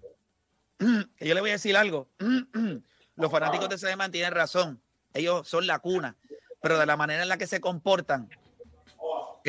Que 1.17 1.27
yo 1.27 1.33
le 1.33 1.41
voy 1.41 1.51
a 1.51 1.53
decir 1.53 1.75
algo. 1.75 2.09
Los 3.15 3.31
fanáticos 3.31 3.69
de 3.69 3.77
San 3.77 3.89
Germán 3.89 4.11
tienen 4.11 4.33
razón. 4.33 4.81
Ellos 5.13 5.47
son 5.47 5.65
la 5.67 5.79
cuna 5.79 6.17
pero 6.63 6.79
de 6.79 6.85
la 6.85 6.95
manera 6.95 7.23
en 7.23 7.27
la 7.27 7.37
que 7.37 7.45
se 7.45 7.59
comportan, 7.59 8.29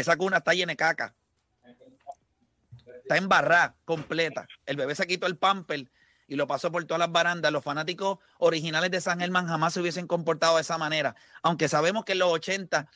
esa 0.00 0.16
cuna 0.16 0.38
está 0.38 0.52
llena 0.54 0.72
de 0.72 0.76
caca. 0.76 1.14
Está 3.02 3.16
embarrada, 3.16 3.76
completa. 3.85 4.46
El 4.66 4.76
bebé 4.76 4.94
se 4.94 5.07
quitó 5.07 5.26
el 5.26 5.37
pamper 5.37 5.90
y 6.26 6.37
lo 6.37 6.46
pasó 6.46 6.72
por 6.72 6.85
todas 6.85 6.98
las 6.98 7.12
barandas. 7.12 7.52
Los 7.52 7.62
fanáticos 7.62 8.18
originales 8.38 8.90
de 8.90 9.00
San 9.00 9.20
Germán 9.20 9.46
jamás 9.46 9.74
se 9.74 9.80
hubiesen 9.80 10.07
comportado 10.07 10.57
de 10.57 10.62
esa 10.62 10.78
manera. 10.78 11.14
Aunque 11.42 11.68
sabemos 11.68 12.04
que 12.04 12.12
en 12.12 12.20
los 12.20 12.33
80 12.33 12.88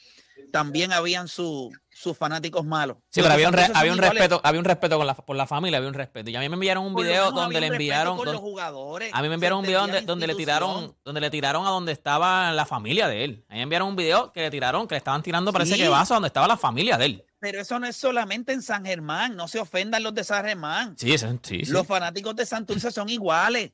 también 0.51 0.93
habían 0.93 1.29
sus 1.29 1.73
fanáticos 2.17 2.65
malos. 2.65 2.99
Sí, 3.11 3.21
pero 3.23 3.35
había 3.35 3.49
un, 3.49 3.59
había 3.59 3.93
un 3.93 3.99
respeto, 3.99 4.41
había 4.43 4.59
un 4.59 4.65
respeto 4.65 4.97
con 4.97 5.07
la, 5.07 5.15
por 5.15 5.37
la 5.37 5.47
familia, 5.47 5.79
había 5.79 5.89
un 5.89 5.95
respeto. 5.95 6.31
Y 6.31 6.37
a 6.37 6.41
mí 6.41 6.49
me 6.49 6.55
enviaron 6.55 6.85
un 6.85 6.95
video 6.95 7.31
donde 7.31 7.61
le 7.61 7.69
enviaron. 7.69 8.19
a 8.19 9.23
mí 9.23 9.29
me 9.29 9.35
enviaron 9.35 9.59
un 9.61 9.67
video 9.67 9.81
donde, 9.81 10.01
donde 10.03 10.27
le 10.27 10.35
tiraron, 10.35 10.97
donde 11.05 11.21
le 11.21 11.31
tiraron 11.31 11.67
a 11.67 11.71
donde 11.71 11.93
estaba 11.93 12.53
la 12.53 12.67
familia 12.67 13.09
de 13.09 13.25
él. 13.25 13.45
A 13.49 13.53
mí 13.53 13.59
me 13.59 13.63
enviaron 13.65 13.89
un 13.89 13.97
video 13.97 14.33
que 14.33 14.41
le 14.41 14.51
tiraron, 14.51 14.87
que 14.87 14.95
le 14.95 14.99
estaban 14.99 15.23
tirando, 15.23 15.53
parece 15.53 15.77
que 15.77 15.89
vaso 15.89 16.15
donde 16.15 16.29
estaba 16.29 16.49
la 16.49 16.57
familia 16.57 16.97
de 16.97 17.05
él. 17.05 17.25
Pero 17.41 17.61
eso 17.61 17.79
no 17.79 17.87
es 17.87 17.97
solamente 17.97 18.53
en 18.53 18.63
San 18.63 18.85
Germán, 18.85 19.37
no 19.37 19.47
se 19.47 19.61
ofendan 19.61 20.03
los 20.03 20.13
de 20.13 20.25
San 20.25 20.45
Germán. 20.45 20.97
Sí, 20.99 21.17
sí, 21.17 21.27
sí. 21.43 21.65
Los 21.67 21.87
fanáticos 21.87 22.35
de 22.35 22.45
Santurce 22.45 22.91
son 22.91 23.09
iguales. 23.09 23.71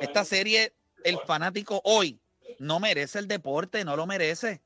Esta 0.00 0.24
serie, 0.24 0.74
el 1.04 1.18
fanático 1.26 1.80
hoy, 1.84 2.20
no 2.58 2.80
merece 2.80 3.18
el 3.18 3.28
deporte, 3.28 3.84
no 3.84 3.96
lo 3.96 4.06
merece. 4.06 4.62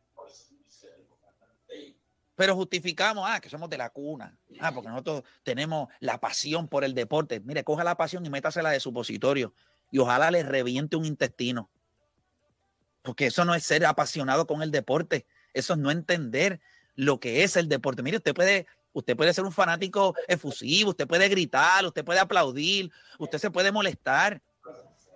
Pero 2.34 2.56
justificamos, 2.56 3.24
ah, 3.28 3.40
que 3.40 3.50
somos 3.50 3.68
de 3.68 3.78
la 3.78 3.90
cuna. 3.90 4.36
Ah, 4.60 4.72
porque 4.72 4.88
nosotros 4.88 5.22
tenemos 5.42 5.88
la 6.00 6.18
pasión 6.18 6.66
por 6.66 6.82
el 6.82 6.94
deporte. 6.94 7.40
Mire, 7.40 7.62
coja 7.62 7.84
la 7.84 7.96
pasión 7.96 8.24
y 8.24 8.30
métasela 8.30 8.70
de 8.70 8.80
supositorio. 8.80 9.54
Y 9.90 9.98
ojalá 9.98 10.30
le 10.30 10.42
reviente 10.42 10.96
un 10.96 11.04
intestino. 11.04 11.70
Porque 13.02 13.26
eso 13.26 13.44
no 13.44 13.54
es 13.54 13.64
ser 13.64 13.84
apasionado 13.84 14.46
con 14.46 14.62
el 14.62 14.70
deporte. 14.70 15.26
Eso 15.52 15.74
es 15.74 15.78
no 15.78 15.90
entender 15.90 16.60
lo 16.94 17.20
que 17.20 17.42
es 17.44 17.56
el 17.56 17.68
deporte. 17.68 18.02
Mire, 18.02 18.16
usted 18.16 18.34
puede, 18.34 18.66
usted 18.92 19.16
puede 19.16 19.34
ser 19.34 19.44
un 19.44 19.52
fanático 19.52 20.14
efusivo, 20.26 20.90
usted 20.90 21.06
puede 21.06 21.28
gritar, 21.28 21.84
usted 21.84 22.04
puede 22.04 22.20
aplaudir, 22.20 22.90
usted 23.18 23.38
se 23.38 23.50
puede 23.50 23.72
molestar, 23.72 24.40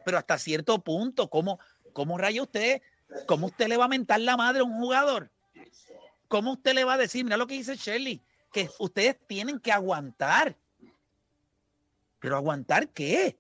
pero 0.05 0.19
hasta 0.19 0.39
cierto 0.39 0.79
punto, 0.83 1.29
¿cómo, 1.29 1.59
cómo 1.97 2.19
raya 2.19 2.43
usted? 2.43 2.83
¿Cómo 3.27 3.47
usted 3.47 3.69
le 3.69 3.79
va 3.79 3.87
a 3.87 3.89
mentar 3.89 4.21
la 4.21 4.37
madre 4.37 4.61
a 4.61 4.65
un 4.65 4.77
jugador? 4.79 5.31
¿Cómo 6.29 6.53
usted 6.53 6.75
le 6.75 6.85
va 6.85 6.93
a 6.93 6.99
decir? 6.99 7.25
Mira 7.25 7.39
lo 7.39 7.47
que 7.47 7.55
dice 7.55 7.75
Shirley, 7.75 8.23
que 8.53 8.69
ustedes 8.79 9.17
tienen 9.27 9.59
que 9.59 9.73
aguantar. 9.73 10.59
¿Pero 12.19 12.37
aguantar 12.37 12.91
qué? 12.91 13.39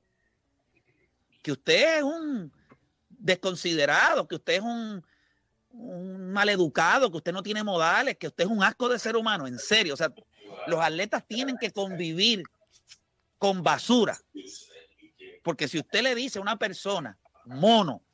Que 1.42 1.52
usted 1.52 1.98
es 1.98 2.02
un 2.02 2.50
desconsiderado, 3.10 4.26
que 4.26 4.36
usted 4.36 4.54
es 4.54 4.62
un, 4.62 5.04
un 5.72 6.32
maleducado, 6.32 7.10
que 7.10 7.18
usted 7.18 7.32
no 7.34 7.42
tiene 7.42 7.62
modales, 7.62 8.16
que 8.16 8.28
usted 8.28 8.44
es 8.44 8.50
un 8.50 8.62
asco 8.62 8.88
de 8.88 8.98
ser 8.98 9.16
humano, 9.16 9.46
en 9.46 9.58
serio. 9.58 9.92
O 9.92 9.98
sea, 9.98 10.10
los 10.66 10.80
atletas 10.80 11.26
tienen 11.28 11.58
que 11.58 11.72
convivir 11.72 12.42
con 13.36 13.62
basura. 13.62 14.16
Porque 15.42 15.68
si 15.68 15.78
usted 15.78 16.02
le 16.02 16.14
dice 16.14 16.38
a 16.38 16.42
una 16.42 16.56
persona, 16.56 17.18
mono, 17.44 18.05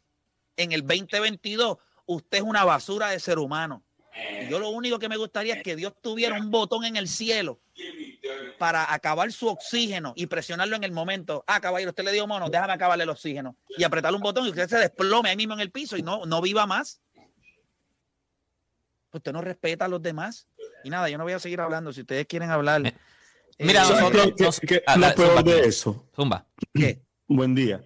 en 0.63 0.73
el 0.73 0.83
2022, 0.83 1.79
usted 2.07 2.39
es 2.39 2.45
una 2.45 2.65
basura 2.65 3.11
de 3.11 3.21
ser 3.21 3.39
humano. 3.39 3.83
Y 4.43 4.51
yo 4.51 4.59
lo 4.59 4.69
único 4.69 4.99
que 4.99 5.09
me 5.09 5.17
gustaría 5.17 5.55
es 5.55 5.63
que 5.63 5.75
Dios 5.75 5.95
tuviera 6.03 6.39
un 6.39 6.51
botón 6.51 6.85
en 6.85 6.97
el 6.97 7.09
cielo 7.09 7.61
para 8.59 8.93
acabar 8.93 9.33
su 9.33 9.49
oxígeno 9.49 10.13
y 10.17 10.27
presionarlo 10.27 10.77
en 10.77 10.85
el 10.85 10.93
momento. 10.93 11.45
Ah, 11.47 11.61
caballero, 11.61 11.91
usted 11.91 12.05
le 12.05 12.13
dio 12.13 12.27
mono, 12.27 12.51
déjame 12.51 12.75
acabarle 12.75 13.05
el 13.05 13.11
oxígeno. 13.11 13.57
Y 13.79 13.85
apretarle 13.85 14.17
un 14.17 14.23
botón 14.23 14.47
y 14.47 14.51
usted 14.51 14.69
se 14.69 14.79
desplome 14.79 15.31
ahí 15.31 15.37
mismo 15.37 15.55
en 15.55 15.61
el 15.61 15.71
piso 15.71 15.97
y 15.97 16.03
no, 16.03 16.27
no 16.27 16.43
viva 16.43 16.67
más 16.67 17.01
usted 19.17 19.33
no 19.33 19.41
respeta 19.41 19.85
a 19.85 19.89
los 19.89 20.03
demás. 20.03 20.47
Y 20.85 20.91
nada, 20.91 21.09
yo 21.09 21.19
no 21.19 21.25
voy 21.25 21.33
a 21.33 21.39
seguir 21.39 21.61
hablando. 21.61 21.93
Si 21.93 22.01
ustedes 22.01 22.27
quieren 22.27 22.51
hablar. 22.51 22.87
Eh, 22.87 22.95
mira, 23.59 23.85
eh, 23.85 23.91
nosotros. 23.91 24.61
Ah, 24.87 24.97
lo 24.97 25.15
peor 25.15 25.45
de 25.45 25.61
eso. 25.61 26.09
Zumba. 26.15 26.47
¿Qué? 26.75 27.03
Buen 27.27 27.55
día. 27.55 27.83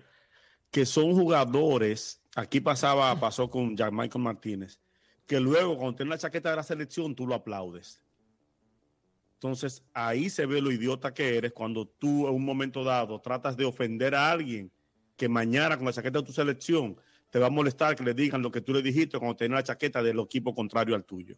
Que 0.71 0.87
son 0.87 1.12
jugadores. 1.15 2.21
Aquí 2.37 2.61
pasaba, 2.61 3.18
pasó 3.18 3.49
con 3.49 3.75
Jack 3.75 3.92
Michael 3.92 4.22
Martínez. 4.22 4.79
Que 5.27 5.40
luego, 5.40 5.79
cuando 5.79 5.96
tiene 5.96 6.11
la 6.11 6.18
chaqueta 6.18 6.51
de 6.51 6.57
la 6.57 6.62
selección, 6.62 7.14
tú 7.14 7.27
lo 7.27 7.35
aplaudes. 7.35 8.03
Entonces, 9.37 9.83
ahí 9.94 10.29
se 10.29 10.44
ve 10.44 10.61
lo 10.61 10.70
idiota 10.70 11.14
que 11.14 11.38
eres 11.38 11.55
cuando 11.55 11.87
tú, 11.87 12.29
en 12.29 12.35
un 12.35 12.44
momento 12.44 12.85
dado, 12.85 13.18
tratas 13.22 13.57
de 13.57 13.64
ofender 13.64 14.14
a 14.14 14.31
alguien 14.31 14.70
que 15.16 15.31
mañana, 15.31 15.79
con 15.79 15.87
la 15.87 15.94
chaqueta 15.94 16.18
de 16.18 16.27
tu 16.27 16.33
selección, 16.33 17.01
te 17.31 17.38
va 17.38 17.46
a 17.46 17.51
molestar 17.51 17.96
que 17.96 18.05
le 18.05 18.12
digan 18.12 18.42
lo 18.42 18.51
que 18.51 18.61
tú 18.61 18.75
le 18.75 18.83
dijiste 18.83 19.18
cuando 19.18 19.37
tenés 19.37 19.57
la 19.57 19.62
chaqueta 19.62 20.03
del 20.03 20.20
equipo 20.20 20.55
contrario 20.55 20.94
al 20.94 21.05
tuyo. 21.05 21.37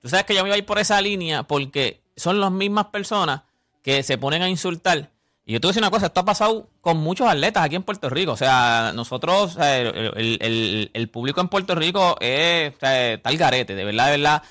Tú 0.00 0.08
sabes 0.08 0.26
que 0.26 0.34
yo 0.34 0.42
me 0.42 0.48
iba 0.48 0.56
a 0.56 0.58
ir 0.58 0.66
por 0.66 0.80
esa 0.80 1.00
línea 1.00 1.44
porque 1.44 2.02
son 2.16 2.40
las 2.40 2.50
mismas 2.50 2.86
personas 2.86 3.42
que 3.82 4.02
se 4.02 4.18
ponen 4.18 4.42
a 4.42 4.48
insultar. 4.48 5.12
Y 5.44 5.54
yo 5.54 5.60
te 5.60 5.66
voy 5.66 5.70
a 5.70 5.72
decir 5.72 5.82
una 5.82 5.90
cosa, 5.90 6.06
esto 6.06 6.20
ha 6.20 6.24
pasado 6.24 6.68
con 6.80 6.98
muchos 6.98 7.26
atletas 7.28 7.64
aquí 7.64 7.76
en 7.76 7.82
Puerto 7.82 8.08
Rico. 8.08 8.32
O 8.32 8.36
sea, 8.36 8.92
nosotros, 8.94 9.56
el, 9.60 11.10
público 11.12 11.40
en 11.40 11.48
Puerto 11.48 11.74
Rico 11.74 12.16
es 12.20 12.76
tal 12.78 13.36
garete, 13.36 13.74
de 13.74 13.84
verdad, 13.84 14.06
de 14.06 14.10
verdad. 14.12 14.42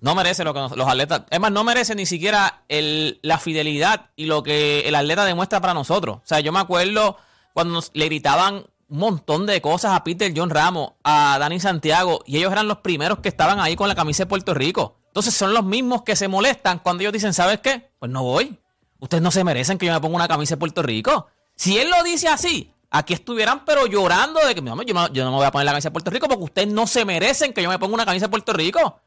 No 0.00 0.14
merece 0.14 0.44
lo 0.44 0.54
que 0.54 0.60
los 0.60 0.88
atletas. 0.88 1.22
Es 1.30 1.40
más, 1.40 1.50
no 1.50 1.64
merece 1.64 1.94
ni 1.94 2.06
siquiera 2.06 2.62
la 2.68 3.38
fidelidad 3.38 4.10
y 4.16 4.26
lo 4.26 4.42
que 4.42 4.80
el 4.80 4.94
atleta 4.94 5.24
demuestra 5.24 5.60
para 5.60 5.74
nosotros. 5.74 6.18
O 6.18 6.26
sea, 6.26 6.40
yo 6.40 6.52
me 6.52 6.60
acuerdo 6.60 7.16
cuando 7.52 7.82
le 7.92 8.04
gritaban 8.06 8.64
un 8.88 8.98
montón 8.98 9.46
de 9.46 9.60
cosas 9.60 9.92
a 9.92 10.02
Peter 10.02 10.32
John 10.34 10.50
Ramos, 10.50 10.92
a 11.04 11.36
Dani 11.38 11.60
Santiago, 11.60 12.22
y 12.26 12.38
ellos 12.38 12.52
eran 12.52 12.68
los 12.68 12.78
primeros 12.78 13.18
que 13.18 13.28
estaban 13.28 13.60
ahí 13.60 13.76
con 13.76 13.88
la 13.88 13.94
camisa 13.94 14.24
de 14.24 14.28
Puerto 14.28 14.54
Rico. 14.54 14.96
Entonces 15.08 15.34
son 15.34 15.52
los 15.52 15.64
mismos 15.64 16.02
que 16.02 16.16
se 16.16 16.28
molestan 16.28 16.78
cuando 16.78 17.02
ellos 17.02 17.12
dicen, 17.12 17.34
¿sabes 17.34 17.60
qué? 17.60 17.90
Pues 17.98 18.10
no 18.10 18.22
voy. 18.22 18.58
Ustedes 18.98 19.22
no 19.22 19.30
se 19.30 19.44
merecen 19.44 19.78
que 19.78 19.86
yo 19.86 19.92
me 19.92 20.00
ponga 20.00 20.16
una 20.16 20.28
camisa 20.28 20.54
de 20.54 20.58
Puerto 20.58 20.82
Rico. 20.82 21.28
Si 21.54 21.78
él 21.78 21.90
lo 21.90 22.02
dice 22.02 22.28
así, 22.28 22.72
aquí 22.90 23.14
estuvieran 23.14 23.64
pero 23.64 23.86
llorando 23.86 24.40
de 24.46 24.54
que 24.54 24.62
yo 24.62 24.94
no, 24.94 25.12
yo 25.12 25.24
no 25.24 25.30
me 25.30 25.36
voy 25.36 25.46
a 25.46 25.50
poner 25.50 25.66
la 25.66 25.72
camisa 25.72 25.88
de 25.88 25.92
Puerto 25.92 26.10
Rico 26.10 26.28
porque 26.28 26.44
ustedes 26.44 26.68
no 26.68 26.86
se 26.86 27.04
merecen 27.04 27.52
que 27.52 27.62
yo 27.62 27.68
me 27.68 27.78
ponga 27.78 27.94
una 27.94 28.06
camisa 28.06 28.26
de 28.26 28.30
Puerto 28.30 28.52
Rico. 28.52 29.00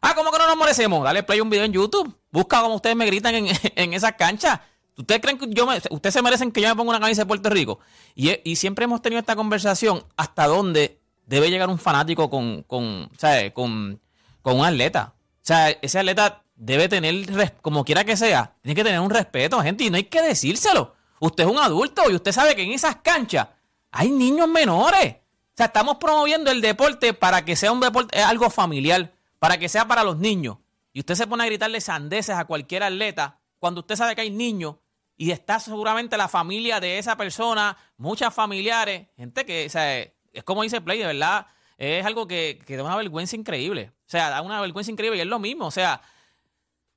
Ah, 0.00 0.14
¿cómo 0.14 0.30
que 0.30 0.38
no 0.38 0.46
nos 0.46 0.56
merecemos? 0.56 1.02
Dale 1.04 1.22
play 1.22 1.40
un 1.40 1.50
video 1.50 1.64
en 1.64 1.72
YouTube. 1.72 2.14
Busca 2.30 2.60
como 2.60 2.76
ustedes 2.76 2.96
me 2.96 3.06
gritan 3.06 3.34
en, 3.34 3.48
en 3.76 3.92
esa 3.94 4.12
cancha. 4.12 4.62
¿Ustedes 4.96 5.20
creen 5.20 5.38
que 5.38 5.46
yo 5.50 5.66
me, 5.66 5.76
ustedes 5.90 6.14
se 6.14 6.22
merecen 6.22 6.50
que 6.50 6.60
yo 6.60 6.68
me 6.68 6.74
ponga 6.74 6.90
una 6.90 7.00
camisa 7.00 7.22
de 7.22 7.26
Puerto 7.26 7.50
Rico? 7.50 7.80
Y, 8.14 8.56
siempre 8.56 8.84
hemos 8.84 9.02
tenido 9.02 9.20
esta 9.20 9.36
conversación 9.36 10.04
hasta 10.16 10.46
dónde 10.46 11.00
debe 11.26 11.50
llegar 11.50 11.68
un 11.68 11.78
fanático 11.78 12.30
con, 12.30 12.62
con, 12.62 13.10
con, 13.52 14.00
con 14.42 14.58
un 14.58 14.64
atleta. 14.64 15.14
O 15.18 15.46
sea, 15.46 15.70
ese 15.70 15.98
atleta 15.98 16.44
debe 16.56 16.88
tener, 16.88 17.54
como 17.62 17.84
quiera 17.84 18.04
que 18.04 18.16
sea, 18.16 18.54
tiene 18.62 18.74
que 18.74 18.84
tener 18.84 19.00
un 19.00 19.10
respeto, 19.10 19.60
gente, 19.62 19.84
y 19.84 19.90
no 19.90 19.96
hay 19.96 20.04
que 20.04 20.22
decírselo. 20.22 20.94
Usted 21.20 21.44
es 21.44 21.50
un 21.50 21.58
adulto 21.58 22.10
y 22.10 22.14
usted 22.14 22.32
sabe 22.32 22.56
que 22.56 22.62
en 22.62 22.72
esas 22.72 22.96
canchas 22.96 23.48
hay 23.90 24.10
niños 24.10 24.48
menores. 24.48 25.14
O 25.14 25.56
sea, 25.56 25.66
estamos 25.66 25.96
promoviendo 25.96 26.50
el 26.50 26.60
deporte 26.60 27.14
para 27.14 27.44
que 27.44 27.56
sea 27.56 27.72
un 27.72 27.80
deporte, 27.80 28.18
algo 28.22 28.50
familiar, 28.50 29.12
para 29.38 29.58
que 29.58 29.68
sea 29.68 29.86
para 29.86 30.04
los 30.04 30.18
niños. 30.18 30.58
Y 30.92 31.00
usted 31.00 31.14
se 31.14 31.26
pone 31.26 31.44
a 31.44 31.46
gritarle 31.46 31.80
sandeces 31.80 32.36
a 32.36 32.44
cualquier 32.44 32.82
atleta 32.82 33.38
cuando 33.58 33.80
usted 33.80 33.96
sabe 33.96 34.14
que 34.14 34.22
hay 34.22 34.30
niños 34.30 34.76
y 35.16 35.30
está 35.30 35.58
seguramente 35.58 36.16
la 36.16 36.28
familia 36.28 36.78
de 36.78 36.98
esa 36.98 37.16
persona, 37.16 37.76
muchas 37.96 38.34
familiares, 38.34 39.08
gente 39.16 39.46
que, 39.46 39.66
o 39.66 39.70
sea, 39.70 39.98
es 40.00 40.44
como 40.44 40.62
dice 40.62 40.82
Play, 40.82 40.98
de 40.98 41.06
verdad, 41.06 41.46
es 41.78 42.04
algo 42.04 42.26
que, 42.26 42.62
da 42.68 42.82
una 42.82 42.96
vergüenza 42.96 43.36
increíble. 43.36 43.92
O 44.06 44.10
sea, 44.10 44.30
da 44.30 44.42
una 44.42 44.60
vergüenza 44.60 44.90
increíble 44.90 45.18
y 45.18 45.22
es 45.22 45.26
lo 45.26 45.38
mismo. 45.38 45.66
O 45.66 45.70
sea, 45.70 46.00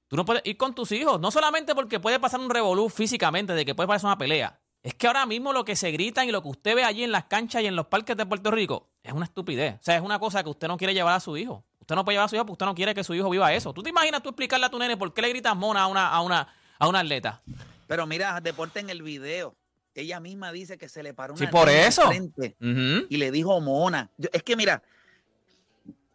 tú 0.10 0.18
no 0.18 0.26
puedes 0.26 0.42
ir 0.46 0.58
con 0.58 0.76
tus 0.76 0.92
hijos, 0.92 1.22
no 1.22 1.32
solamente 1.32 1.74
porque 1.74 2.02
puede 2.02 2.20
pasar 2.20 2.42
un 2.42 2.50
revolú 2.50 2.90
físicamente, 2.90 3.54
de 3.54 3.64
que 3.64 3.74
puede 3.74 3.88
pasar 3.88 4.08
una 4.08 4.18
pelea. 4.18 4.60
Es 4.84 4.94
que 4.94 5.08
ahora 5.08 5.26
mismo 5.26 5.54
lo 5.54 5.64
que 5.64 5.76
se 5.76 5.92
gritan 5.92 6.28
y 6.28 6.32
lo 6.32 6.42
que 6.42 6.50
usted 6.50 6.76
ve 6.76 6.84
allí 6.84 7.04
en 7.04 7.12
las 7.12 7.26
canchas 7.26 7.62
y 7.64 7.68
en 7.68 7.76
los 7.76 7.88
parques 7.88 8.18
de 8.18 8.26
Puerto 8.26 8.52
Rico 8.52 8.90
es 9.04 9.14
una 9.14 9.26
estupidez. 9.26 9.76
O 9.76 9.84
sea, 9.84 9.96
es 9.96 10.02
una 10.02 10.20
cosa 10.20 10.44
que 10.44 10.50
usted 10.50 10.68
no 10.68 10.78
quiere 10.78 10.94
llevar 10.94 11.16
a 11.16 11.20
su 11.20 11.38
hijo. 11.38 11.64
Usted 11.80 11.96
no 11.96 12.06
puede 12.06 12.16
llevar 12.16 12.26
a 12.26 12.30
su 12.30 12.36
hijo 12.36 12.46
porque 12.46 12.54
usted 12.54 12.66
no 12.66 12.76
quiere 12.76 12.94
que 12.94 13.04
su 13.04 13.14
hijo 13.14 13.30
viva 13.30 13.54
eso. 13.54 13.74
¿Tú 13.74 13.84
te 13.84 13.90
imaginas 13.90 14.22
tú 14.22 14.30
explicarle 14.30 14.66
a 14.66 14.70
tu 14.70 14.80
nene 14.80 14.96
por 14.96 15.14
qué 15.14 15.22
le 15.22 15.30
gritas 15.30 15.56
mona 15.56 15.84
a 15.84 15.88
una, 15.88 16.08
a 16.08 16.22
una, 16.22 16.48
a 16.78 16.88
una 16.88 17.00
atleta? 17.00 17.42
Pero 17.88 18.08
mira, 18.08 18.40
deporte 18.40 18.80
en 18.80 18.90
el 18.90 19.02
video. 19.02 19.56
Ella 19.96 20.20
misma 20.20 20.52
dice 20.52 20.78
que 20.78 20.88
se 20.88 21.04
le 21.04 21.14
paró 21.14 21.34
una 21.34 21.46
sí, 21.46 21.52
por 21.52 21.68
eso. 21.68 22.08
Frente 22.08 22.56
y 22.62 23.18
le 23.18 23.32
dijo 23.32 23.60
mona. 23.60 24.10
es 24.32 24.44
que 24.44 24.56
mira. 24.56 24.82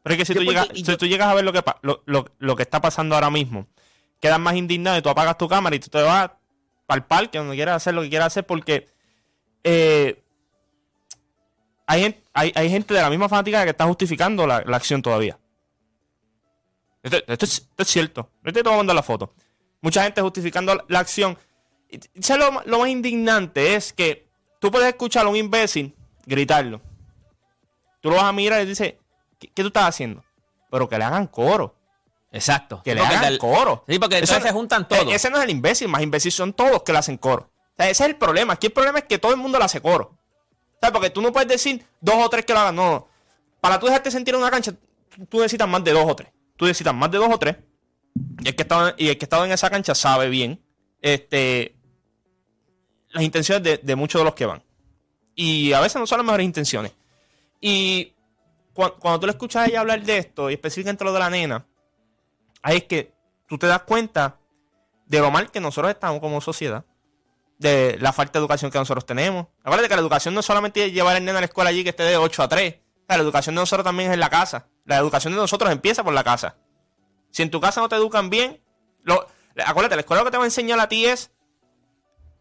Pero 0.03 0.15
es 0.15 0.19
que 0.19 0.25
si, 0.25 0.35
tú 0.35 0.43
llegas, 0.43 0.69
si 0.75 0.97
tú 0.97 1.07
llegas 1.07 1.29
a 1.29 1.35
ver 1.35 1.45
lo 1.45 1.53
que, 1.53 1.63
lo, 1.83 2.57
que 2.57 2.63
está 2.63 2.81
pasando 2.81 3.15
ahora 3.15 3.31
mismo, 3.31 3.67
quedas 4.25 4.41
más 4.41 4.55
indignado 4.55 4.97
y 4.97 5.03
tú 5.03 5.11
apagas 5.11 5.37
tu 5.37 5.47
cámara 5.47 5.77
y 5.77 5.79
tú 5.79 5.91
te 5.91 6.01
vas 6.01 6.31
para 6.87 6.97
el 6.97 7.05
parque 7.05 7.37
donde 7.37 7.57
quieras 7.57 7.77
hacer 7.77 7.93
lo 7.93 8.01
que 8.01 8.09
quieras 8.09 8.29
hacer 8.29 8.47
porque 8.47 8.89
eh, 9.63 10.23
hay, 11.87 12.17
hay, 12.33 12.71
gente 12.71 12.95
de 12.95 13.03
la 13.03 13.11
misma 13.11 13.29
fanática 13.29 13.65
que 13.65 13.71
está 13.71 13.85
justificando 13.85 14.47
la, 14.47 14.57
acción 14.57 15.03
todavía. 15.03 15.39
Esto, 17.03 17.45
es, 17.45 17.69
cierto. 17.85 18.31
No 18.43 18.49
estoy 18.49 18.63
tomando 18.63 18.95
la 18.95 19.03
foto. 19.03 19.35
Mucha 19.83 20.03
gente 20.05 20.23
justificando 20.23 20.83
la 20.89 20.99
acción 21.01 21.37
lo, 22.39 22.79
más 22.79 22.89
indignante 22.89 23.75
es 23.75 23.93
que 23.93 24.27
tú 24.59 24.71
puedes 24.71 24.89
escuchar 24.89 25.27
a 25.27 25.29
un 25.29 25.37
imbécil 25.37 25.95
gritarlo. 26.25 26.81
tú 28.01 28.09
lo 28.09 28.17
vas 28.17 28.25
a 28.25 28.33
mirar 28.33 28.63
y 28.63 28.65
dices, 28.65 28.95
¿qué, 29.39 29.49
qué 29.49 29.63
tú 29.63 29.67
estás 29.67 29.85
haciendo? 29.85 30.25
Pero 30.71 30.89
que 30.89 30.97
le 30.97 31.05
hagan 31.05 31.27
coro. 31.27 31.75
Exacto. 32.35 32.83
Que 32.85 32.91
Sí, 32.93 32.97
le 32.99 33.03
hagan 33.05 33.23
del- 33.23 33.39
coro. 33.39 33.85
Sí, 33.89 33.99
porque 33.99 34.17
Eso 34.17 34.25
entonces 34.25 34.43
no- 34.43 34.47
se 34.49 34.53
juntan 34.53 34.83
e- 34.83 34.85
todos. 34.87 35.15
Ese 35.15 35.31
no 35.31 35.39
es 35.39 35.45
el 35.45 35.51
imbécil, 35.51 35.89
más 35.89 36.03
imbécil 36.03 36.33
son 36.33 36.53
todos 36.53 36.83
que 36.83 36.93
le 36.93 36.99
hacen 36.99 37.17
coro. 37.17 37.51
O 37.55 37.77
sea, 37.77 37.89
ese 37.91 38.05
es 38.05 38.11
el 38.11 38.17
problema. 38.17 38.55
Aquí 38.55 38.67
el 38.69 38.73
problema 38.73 38.99
es 38.99 39.05
que 39.05 39.19
todo 39.19 39.33
el 39.33 39.39
mundo 39.39 39.59
le 39.59 39.65
hace 39.65 39.81
coro. 39.81 40.17
O 40.17 40.79
sea, 40.81 40.93
porque 40.93 41.11
tú 41.11 41.23
no 41.23 41.33
puedes 41.33 41.49
decir 41.49 41.85
dos 42.01 42.17
o 42.19 42.29
tres 42.29 42.45
que 42.45 42.53
lo 42.53 42.61
hagan. 42.61 42.77
No, 42.77 42.91
no. 42.91 43.09
Para 43.61 43.79
tú 43.81 43.87
dejarte 43.87 44.11
sentir 44.11 44.35
en 44.35 44.41
una 44.41 44.51
cancha, 44.51 44.73
tú- 44.73 45.27
tú 45.27 45.39
necesitas 45.39 45.69
más 45.69 45.83
de 45.85 45.93
dos 45.93 46.05
o 46.07 46.15
tres. 46.15 46.29
Tú 46.57 46.67
necesitas 46.67 46.95
más 46.95 47.11
de 47.11 47.19
dos 47.19 47.29
o 47.33 47.39
tres. 47.39 47.57
Y 48.41 48.49
el 48.49 48.55
que 48.55 48.63
estaba, 48.63 48.95
y 48.97 49.09
el 49.09 49.19
que 49.19 49.25
estaba 49.25 49.45
en 49.47 49.53
esa 49.53 49.71
cancha 49.71 49.95
sabe 49.95 50.29
bien 50.29 50.61
este, 51.01 51.75
las 53.11 53.23
intenciones 53.23 53.63
de, 53.63 53.79
de 53.79 53.97
muchos 53.97 54.21
de 54.21 54.25
los 54.25 54.35
que 54.35 54.47
van. 54.47 54.63
Y 55.35 55.73
a 55.73 55.81
veces 55.81 56.01
no 56.01 56.07
son 56.07 56.19
las 56.19 56.27
mejores 56.27 56.45
intenciones. 56.45 56.93
Y 57.61 58.13
cuando, 58.73 58.99
cuando 58.99 59.21
tú 59.21 59.27
le 59.27 59.33
escuchas 59.33 59.63
a 59.63 59.67
ella 59.67 59.81
hablar 59.81 60.03
de 60.03 60.19
esto, 60.19 60.51
y 60.51 60.55
específicamente 60.55 61.05
lo 61.05 61.13
de 61.13 61.19
la 61.19 61.31
nena, 61.31 61.67
ahí 62.65 62.79
es 62.79 62.85
que 62.85 63.15
tú 63.47 63.59
te 63.59 63.69
das 63.69 63.83
cuenta 63.83 64.39
de 65.07 65.21
lo 65.21 65.31
mal 65.31 65.51
que 65.51 65.61
nosotros 65.61 65.93
estamos 65.93 66.21
como 66.21 66.41
sociedad, 66.41 66.85
de 67.59 67.97
la 68.01 68.13
falta 68.13 68.39
de 68.39 68.41
educación 68.41 68.71
que 68.71 68.79
nosotros 68.79 69.07
tenemos. 69.07 69.47
Acuérdate 69.63 69.89
que 69.89 69.95
la 69.95 70.01
educación 70.01 70.35
no 70.35 70.41
es 70.41 70.47
solamente 70.47 70.91
llevar 70.91 71.15
al 71.15 71.25
nene 71.25 71.39
a 71.39 71.41
la 71.43 71.47
escuela 71.47 71.71
allí 71.71 71.85
que 71.85 71.91
esté 71.91 72.03
de 72.03 72.17
8 72.17 72.43
a 72.43 72.49
3. 72.49 72.75
O 72.75 73.07
sea, 73.07 73.17
la 73.19 73.23
educación 73.23 73.55
de 73.55 73.61
nosotros 73.61 73.85
también 73.85 74.09
es 74.09 74.15
en 74.15 74.21
la 74.21 74.31
casa. 74.31 74.67
La 74.87 74.97
educación 74.97 75.35
de 75.35 75.39
nosotros 75.39 75.71
empieza 75.71 76.03
por 76.03 76.15
la 76.15 76.25
casa. 76.25 76.57
Si 77.31 77.43
en 77.43 77.51
tu 77.51 77.61
casa 77.61 77.81
no 77.81 77.89
te 77.89 77.97
educan 77.97 78.31
bien, 78.31 78.61
lo, 79.03 79.27
acuérdate, 79.65 79.97
la 79.97 80.01
escuela 80.01 80.23
lo 80.23 80.25
que 80.25 80.31
te 80.31 80.39
va 80.39 80.45
a 80.45 80.47
enseñar 80.47 80.81
a 80.81 80.89
ti 80.89 81.05
es 81.05 81.31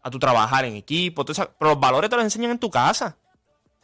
a 0.02 0.10
tu 0.10 0.18
trabajar 0.18 0.64
en 0.64 0.74
equipo, 0.74 1.24
todo 1.24 1.54
pero 1.58 1.72
los 1.72 1.80
valores 1.80 2.08
te 2.08 2.16
los 2.16 2.24
enseñan 2.24 2.52
en 2.52 2.58
tu 2.58 2.70
casa. 2.70 3.18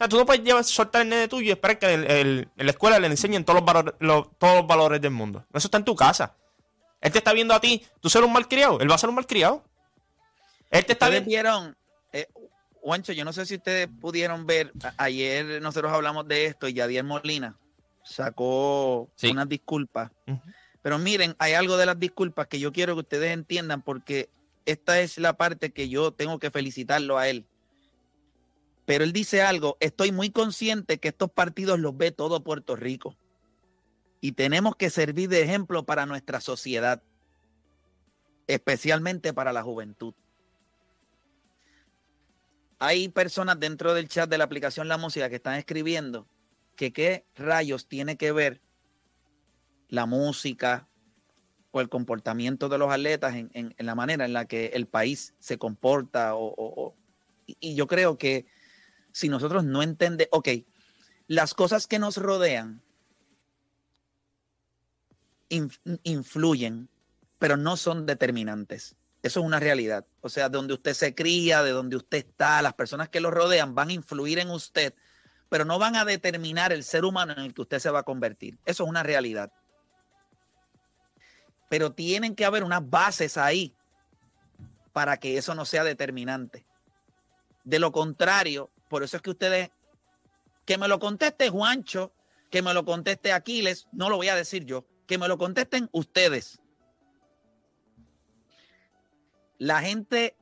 Sea, 0.01 0.09
tú 0.09 0.17
no 0.17 0.25
puedes 0.25 0.43
llevar, 0.43 0.63
soltar 0.63 1.03
el 1.03 1.09
nene 1.09 1.27
tuyo 1.27 1.47
y 1.47 1.51
esperar 1.51 1.77
que 1.77 1.93
el- 1.93 2.09
el- 2.09 2.49
en 2.57 2.65
la 2.65 2.71
escuela 2.71 2.97
le 2.99 3.05
enseñen 3.07 3.45
todos 3.45 3.59
los, 3.59 3.65
valores, 3.65 3.93
los- 3.99 4.27
todos 4.39 4.55
los 4.57 4.67
valores 4.67 4.99
del 4.99 5.11
mundo. 5.11 5.45
Eso 5.53 5.67
está 5.67 5.77
en 5.77 5.85
tu 5.85 5.95
casa. 5.95 6.35
Él 7.01 7.11
te 7.11 7.19
está 7.19 7.33
viendo 7.33 7.53
a 7.53 7.59
ti, 7.61 7.85
tú 7.99 8.09
ser 8.09 8.23
un 8.23 8.33
malcriado, 8.33 8.79
él 8.79 8.89
va 8.89 8.95
a 8.95 8.97
ser 8.97 9.09
un 9.09 9.15
malcriado. 9.15 9.63
Él 10.71 10.85
te 10.85 10.93
está 10.93 11.09
viendo. 11.09 11.27
vieron, 11.29 11.77
eh, 12.13 12.27
Juancho, 12.81 13.11
yo 13.13 13.23
no 13.25 13.31
sé 13.33 13.45
si 13.45 13.55
ustedes 13.55 13.87
pudieron 13.99 14.47
ver, 14.47 14.71
ayer 14.97 15.61
nosotros 15.61 15.91
hablamos 15.91 16.27
de 16.27 16.45
esto 16.47 16.67
y 16.67 16.73
Yadier 16.73 17.03
Molina 17.03 17.55
sacó 18.03 19.07
Sí. 19.15 19.29
unas 19.29 19.47
disculpas. 19.47 20.09
Pero 20.81 20.97
miren, 20.97 21.35
hay 21.37 21.53
algo 21.53 21.77
de 21.77 21.85
las 21.85 21.99
disculpas 21.99 22.47
que 22.47 22.59
yo 22.59 22.71
quiero 22.71 22.95
que 22.95 23.01
ustedes 23.01 23.31
entiendan 23.31 23.83
porque 23.83 24.29
esta 24.65 24.99
es 24.99 25.19
la 25.19 25.33
parte 25.33 25.71
que 25.71 25.89
yo 25.89 26.11
tengo 26.11 26.39
que 26.39 26.49
felicitarlo 26.49 27.17
a 27.19 27.27
él. 27.29 27.45
Pero 28.85 29.03
él 29.03 29.13
dice 29.13 29.41
algo, 29.41 29.77
estoy 29.79 30.11
muy 30.11 30.31
consciente 30.31 30.99
que 30.99 31.09
estos 31.09 31.31
partidos 31.31 31.79
los 31.79 31.95
ve 31.95 32.11
todo 32.11 32.43
Puerto 32.43 32.75
Rico 32.75 33.15
y 34.19 34.33
tenemos 34.33 34.75
que 34.75 34.89
servir 34.89 35.29
de 35.29 35.41
ejemplo 35.41 35.85
para 35.85 36.05
nuestra 36.05 36.41
sociedad, 36.41 37.01
especialmente 38.47 39.33
para 39.33 39.53
la 39.53 39.63
juventud. 39.63 40.13
Hay 42.79 43.09
personas 43.09 43.59
dentro 43.59 43.93
del 43.93 44.07
chat 44.07 44.29
de 44.29 44.37
la 44.39 44.43
aplicación 44.43 44.87
La 44.87 44.97
Música 44.97 45.29
que 45.29 45.35
están 45.35 45.55
escribiendo 45.55 46.27
que 46.75 46.91
qué 46.91 47.25
rayos 47.35 47.87
tiene 47.87 48.17
que 48.17 48.31
ver 48.31 48.61
la 49.89 50.05
música 50.07 50.87
o 51.71 51.81
el 51.81 51.89
comportamiento 51.89 52.69
de 52.69 52.77
los 52.79 52.91
atletas 52.91 53.35
en, 53.35 53.75
la 53.77 53.93
manera 53.93 54.25
en 54.25 54.33
la 54.33 54.45
que 54.45 54.67
el 54.67 54.87
país 54.87 55.35
se 55.39 55.57
comporta. 55.59 56.35
O, 56.35 56.53
o- 56.57 56.95
y 57.45 57.75
yo 57.75 57.85
creo 57.87 58.17
que 58.17 58.45
si 59.11 59.29
nosotros 59.29 59.63
no 59.63 59.83
entendemos, 59.83 60.29
ok, 60.31 60.49
las 61.27 61.53
cosas 61.53 61.87
que 61.87 61.99
nos 61.99 62.17
rodean 62.17 62.81
inf- 65.49 65.99
influyen, 66.03 66.89
pero 67.39 67.57
no 67.57 67.77
son 67.77 68.05
determinantes. 68.05 68.95
Eso 69.23 69.39
es 69.39 69.45
una 69.45 69.59
realidad. 69.59 70.05
O 70.21 70.29
sea, 70.29 70.49
donde 70.49 70.73
usted 70.73 70.93
se 70.93 71.13
cría, 71.13 71.63
de 71.63 71.71
donde 71.71 71.95
usted 71.95 72.19
está, 72.19 72.61
las 72.61 72.73
personas 72.73 73.09
que 73.09 73.19
lo 73.19 73.31
rodean 73.31 73.75
van 73.75 73.89
a 73.89 73.93
influir 73.93 74.39
en 74.39 74.49
usted, 74.49 74.93
pero 75.49 75.65
no 75.65 75.77
van 75.77 75.95
a 75.95 76.05
determinar 76.05 76.71
el 76.73 76.83
ser 76.83 77.05
humano 77.05 77.33
en 77.33 77.39
el 77.39 77.53
que 77.53 77.61
usted 77.61 77.79
se 77.79 77.91
va 77.91 77.99
a 77.99 78.03
convertir. 78.03 78.57
Eso 78.65 78.83
es 78.83 78.89
una 78.89 79.03
realidad. 79.03 79.51
Pero 81.69 81.91
tienen 81.91 82.35
que 82.35 82.45
haber 82.45 82.63
unas 82.63 82.89
bases 82.89 83.37
ahí 83.37 83.73
para 84.91 85.17
que 85.17 85.37
eso 85.37 85.55
no 85.55 85.65
sea 85.65 85.83
determinante. 85.83 86.65
De 87.63 87.79
lo 87.79 87.91
contrario, 87.91 88.71
por 88.91 89.03
eso 89.03 89.15
es 89.15 89.23
que 89.23 89.29
ustedes, 89.29 89.69
que 90.65 90.77
me 90.77 90.89
lo 90.89 90.99
conteste 90.99 91.49
Juancho, 91.49 92.11
que 92.49 92.61
me 92.61 92.73
lo 92.73 92.83
conteste 92.83 93.31
Aquiles, 93.31 93.87
no 93.93 94.09
lo 94.09 94.17
voy 94.17 94.27
a 94.27 94.35
decir 94.35 94.65
yo, 94.65 94.85
que 95.07 95.17
me 95.17 95.29
lo 95.29 95.37
contesten 95.37 95.87
ustedes. 95.93 96.59
La 99.57 99.79
gente, 99.79 100.35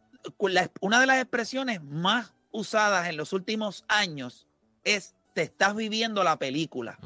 una 0.82 1.00
de 1.00 1.06
las 1.06 1.22
expresiones 1.22 1.84
más 1.84 2.34
usadas 2.50 3.08
en 3.08 3.18
los 3.18 3.34
últimos 3.34 3.86
años 3.88 4.48
es 4.84 5.16
te 5.36 5.44
estás 5.44 5.76
viviendo 5.76 6.24
la 6.24 6.40
película. 6.40 6.98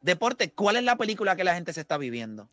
Deporte, 0.00 0.52
¿cuál 0.52 0.76
es 0.76 0.84
la 0.84 0.96
película 0.96 1.36
que 1.36 1.44
la 1.44 1.54
gente 1.54 1.74
se 1.74 1.82
está 1.82 1.98
viviendo? 1.98 2.48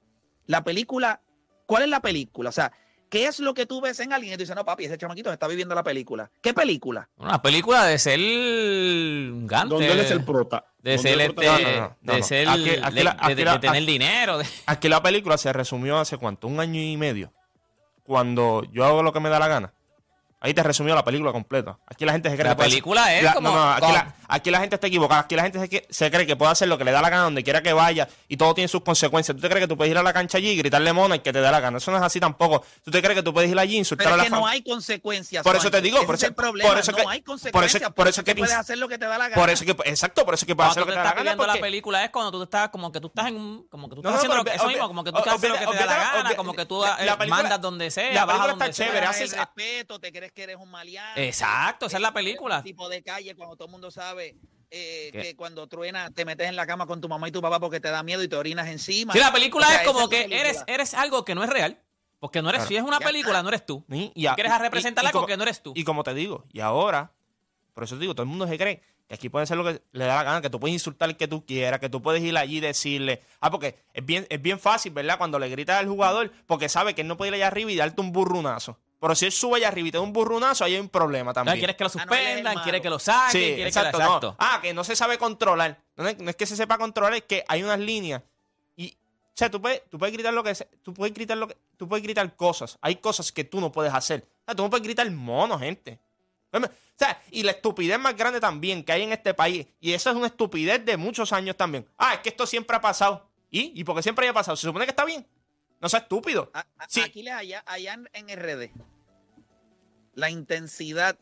La 0.45 0.65
película, 0.65 1.21
¿cuál 1.67 1.83
es 1.83 1.89
la 1.89 2.01
película? 2.01 2.49
O 2.49 2.51
sea, 2.51 2.73
¿qué 3.09 3.25
es 3.27 3.39
lo 3.39 3.53
que 3.53 3.65
tú 3.65 3.81
ves 3.81 3.99
en 3.99 4.13
alguien 4.13 4.33
y 4.33 4.37
tú 4.37 4.41
dices, 4.43 4.55
no, 4.55 4.65
papi, 4.65 4.85
ese 4.85 4.97
chamaquito 4.97 5.31
está 5.31 5.47
viviendo 5.47 5.73
la 5.75 5.83
película? 5.83 6.29
¿Qué 6.41 6.53
película? 6.53 7.09
Una 7.17 7.41
película 7.41 7.85
de 7.85 7.97
ser 7.99 8.19
un 8.19 9.47
gante. 9.47 9.73
Donde 9.75 9.91
él 9.91 9.99
es 9.99 10.11
el 10.11 10.23
prota. 10.23 10.65
De 10.79 10.97
ser, 10.97 11.13
el 11.13 11.21
este, 11.21 11.45
No, 11.45 11.97
no, 12.01 12.13
de 12.13 12.23
ser, 12.23 12.47
de- 12.47 13.59
tener 13.59 13.85
dinero. 13.85 14.37
de- 14.37 14.45
Aquí 14.65 14.89
la 14.89 15.01
película 15.01 15.37
se 15.37 15.51
resumió 15.53 15.97
hace 15.97 16.17
cuánto, 16.17 16.47
un 16.47 16.59
año 16.59 16.81
y 16.81 16.97
medio. 16.97 17.31
Cuando 18.03 18.63
yo 18.71 18.85
hago 18.85 19.01
lo 19.01 19.11
que 19.13 19.19
me 19.19 19.29
da 19.29 19.39
la 19.39 19.47
gana. 19.47 19.73
Ahí 20.41 20.53
te 20.53 20.61
resumió 20.61 20.93
la 20.93 21.03
película 21.03 21.31
completa. 21.31 21.79
Aquí 21.87 22.05
la 22.05 22.11
gente 22.11 22.29
se 22.29 22.35
cree 22.35 22.45
La 22.45 22.51
que 22.51 22.55
puede 22.57 22.69
película 22.69 23.03
hacer- 23.05 23.17
es 23.17 23.23
La- 23.23 23.33
como- 23.33 23.49
no, 23.49 23.55
no, 23.55 23.71
aquí, 23.71 23.91
la, 23.91 24.15
aquí 24.27 24.51
la 24.51 24.59
gente 24.59 24.75
está 24.75 24.87
equivocada. 24.87 25.21
Aquí 25.21 25.35
la 25.35 25.41
gente 25.43 25.59
se, 25.59 25.69
que- 25.69 25.87
se 25.89 26.11
cree 26.11 26.27
que 26.27 26.35
puede 26.35 26.51
hacer 26.51 26.67
lo 26.67 26.77
que 26.77 26.83
le 26.83 26.91
da 26.91 27.01
la 27.01 27.09
gana 27.09 27.23
donde 27.23 27.43
quiera 27.43 27.63
que 27.63 27.73
vaya 27.73 28.07
y 28.27 28.37
todo 28.37 28.53
tiene 28.53 28.67
sus 28.67 28.81
consecuencias. 28.83 29.35
¿Tú 29.35 29.41
te 29.41 29.49
crees 29.49 29.63
que 29.63 29.67
tú 29.67 29.75
puedes 29.75 29.89
ir 29.89 29.97
a 29.97 30.03
la 30.03 30.13
cancha 30.13 30.37
allí 30.37 30.49
y 30.49 30.57
gritarle 30.57 30.93
mona 30.93 31.15
y 31.15 31.19
que 31.19 31.33
te 31.33 31.41
dé 31.41 31.49
la 31.49 31.59
gana? 31.59 31.79
Eso 31.79 31.89
no 31.89 31.97
es 31.97 32.03
así 32.03 32.19
tampoco. 32.19 32.63
¿Tú 32.83 32.91
te 32.91 33.01
crees 33.01 33.15
que 33.17 33.23
tú 33.23 33.33
puedes 33.33 33.49
ir 33.49 33.57
allí 33.57 33.75
y 33.75 33.77
insultar 33.79 34.05
Pero 34.05 34.15
a 34.15 34.17
es 34.17 34.29
la 34.29 34.35
que 34.37 34.41
no 34.41 34.47
hay 34.47 34.61
consecuencias. 34.61 35.43
Por 35.43 35.55
eso 35.55 35.71
te 35.71 35.81
digo, 35.81 35.97
Ese 35.97 36.05
por 36.05 36.15
es 36.15 36.21
eso- 36.21 36.27
el 36.29 36.35
problema. 36.35 36.69
por 36.69 36.79
eso 36.79 36.91
no 36.91 36.97
que- 36.97 37.01
hay 37.03 37.07
por 37.07 37.15
eso- 37.15 37.25
consecuencias. 37.25 37.91
por 37.93 38.07
eso 38.07 38.23
que 38.23 38.35
tú 38.35 38.39
puedes 38.41 38.55
hacer 38.55 38.77
lo 38.77 38.87
que 38.87 38.97
te 38.99 39.05
da 39.05 39.17
la 39.17 39.29
gana. 39.29 39.41
Por 39.41 39.49
eso 39.49 39.65
que, 39.65 39.71
exacto, 39.89 40.25
por 40.25 40.33
eso 40.35 40.45
que 40.45 40.55
puede 40.55 40.69
hacer 40.69 40.83
Cuando 40.83 40.91
lo 40.91 40.91
que 40.91 40.91
te 40.91 40.97
da 40.97 41.03
la 41.03 41.09
gana. 41.15 41.21
viviendo 41.31 41.47
la 41.47 41.59
película 41.61 42.03
es 42.03 42.11
cuando 42.11 42.31
tú 42.31 42.43
estás 42.43 42.69
como 42.69 42.91
que 42.91 42.99
tú 43.01 43.07
estás 43.07 43.27
en 43.29 43.37
un, 43.37 43.67
como 43.69 43.89
que 43.89 43.95
tú 43.95 44.01
No, 44.03 44.09
estás 44.09 44.25
no, 44.25 44.31
haciendo 44.33 44.51
que, 44.51 44.55
eso 44.57 44.67
mismo, 44.67 44.87
como 44.87 45.03
que 45.03 45.11
tú 45.11 45.17
estás 45.17 45.33
haciendo 45.35 45.59
lo 45.59 45.71
que 45.71 45.77
te 45.77 45.83
da 45.85 45.97
la 45.97 46.11
gana, 46.13 46.35
como 46.35 46.53
que 46.53 46.65
tú 46.65 46.85
eh, 46.85 47.27
mandas 47.29 47.61
donde 47.61 47.89
sea, 47.89 48.13
la 48.13 48.25
película 48.27 48.47
donde 48.49 48.65
está 48.65 48.83
chévere, 48.85 49.05
el 49.07 49.31
respeto, 49.31 49.99
te 49.99 50.11
crees 50.11 50.31
que 50.35 50.43
eres 50.43 50.57
un 50.57 50.69
maleante. 50.69 51.25
Exacto, 51.27 51.85
esa 51.87 51.97
es 51.97 52.01
la 52.01 52.13
película. 52.13 52.61
tipo 52.61 52.87
de 52.89 53.01
calle 53.01 53.33
cuando 53.35 53.55
todo 53.55 53.67
el 53.67 53.71
mundo 53.71 53.89
sabe 53.89 54.35
eh, 54.69 55.09
que 55.11 55.35
cuando 55.35 55.65
truena 55.67 56.11
te 56.11 56.25
metes 56.25 56.47
en 56.49 56.55
la 56.55 56.67
cama 56.67 56.85
con 56.85 56.99
tu 57.01 57.07
mamá 57.07 57.27
y 57.27 57.31
tu 57.31 57.41
papá 57.41 57.59
porque 57.59 57.79
te 57.79 57.89
da 57.89 58.03
miedo 58.03 58.21
y 58.21 58.27
te 58.27 58.35
orinas 58.35 58.67
encima. 58.67 59.13
Sí, 59.13 59.19
la 59.19 59.31
película 59.31 59.65
O 59.65 59.69
sea, 59.69 59.81
es 59.81 59.87
como 59.87 60.09
que 60.09 60.17
película. 60.23 60.39
eres, 60.41 60.63
eres 60.67 60.93
algo 60.93 61.23
que 61.23 61.33
no 61.33 61.43
es 61.43 61.49
real. 61.49 61.79
Porque 62.19 62.41
no 62.41 62.49
eres, 62.49 62.59
Claro. 62.61 62.69
si 62.69 62.75
es 62.77 62.83
una 62.83 62.99
Ya 62.99 63.05
película, 63.05 63.41
no 63.43 63.49
eres 63.49 63.65
tú. 63.65 63.83
Y 63.89 64.09
quieres 64.11 64.51
y- 64.55 64.59
representar 64.61 65.03
y- 65.03 65.05
y 65.05 65.07
algo 65.09 65.19
como- 65.19 65.27
que 65.27 65.37
no 65.37 65.43
eres 65.43 65.61
tú. 65.63 65.73
Y 65.75 65.83
como 65.83 66.03
te 66.03 66.13
digo, 66.13 66.43
y 66.51 66.59
ahora, 66.59 67.11
por 67.73 67.83
eso 67.83 67.95
te 67.95 68.01
digo, 68.01 68.13
todo 68.15 68.23
el 68.23 68.29
mundo 68.29 68.47
se 68.47 68.57
cree 68.57 68.81
que 69.07 69.15
aquí 69.15 69.29
puede 69.29 69.45
ser 69.45 69.57
lo 69.57 69.63
que 69.63 69.81
le 69.91 70.05
da 70.05 70.15
la 70.15 70.23
gana, 70.23 70.41
que 70.41 70.49
tú 70.49 70.59
puedes 70.59 70.73
insultar 70.73 71.07
al 71.09 71.17
que 71.17 71.27
tú 71.27 71.45
quieras, 71.45 71.79
que 71.79 71.89
tú 71.89 72.01
puedes 72.01 72.23
ir 72.23 72.35
allí 72.37 72.57
y 72.57 72.61
decirle. 72.61 73.21
Ah, 73.39 73.51
porque 73.51 73.77
es 73.93 74.03
bien, 74.05 74.25
es 74.29 74.41
bien 74.41 74.59
fácil, 74.59 74.91
¿verdad? 74.93 75.17
Cuando 75.19 75.37
le 75.39 75.47
gritas 75.49 75.77
al 75.79 75.87
jugador, 75.87 76.31
porque 76.47 76.67
sabe 76.67 76.95
que 76.95 77.01
él 77.01 77.07
no 77.07 77.15
puede 77.15 77.29
ir 77.29 77.35
allá 77.35 77.47
arriba 77.47 77.71
y 77.71 77.75
darte 77.75 78.01
un 78.01 78.11
burrunazo. 78.11 78.79
Pero 78.99 79.13
si 79.15 79.25
él 79.25 79.31
sube 79.31 79.57
allá 79.57 79.67
arriba 79.67 79.87
y 79.89 79.91
te 79.91 79.97
da 79.97 80.01
un 80.03 80.13
burrunazo, 80.13 80.63
ahí 80.63 80.75
hay 80.75 80.79
un 80.79 80.89
problema 80.89 81.33
también. 81.33 81.57
quieres 81.57 81.75
que 81.75 81.83
lo 81.83 81.87
Ah, 81.87 81.91
suspendan, 81.91 82.57
quieres 82.63 82.81
que 82.81 82.89
lo 82.89 82.97
saquen, 82.99 83.31
Sí, 83.31 83.53
quieres 83.55 83.67
exacto, 83.75 83.97
que 83.97 84.03
lo 84.03 84.09
no. 84.09 84.15
exacto. 84.17 84.35
Ah, 84.39 84.59
que 84.61 84.73
no 84.73 84.83
se 84.83 84.95
sabe 84.95 85.17
controlar. 85.17 85.77
No 85.95 86.07
es, 86.07 86.17
no 86.17 86.29
es 86.29 86.35
que 86.35 86.45
se 86.45 86.55
sepa 86.55 86.77
controlar, 86.77 87.13
es 87.13 87.23
que 87.23 87.43
hay 87.47 87.61
unas 87.63 87.79
líneas. 87.79 88.21
Y, 88.75 88.91
o 88.91 89.31
sea, 89.33 89.51
tú 89.51 89.61
puedes, 89.61 89.83
tú 89.89 89.99
puedes 89.99 90.13
gritar 90.13 90.33
lo 90.33 90.43
que 90.43 90.53
tú 90.81 90.93
puedes 90.93 91.13
gritar 91.13 91.37
lo 91.37 91.47
que, 91.47 91.57
tú 91.77 91.87
puedes 91.87 92.03
gritar 92.03 92.35
cosas. 92.35 92.77
Hay 92.81 92.95
cosas 92.95 93.31
que 93.31 93.43
tú 93.43 93.59
no 93.61 93.71
puedes 93.71 93.93
hacer. 93.93 94.25
O 94.41 94.45
sea, 94.45 94.55
tú 94.55 94.63
no 94.63 94.69
puedes 94.69 94.83
gritar 94.83 95.09
mono, 95.11 95.59
gente. 95.59 95.99
O 96.53 96.59
sea, 96.97 97.21
y 97.31 97.43
la 97.43 97.51
estupidez 97.51 97.99
más 97.99 98.15
grande 98.15 98.39
también 98.39 98.81
que 98.81 98.93
hay 98.93 99.03
en 99.03 99.11
este 99.11 99.33
país, 99.33 99.67
y 99.81 99.91
esa 99.91 100.11
es 100.11 100.15
una 100.15 100.27
estupidez 100.27 100.85
de 100.85 100.95
muchos 100.95 101.33
años 101.33 101.57
también. 101.57 101.85
Ah, 101.97 102.13
es 102.13 102.19
que 102.21 102.29
esto 102.29 102.45
siempre 102.47 102.77
ha 102.77 102.79
pasado. 102.81 103.27
¿Y? 103.51 103.73
¿Y 103.75 103.83
por 103.83 103.95
qué 103.97 104.01
siempre 104.01 104.25
haya 104.25 104.33
pasado? 104.33 104.55
Se 104.55 104.65
supone 104.65 104.85
que 104.85 104.91
está 104.91 105.03
bien. 105.03 105.27
No 105.85 105.89
sea 105.89 105.99
estúpido. 105.99 106.49
A- 106.51 106.65
a- 106.79 106.87
Sí. 106.89 106.99
Aquí 107.01 107.29
allá, 107.29 107.63
allá 107.67 107.93
en, 107.93 108.09
en 108.11 108.27
RD, 108.39 108.71
la 110.15 110.31
intensidad, 110.31 111.19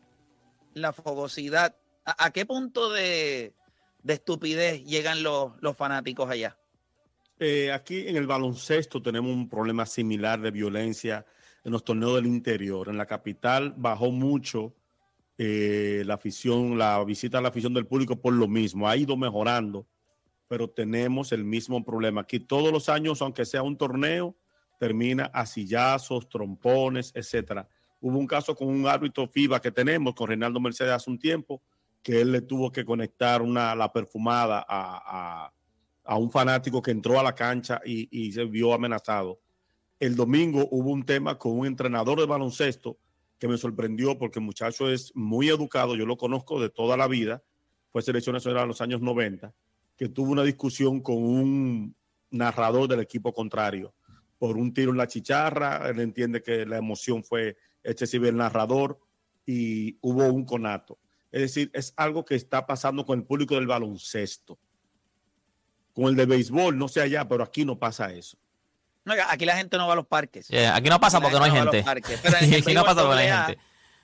la 0.72 0.94
fogosidad, 0.94 1.76
¿a, 2.06 2.24
a 2.24 2.30
qué 2.30 2.46
punto 2.46 2.90
de, 2.90 3.52
de 4.02 4.14
estupidez 4.14 4.82
llegan 4.86 5.22
los, 5.22 5.52
los 5.60 5.76
fanáticos 5.76 6.30
allá? 6.30 6.56
Eh, 7.38 7.72
aquí 7.72 8.08
en 8.08 8.16
el 8.16 8.26
baloncesto 8.26 9.02
tenemos 9.02 9.30
un 9.32 9.50
problema 9.50 9.84
similar 9.84 10.40
de 10.40 10.50
violencia 10.50 11.26
en 11.62 11.70
los 11.70 11.84
torneos 11.84 12.14
del 12.14 12.24
interior. 12.26 12.88
En 12.88 12.96
la 12.96 13.04
capital 13.04 13.74
bajó 13.76 14.12
mucho 14.12 14.72
eh, 15.36 16.04
la 16.06 16.14
afición, 16.14 16.78
la 16.78 17.04
visita 17.04 17.36
a 17.36 17.42
la 17.42 17.48
afición 17.48 17.74
del 17.74 17.86
público 17.86 18.16
por 18.16 18.32
lo 18.32 18.48
mismo. 18.48 18.88
Ha 18.88 18.96
ido 18.96 19.14
mejorando, 19.14 19.86
pero 20.48 20.70
tenemos 20.70 21.32
el 21.32 21.44
mismo 21.44 21.84
problema. 21.84 22.22
Aquí 22.22 22.40
todos 22.40 22.72
los 22.72 22.88
años, 22.88 23.20
aunque 23.20 23.44
sea 23.44 23.62
un 23.62 23.76
torneo, 23.76 24.34
termina 24.78 25.26
a 25.26 25.46
sillazos, 25.46 26.28
trompones, 26.28 27.12
etcétera. 27.14 27.68
Hubo 28.00 28.18
un 28.18 28.26
caso 28.26 28.54
con 28.54 28.68
un 28.68 28.86
árbitro 28.86 29.26
FIBA 29.26 29.60
que 29.60 29.70
tenemos 29.70 30.14
con 30.14 30.28
Reinaldo 30.28 30.60
Mercedes 30.60 30.92
hace 30.92 31.10
un 31.10 31.18
tiempo, 31.18 31.62
que 32.02 32.20
él 32.20 32.32
le 32.32 32.42
tuvo 32.42 32.70
que 32.70 32.84
conectar 32.84 33.40
una, 33.40 33.74
la 33.74 33.90
perfumada 33.92 34.64
a, 34.68 35.50
un 36.18 36.30
fanático 36.30 36.82
que 36.82 36.90
entró 36.90 37.18
a 37.18 37.22
la 37.22 37.34
cancha 37.34 37.80
y, 37.84 38.08
y 38.10 38.30
se 38.32 38.44
vio 38.44 38.74
amenazado. 38.74 39.40
El 39.98 40.16
domingo 40.16 40.68
hubo 40.70 40.90
un 40.90 41.04
tema 41.04 41.38
con 41.38 41.58
un 41.58 41.66
entrenador 41.66 42.20
de 42.20 42.26
baloncesto 42.26 42.98
que 43.38 43.48
me 43.48 43.56
sorprendió 43.56 44.18
porque 44.18 44.38
el 44.38 44.44
muchacho 44.44 44.90
es 44.90 45.16
muy 45.16 45.48
educado, 45.48 45.96
yo 45.96 46.04
lo 46.04 46.18
conozco 46.18 46.60
de 46.60 46.68
toda 46.68 46.98
la 46.98 47.08
vida, 47.08 47.42
fue 47.90 48.02
selección 48.02 48.34
nacional 48.34 48.64
en 48.64 48.68
los 48.68 48.82
años 48.82 49.00
90, 49.00 49.54
que 49.96 50.08
tuvo 50.08 50.30
una 50.30 50.42
discusión 50.42 51.00
con 51.00 51.16
un 51.16 51.96
narrador 52.30 52.88
del 52.88 53.00
equipo 53.00 53.32
contrario 53.32 53.94
por 54.44 54.58
un 54.58 54.74
tiro 54.74 54.90
en 54.90 54.98
la 54.98 55.08
chicharra, 55.08 55.88
él 55.88 56.00
entiende 56.00 56.42
que 56.42 56.66
la 56.66 56.76
emoción 56.76 57.24
fue 57.24 57.56
excesiva 57.82 58.28
el 58.28 58.36
narrador 58.36 59.00
y 59.46 59.96
hubo 60.02 60.26
un 60.26 60.44
conato. 60.44 60.98
Es 61.32 61.40
decir, 61.40 61.70
es 61.72 61.94
algo 61.96 62.26
que 62.26 62.34
está 62.34 62.66
pasando 62.66 63.06
con 63.06 63.20
el 63.20 63.24
público 63.24 63.54
del 63.54 63.66
baloncesto. 63.66 64.58
Con 65.94 66.08
el 66.08 66.16
de 66.16 66.26
béisbol, 66.26 66.76
no 66.76 66.88
sé 66.88 67.00
allá, 67.00 67.26
pero 67.26 67.42
aquí 67.42 67.64
no 67.64 67.78
pasa 67.78 68.12
eso. 68.12 68.36
No, 69.06 69.14
aquí 69.30 69.46
la 69.46 69.56
gente 69.56 69.78
no 69.78 69.86
va 69.86 69.94
a 69.94 69.96
los 69.96 70.06
parques. 70.06 70.50
aquí 70.52 70.90
no 70.90 71.00
pasa 71.00 71.20
porque 71.22 71.38
no 71.38 71.44
hay 71.44 71.50
gente. 71.50 71.82
Pero 72.22 72.36
en 72.36 72.52
el 72.52 72.74
no 72.74 72.84
pasa 72.84 73.00
porque 73.00 73.14
no 73.14 73.20
hay 73.20 73.46
gente. 73.46 73.58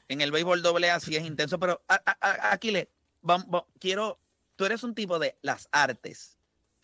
En 0.09 0.23
el 0.23 0.33
béisbol 0.33 0.63
doble 0.63 0.91
A 0.91 1.01
sí 1.01 1.17
es 1.17 1.27
intenso, 1.27 1.59
pero 1.59 1.85
aquí 1.87 2.71
le 2.71 2.89
vamos, 3.21 3.65
quiero, 3.79 4.19
tú 4.57 4.65
eres 4.65 4.85
un 4.85 4.95
tipo 4.95 5.19
de 5.19 5.37
las 5.43 5.69
artes, 5.71 6.39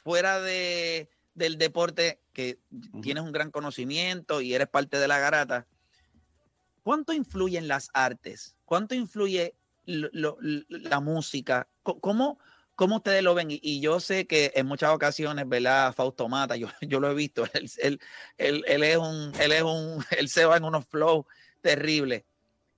fuera 0.05 0.41
de, 0.41 1.09
del 1.37 1.59
deporte 1.59 2.19
que 2.33 2.59
tienes 3.03 3.23
un 3.23 3.31
gran 3.31 3.51
conocimiento 3.51 4.41
y 4.41 4.55
eres 4.55 4.69
parte 4.69 4.99
de 4.99 5.07
la 5.07 5.19
garata. 5.19 5.67
¿Cuánto 6.83 7.13
influyen 7.13 7.69
las 7.69 7.91
artes? 7.93 8.57
¿Cuánto 8.65 8.95
influye 8.95 9.55
la 9.85 11.01
música? 11.01 11.69
¿Cómo, 11.83 12.39
¿Cómo 12.75 12.97
ustedes 12.97 13.23
lo 13.23 13.35
ven? 13.35 13.49
Y, 13.51 13.81
yo 13.81 14.01
sé 14.01 14.27
que 14.27 14.53
en 14.55 14.67
muchas 14.67 14.91
ocasiones, 14.91 15.49
¿verdad? 15.49 15.93
Fausto 15.95 16.29
Mata, 16.29 16.57
yo, 16.57 16.69
yo 16.81 17.01
lo 17.01 17.11
he 17.11 17.15
visto, 17.15 17.45
él, 17.53 18.01
él, 18.39 18.65
él, 18.67 18.83
es 18.83 18.97
un, 18.97 19.33
él 19.39 19.53
es 19.53 19.63
un, 19.63 20.05
él 20.19 20.29
se 20.29 20.47
va 20.47 20.57
en 20.57 20.65
unos 20.65 20.87
flows 20.87 21.27
terribles. 21.61 22.25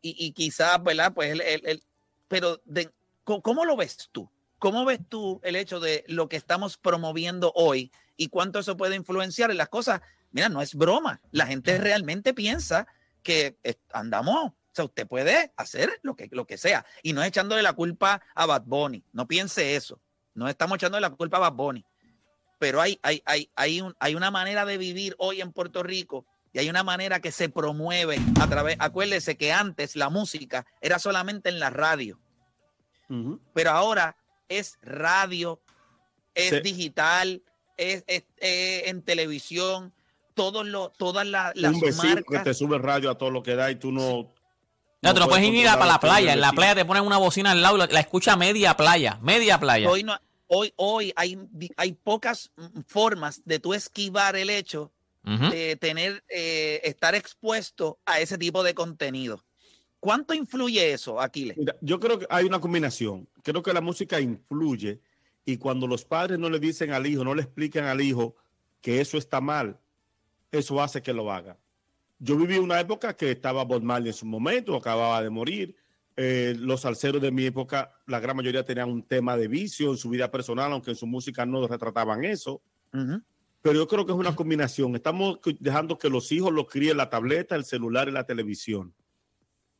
Y, 0.03 0.27
y 0.27 0.33
quizás, 0.33 0.83
¿verdad? 0.83 1.13
Pues 1.15 1.33
él, 1.33 1.41
él 1.41 1.83
pero 2.29 2.61
de, 2.65 2.91
¿cómo 3.25 3.65
lo 3.65 3.77
ves 3.77 4.09
tú? 4.13 4.31
¿Cómo 4.59 4.85
ves 4.85 5.01
tú 5.09 5.41
el 5.45 5.57
hecho 5.57 5.81
de 5.81 6.05
lo 6.09 6.29
que 6.29 6.37
estamos 6.37 6.77
promoviendo 6.77 7.53
hoy 7.55 7.93
y 8.19 8.29
cuánto 8.29 8.59
eso 8.59 8.77
puede 8.77 8.97
influenciar 8.97 9.51
en 9.51 9.57
las 9.57 9.71
cosas? 9.71 10.03
Mira, 10.31 10.51
no 10.51 10.61
es 10.61 10.75
broma. 10.75 11.23
La 11.31 11.47
gente 11.47 11.79
realmente 11.79 12.35
piensa 12.35 12.87
que 13.23 13.57
andamos 13.95 14.53
sea, 14.79 14.85
usted 14.85 15.07
puede 15.07 15.53
hacer 15.57 15.99
lo 16.03 16.15
que, 16.17 16.29
lo 16.31 16.47
que 16.47 16.57
sea. 16.57 16.85
Y 17.03 17.13
no 17.13 17.23
es 17.23 17.29
echándole 17.29 17.63
la 17.63 17.73
culpa 17.73 18.23
a 18.35 18.47
Bad 18.47 18.63
Bunny. 18.65 19.05
No 19.13 19.27
piense 19.27 19.77
eso. 19.77 20.01
No 20.35 20.49
estamos 20.49 20.77
echándole 20.77 21.03
la 21.03 21.11
culpa 21.11 21.39
a 21.39 21.41
Bad 21.41 21.53
Bunny. 21.53 21.85
Pero 22.59 22.81
hay, 22.81 22.99
hay, 23.03 23.23
hay, 23.25 23.51
hay, 23.55 23.81
un, 23.81 23.95
hay 24.01 24.15
una 24.15 24.31
manera 24.31 24.65
de 24.65 24.79
vivir 24.79 25.15
hoy 25.19 25.41
en 25.41 25.53
Puerto 25.53 25.83
Rico 25.83 26.27
y 26.53 26.59
hay 26.59 26.71
una 26.71 26.83
manera 26.83 27.21
que 27.21 27.31
se 27.31 27.49
promueve 27.49 28.19
a 28.41 28.49
través. 28.49 28.77
Acuérdese 28.81 29.37
que 29.37 29.53
antes 29.53 29.97
la 29.97 30.09
música 30.09 30.67
era 30.81 30.99
solamente 30.99 31.49
en 31.49 31.61
la 31.61 31.71
radio. 31.71 32.19
Pero 33.55 33.71
ahora 33.71 34.19
es 34.49 34.79
radio, 34.83 35.63
es 36.35 36.63
digital, 36.63 37.43
es, 37.79 38.05
en 38.39 39.03
televisión, 39.03 39.95
todos 40.35 40.67
los, 40.67 40.93
todas 40.93 41.27
las 41.27 41.57
Un 41.57 41.81
vecino 41.81 42.23
que 42.23 42.39
te 42.41 42.55
sube 42.55 42.79
radio 42.79 43.11
a 43.11 43.17
todo 43.17 43.31
lo 43.31 43.43
que 43.43 43.55
da 43.55 43.71
y 43.71 43.77
tú 43.77 43.91
no, 43.91 44.33
no, 45.03 45.15
tú 45.15 45.21
no 45.21 45.29
puedes 45.29 45.45
ir 45.45 45.69
a 45.69 45.75
para 45.75 45.93
la 45.93 46.01
playa. 46.01 46.33
En 46.33 46.41
la 46.41 46.53
playa 46.53 46.75
te 46.75 46.85
ponen 46.85 47.05
una 47.05 47.19
bocina 47.19 47.53
al 47.53 47.63
lado 47.63 47.77
y 47.77 47.93
la, 47.93 48.01
escucha 48.01 48.37
media 48.37 48.77
playa. 48.77 49.19
Media 49.23 49.59
playa. 49.61 49.89
Hoy, 49.89 50.03
no, 50.03 50.19
hoy, 50.49 50.73
hoy 50.77 51.13
hay, 51.17 51.39
hay 51.77 51.93
pocas 51.93 52.51
formas 52.87 53.43
de 53.45 53.59
tú 53.59 53.75
esquivar 53.75 54.37
el 54.37 54.51
hecho 54.51 54.93
de 55.51 55.77
tener, 55.77 56.25
eh, 56.31 56.81
estar 56.85 57.15
expuesto 57.15 57.99
a 58.07 58.19
ese 58.19 58.39
tipo 58.39 58.63
de 58.63 58.73
contenido. 58.73 59.45
¿Cuánto 60.01 60.33
influye 60.33 60.95
eso, 60.95 61.21
Aquiles? 61.21 61.55
yo 61.83 62.01
creo 62.01 62.19
que 62.19 62.27
hay 62.31 62.47
una 62.47 62.61
combinación. 62.61 63.29
Creo 63.43 63.63
que 63.63 63.75
la 63.75 63.83
música 63.83 64.21
influye 64.21 65.03
y 65.49 65.57
cuando 65.57 65.87
los 65.87 66.05
padres 66.05 66.39
no 66.39 66.51
le 66.51 66.61
dicen 66.61 66.93
al 66.93 67.07
hijo, 67.07 67.25
no 67.25 67.35
le 67.35 67.41
explican 67.41 67.87
al 67.87 68.03
hijo 68.03 68.37
que 68.83 69.01
eso 69.01 69.17
está 69.17 69.41
mal, 69.41 69.81
eso 70.53 70.83
hace 70.83 71.01
que 71.01 71.15
lo 71.15 71.33
haga. 71.33 71.57
Yo 72.19 72.37
viví 72.37 72.59
una 72.59 72.79
época 72.79 73.17
que 73.17 73.31
estaba 73.31 73.65
Bob 73.65 73.83
Marley 73.83 74.11
en 74.11 74.15
su 74.15 74.27
momento, 74.27 74.77
acababa 74.77 75.23
de 75.23 75.31
morir. 75.31 75.75
Eh, 76.19 76.55
los 76.59 76.83
salseros 76.83 77.23
de 77.23 77.31
mi 77.31 77.47
época, 77.47 77.91
la 78.05 78.21
gran 78.21 78.37
mayoría 78.37 78.63
tenían 78.63 78.91
un 78.91 79.03
tema 79.03 79.39
de 79.39 79.49
vicio 79.49 79.91
en 79.91 79.97
su 79.97 80.11
vida 80.11 80.31
personal, 80.31 80.71
aunque 80.71 80.91
en 80.91 80.97
su 80.99 81.07
música 81.07 81.47
no 81.47 81.67
retrataban 81.67 82.27
eso. 82.27 82.61
Pero 83.63 83.75
yo 83.75 83.89
creo 83.89 84.05
que 84.05 84.13
es 84.13 84.19
una 84.19 84.37
combinación. 84.37 84.97
Estamos 84.97 85.39
dejando 85.61 85.97
que 85.97 86.11
los 86.11 86.31
hijos 86.31 86.53
los 86.53 86.67
críen 86.67 86.99
la 86.99 87.09
tableta, 87.09 87.57
el 87.57 87.65
celular 87.65 88.07
y 88.09 88.13
la 88.13 88.25
televisión. 88.25 88.93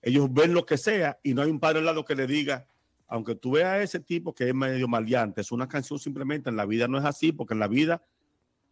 Ellos 0.01 0.33
ven 0.33 0.55
lo 0.55 0.65
que 0.65 0.79
sea 0.79 1.19
y 1.23 1.35
no 1.35 1.43
hay 1.43 1.51
un 1.51 1.61
padre 1.61 1.81
al 1.81 1.85
lado 1.85 2.07
que 2.07 2.15
le 2.15 2.27
diga, 2.27 2.67
aunque 3.09 3.35
tú 3.35 3.53
veas 3.53 3.71
a 3.71 3.83
ese 3.83 4.01
tipo 4.01 4.35
que 4.35 4.49
es 4.49 4.55
medio 4.55 4.87
maleante, 4.87 5.41
es 5.41 5.51
una 5.51 5.67
canción 5.67 5.99
simplemente, 5.99 6.51
en 6.51 6.57
la 6.57 6.67
vida 6.67 6.87
no 6.87 6.99
es 6.99 7.05
así, 7.05 7.33
porque 7.33 7.55
en 7.55 7.61
la 7.61 7.67
vida 7.67 8.03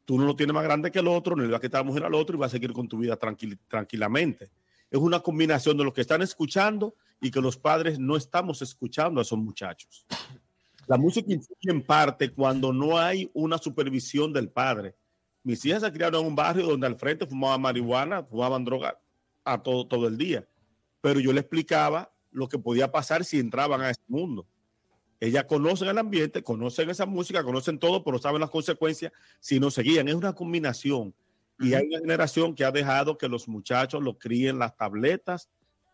tú 0.05 0.19
no 0.19 0.27
lo 0.27 0.37
tienes 0.37 0.55
más 0.55 0.63
grande 0.63 0.91
que 0.91 0.99
el 0.99 1.09
otro, 1.09 1.35
no 1.35 1.43
le 1.43 1.49
vas 1.49 1.59
a 1.59 1.63
quitar 1.63 1.81
la 1.81 1.89
mujer 1.89 2.05
al 2.05 2.15
otro 2.15 2.37
y 2.37 2.39
vas 2.39 2.51
a 2.51 2.53
seguir 2.53 2.73
con 2.73 2.87
tu 2.87 2.99
vida 2.99 3.17
tranquilamente. 3.17 4.51
Es 4.91 5.01
una 5.01 5.21
combinación 5.21 5.77
de 5.77 5.85
lo 5.85 5.93
que 5.93 6.03
están 6.03 6.23
escuchando 6.23 6.95
y 7.21 7.31
que 7.31 7.41
los 7.41 7.57
padres 7.57 7.99
no 7.99 8.17
estamos 8.17 8.63
escuchando 8.63 9.21
a 9.21 9.23
esos 9.23 9.39
muchachos. 9.39 10.07
La 10.87 10.99
música 10.99 11.33
influye 11.33 11.71
en 11.71 11.83
parte 11.83 12.31
cuando 12.31 12.73
no 12.73 12.99
hay 12.99 13.29
una 13.35 13.59
supervisión 13.59 14.33
del 14.33 14.49
padre. 14.49 14.95
Mis 15.43 15.65
hijas 15.65 15.83
se 15.83 15.93
criaron 15.93 16.21
en 16.21 16.27
un 16.29 16.37
barrio 16.37 16.67
donde 16.67 16.87
al 16.87 16.97
frente 16.97 17.27
fumaban 17.27 17.63
marihuana, 17.63 18.23
fumaban 18.23 18.65
droga 18.65 19.01
a 19.45 19.63
todo, 19.63 19.87
todo 19.87 20.07
el 20.07 20.17
día. 20.17 20.47
Pero 21.01 21.19
yo 21.21 21.33
le 21.33 21.41
explicaba 21.41 22.13
lo 22.37 22.49
que 22.49 22.59
podía 22.59 22.93
pasar 22.93 23.25
si 23.25 23.39
entraban 23.39 23.81
a 23.81 23.91
ese 23.91 24.03
mundo. 24.07 24.47
Ellas 25.19 25.45
conocen 25.45 25.89
el 25.89 25.97
ambiente, 25.97 26.43
conocen 26.43 26.91
esa 26.91 27.07
música, 27.07 27.43
conocen 27.43 27.79
todo, 27.79 28.05
pero 28.05 28.19
saben 28.19 28.43
las 28.43 28.51
consecuencias 28.51 29.11
si 29.41 29.59
no 29.59 29.71
seguían. 29.71 30.07
Es 30.09 30.15
una 30.15 30.35
combinación. 30.35 31.15
Y 31.59 31.73
hay 31.73 31.87
una 31.87 32.01
generación 32.01 32.55
que 32.55 32.67
ha 32.67 32.71
dejado 32.71 33.17
que 33.17 33.27
los 33.27 33.49
muchachos 33.49 34.03
lo 34.03 34.19
críen 34.19 34.59
las 34.59 34.77
tabletas 34.77 35.49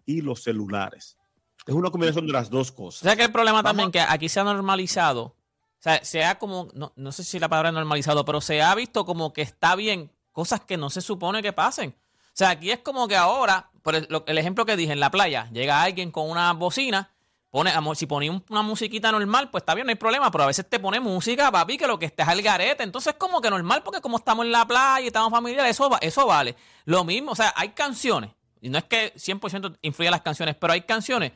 y 0.04 0.20
los 0.20 0.42
celulares. 0.42 1.16
Es 1.64 1.74
una 1.74 1.90
combinación 1.90 2.26
de 2.26 2.32
las 2.32 2.50
dos 2.50 2.72
cosas. 2.72 3.02
O 3.02 3.04
sea 3.04 3.14
que 3.14 3.22
el 3.22 3.30
problema 3.30 3.62
también 3.62 3.92
que 3.92 4.00
aquí 4.00 4.28
se 4.28 4.40
ha 4.40 4.44
normalizado, 4.44 5.22
o 5.22 5.36
sea, 5.78 6.04
se 6.04 6.24
ha 6.24 6.40
como, 6.40 6.68
no, 6.74 6.92
no 6.96 7.12
sé 7.12 7.22
si 7.22 7.38
la 7.38 7.48
palabra 7.48 7.70
normalizado, 7.70 8.24
pero 8.24 8.40
se 8.40 8.60
ha 8.60 8.74
visto 8.74 9.04
como 9.04 9.32
que 9.32 9.42
está 9.42 9.76
bien 9.76 10.10
cosas 10.32 10.62
que 10.62 10.76
no 10.76 10.90
se 10.90 11.00
supone 11.00 11.40
que 11.40 11.52
pasen. 11.52 11.94
O 12.32 12.34
sea, 12.34 12.50
aquí 12.50 12.70
es 12.70 12.78
como 12.78 13.06
que 13.08 13.16
ahora, 13.16 13.70
por 13.82 13.94
el, 13.94 14.38
ejemplo 14.38 14.64
que 14.64 14.76
dije, 14.76 14.92
en 14.92 15.00
la 15.00 15.10
playa, 15.10 15.48
llega 15.52 15.82
alguien 15.82 16.10
con 16.10 16.30
una 16.30 16.52
bocina 16.52 17.10
Pone, 17.52 17.70
si 17.96 18.06
ponía 18.06 18.32
una 18.48 18.62
musiquita 18.62 19.12
normal, 19.12 19.50
pues 19.50 19.60
está 19.60 19.74
bien, 19.74 19.86
no 19.86 19.90
hay 19.90 19.96
problema, 19.96 20.30
pero 20.30 20.44
a 20.44 20.46
veces 20.46 20.66
te 20.66 20.80
pone 20.80 21.00
música, 21.00 21.52
papi, 21.52 21.76
que 21.76 21.86
lo 21.86 21.98
que 21.98 22.06
estés 22.06 22.26
al 22.26 22.40
garete. 22.40 22.82
Entonces, 22.82 23.12
como 23.18 23.42
que 23.42 23.50
normal, 23.50 23.82
porque 23.82 24.00
como 24.00 24.16
estamos 24.16 24.46
en 24.46 24.52
la 24.52 24.66
playa 24.66 25.02
y 25.02 25.08
estamos 25.08 25.30
familiares, 25.30 25.72
eso, 25.72 25.90
eso 26.00 26.26
vale. 26.26 26.56
Lo 26.86 27.04
mismo, 27.04 27.32
o 27.32 27.34
sea, 27.34 27.52
hay 27.54 27.68
canciones, 27.72 28.30
y 28.62 28.70
no 28.70 28.78
es 28.78 28.84
que 28.84 29.12
100% 29.16 29.76
influya 29.82 30.10
las 30.10 30.22
canciones, 30.22 30.56
pero 30.56 30.72
hay 30.72 30.80
canciones 30.80 31.32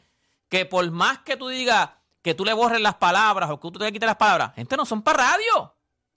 que 0.48 0.64
por 0.64 0.90
más 0.90 1.18
que 1.18 1.36
tú 1.36 1.48
digas 1.48 1.90
que 2.22 2.34
tú 2.34 2.46
le 2.46 2.54
borres 2.54 2.80
las 2.80 2.94
palabras 2.94 3.50
o 3.50 3.60
que 3.60 3.70
tú 3.70 3.78
te 3.78 3.92
quites 3.92 4.06
las 4.06 4.16
palabras, 4.16 4.54
gente, 4.54 4.74
no 4.74 4.86
son 4.86 5.02
para 5.02 5.32
radio. 5.32 5.75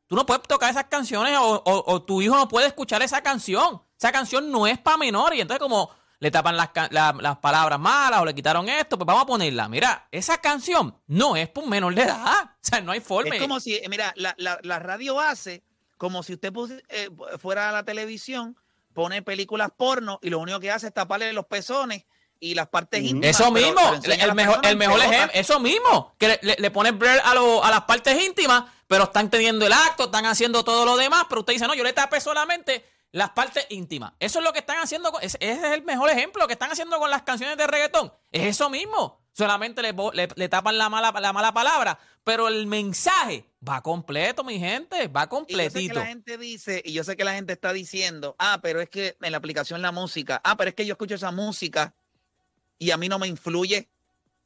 Tú 0.10 0.15
no 0.15 0.26
puedes 0.26 0.41
tocar 0.41 0.72
esas 0.72 0.86
canciones 0.86 1.38
o, 1.39 2.02
tu 2.02 2.19
hijo 2.19 2.36
no 2.36 2.48
puede 2.48 2.65
escuchar 2.65 3.03
esa 3.03 3.22
canción. 3.22 3.80
Esa 3.95 4.12
canción 4.12 4.51
no 4.51 4.66
es 4.66 4.80
para 4.80 4.97
menor. 4.97 5.36
Y 5.36 5.41
entonces, 5.41 5.62
como 5.62 5.91
le 6.18 6.32
tapan 6.32 6.57
las, 6.57 6.72
las, 6.89 7.38
palabras 7.38 7.80
malas 7.80 8.20
o 8.20 8.26
le 8.26 8.34
quitaron 8.34 8.68
esto, 8.70 8.97
pues 8.97 9.05
vamos 9.05 9.22
a 9.22 9.28
ponerla. 9.28 9.70
Mira, 9.70 10.07
esa 10.12 10.39
canción 10.39 10.99
no 11.05 11.36
es 11.36 11.47
por 11.49 11.68
menor 11.68 11.93
de 11.93 12.01
edad. 12.01 12.55
O 12.55 12.68
sea, 12.70 12.82
no 12.82 12.91
hay 12.91 13.01
forma. 13.01 13.36
Es 13.36 13.41
como 13.41 13.60
si, 13.60 13.80
mira, 13.88 14.12
la, 14.16 14.36
la, 14.38 14.80
radio 14.80 15.20
hace 15.20 15.64
como 15.97 16.24
si 16.24 16.34
usted 16.34 16.51
eh, 16.89 17.10
fuera 17.38 17.70
a 17.70 17.72
la 17.72 17.84
televisión, 17.84 18.57
pone 18.93 19.22
películas 19.22 19.70
porno 19.78 20.20
y 20.24 20.32
lo 20.32 20.39
único 20.39 20.60
que 20.60 20.72
hace 20.72 20.88
es 20.88 20.93
taparle 20.93 21.34
los 21.34 21.45
pezones 21.45 22.05
y 22.39 22.55
las 22.55 22.67
partes 22.67 23.01
íntimas. 23.01 23.39
Eso 23.39 23.51
mismo, 23.51 23.81
el, 24.03 24.35
mejor, 24.35 24.59
el 24.63 24.77
mejor 24.77 24.99
ejemplo, 24.99 25.31
eso 25.33 25.59
mismo, 25.59 26.13
que 26.17 26.39
le, 26.41 26.55
le 26.57 26.71
ponen 26.71 26.97
blur 26.97 27.19
a, 27.23 27.31
a 27.31 27.69
las 27.71 27.81
partes 27.81 28.21
íntimas, 28.23 28.65
pero 28.87 29.05
están 29.05 29.29
teniendo 29.29 29.65
el 29.65 29.73
acto, 29.73 30.05
están 30.05 30.25
haciendo 30.25 30.63
todo 30.63 30.85
lo 30.85 30.97
demás, 30.97 31.25
pero 31.29 31.41
usted 31.41 31.53
dice, 31.53 31.67
no, 31.67 31.75
yo 31.75 31.83
le 31.83 31.93
tapé 31.93 32.19
solamente 32.21 32.85
las 33.11 33.31
partes 33.31 33.65
íntimas. 33.69 34.13
Eso 34.19 34.39
es 34.39 34.45
lo 34.45 34.53
que 34.53 34.59
están 34.59 34.77
haciendo. 34.77 35.11
ese 35.21 35.37
es 35.39 35.63
el 35.63 35.83
mejor 35.83 36.09
ejemplo 36.09 36.47
que 36.47 36.53
están 36.53 36.71
haciendo 36.71 36.99
con 36.99 37.09
las 37.09 37.23
canciones 37.23 37.57
de 37.57 37.67
reggaetón. 37.67 38.13
Es 38.31 38.43
eso 38.43 38.69
mismo. 38.69 39.19
Solamente 39.33 39.81
le, 39.81 39.93
le, 40.13 40.27
le 40.35 40.49
tapan 40.49 40.77
la 40.77 40.89
mala, 40.89 41.13
la 41.19 41.33
mala 41.33 41.53
palabra, 41.53 41.97
pero 42.23 42.47
el 42.47 42.67
mensaje 42.67 43.45
va 43.67 43.81
completo, 43.81 44.43
mi 44.43 44.59
gente, 44.59 45.07
va 45.07 45.29
completito. 45.29 45.79
Y 45.79 45.87
yo 45.87 45.87
sé 45.87 45.93
que 45.93 45.99
la 45.99 46.05
gente 46.05 46.37
dice, 46.37 46.81
y 46.83 46.93
yo 46.93 47.03
sé 47.03 47.15
que 47.15 47.23
la 47.23 47.33
gente 47.33 47.53
está 47.53 47.71
diciendo, 47.71 48.35
ah, 48.37 48.59
pero 48.61 48.81
es 48.81 48.89
que 48.89 49.15
en 49.21 49.31
la 49.31 49.37
aplicación 49.37 49.81
la 49.81 49.91
música, 49.91 50.41
ah, 50.43 50.57
pero 50.57 50.69
es 50.69 50.75
que 50.75 50.85
yo 50.85 50.93
escucho 50.93 51.15
esa 51.15 51.31
música 51.31 51.93
y 52.80 52.91
a 52.91 52.97
mí 52.97 53.09
no 53.09 53.19
me 53.19 53.27
influye. 53.27 53.89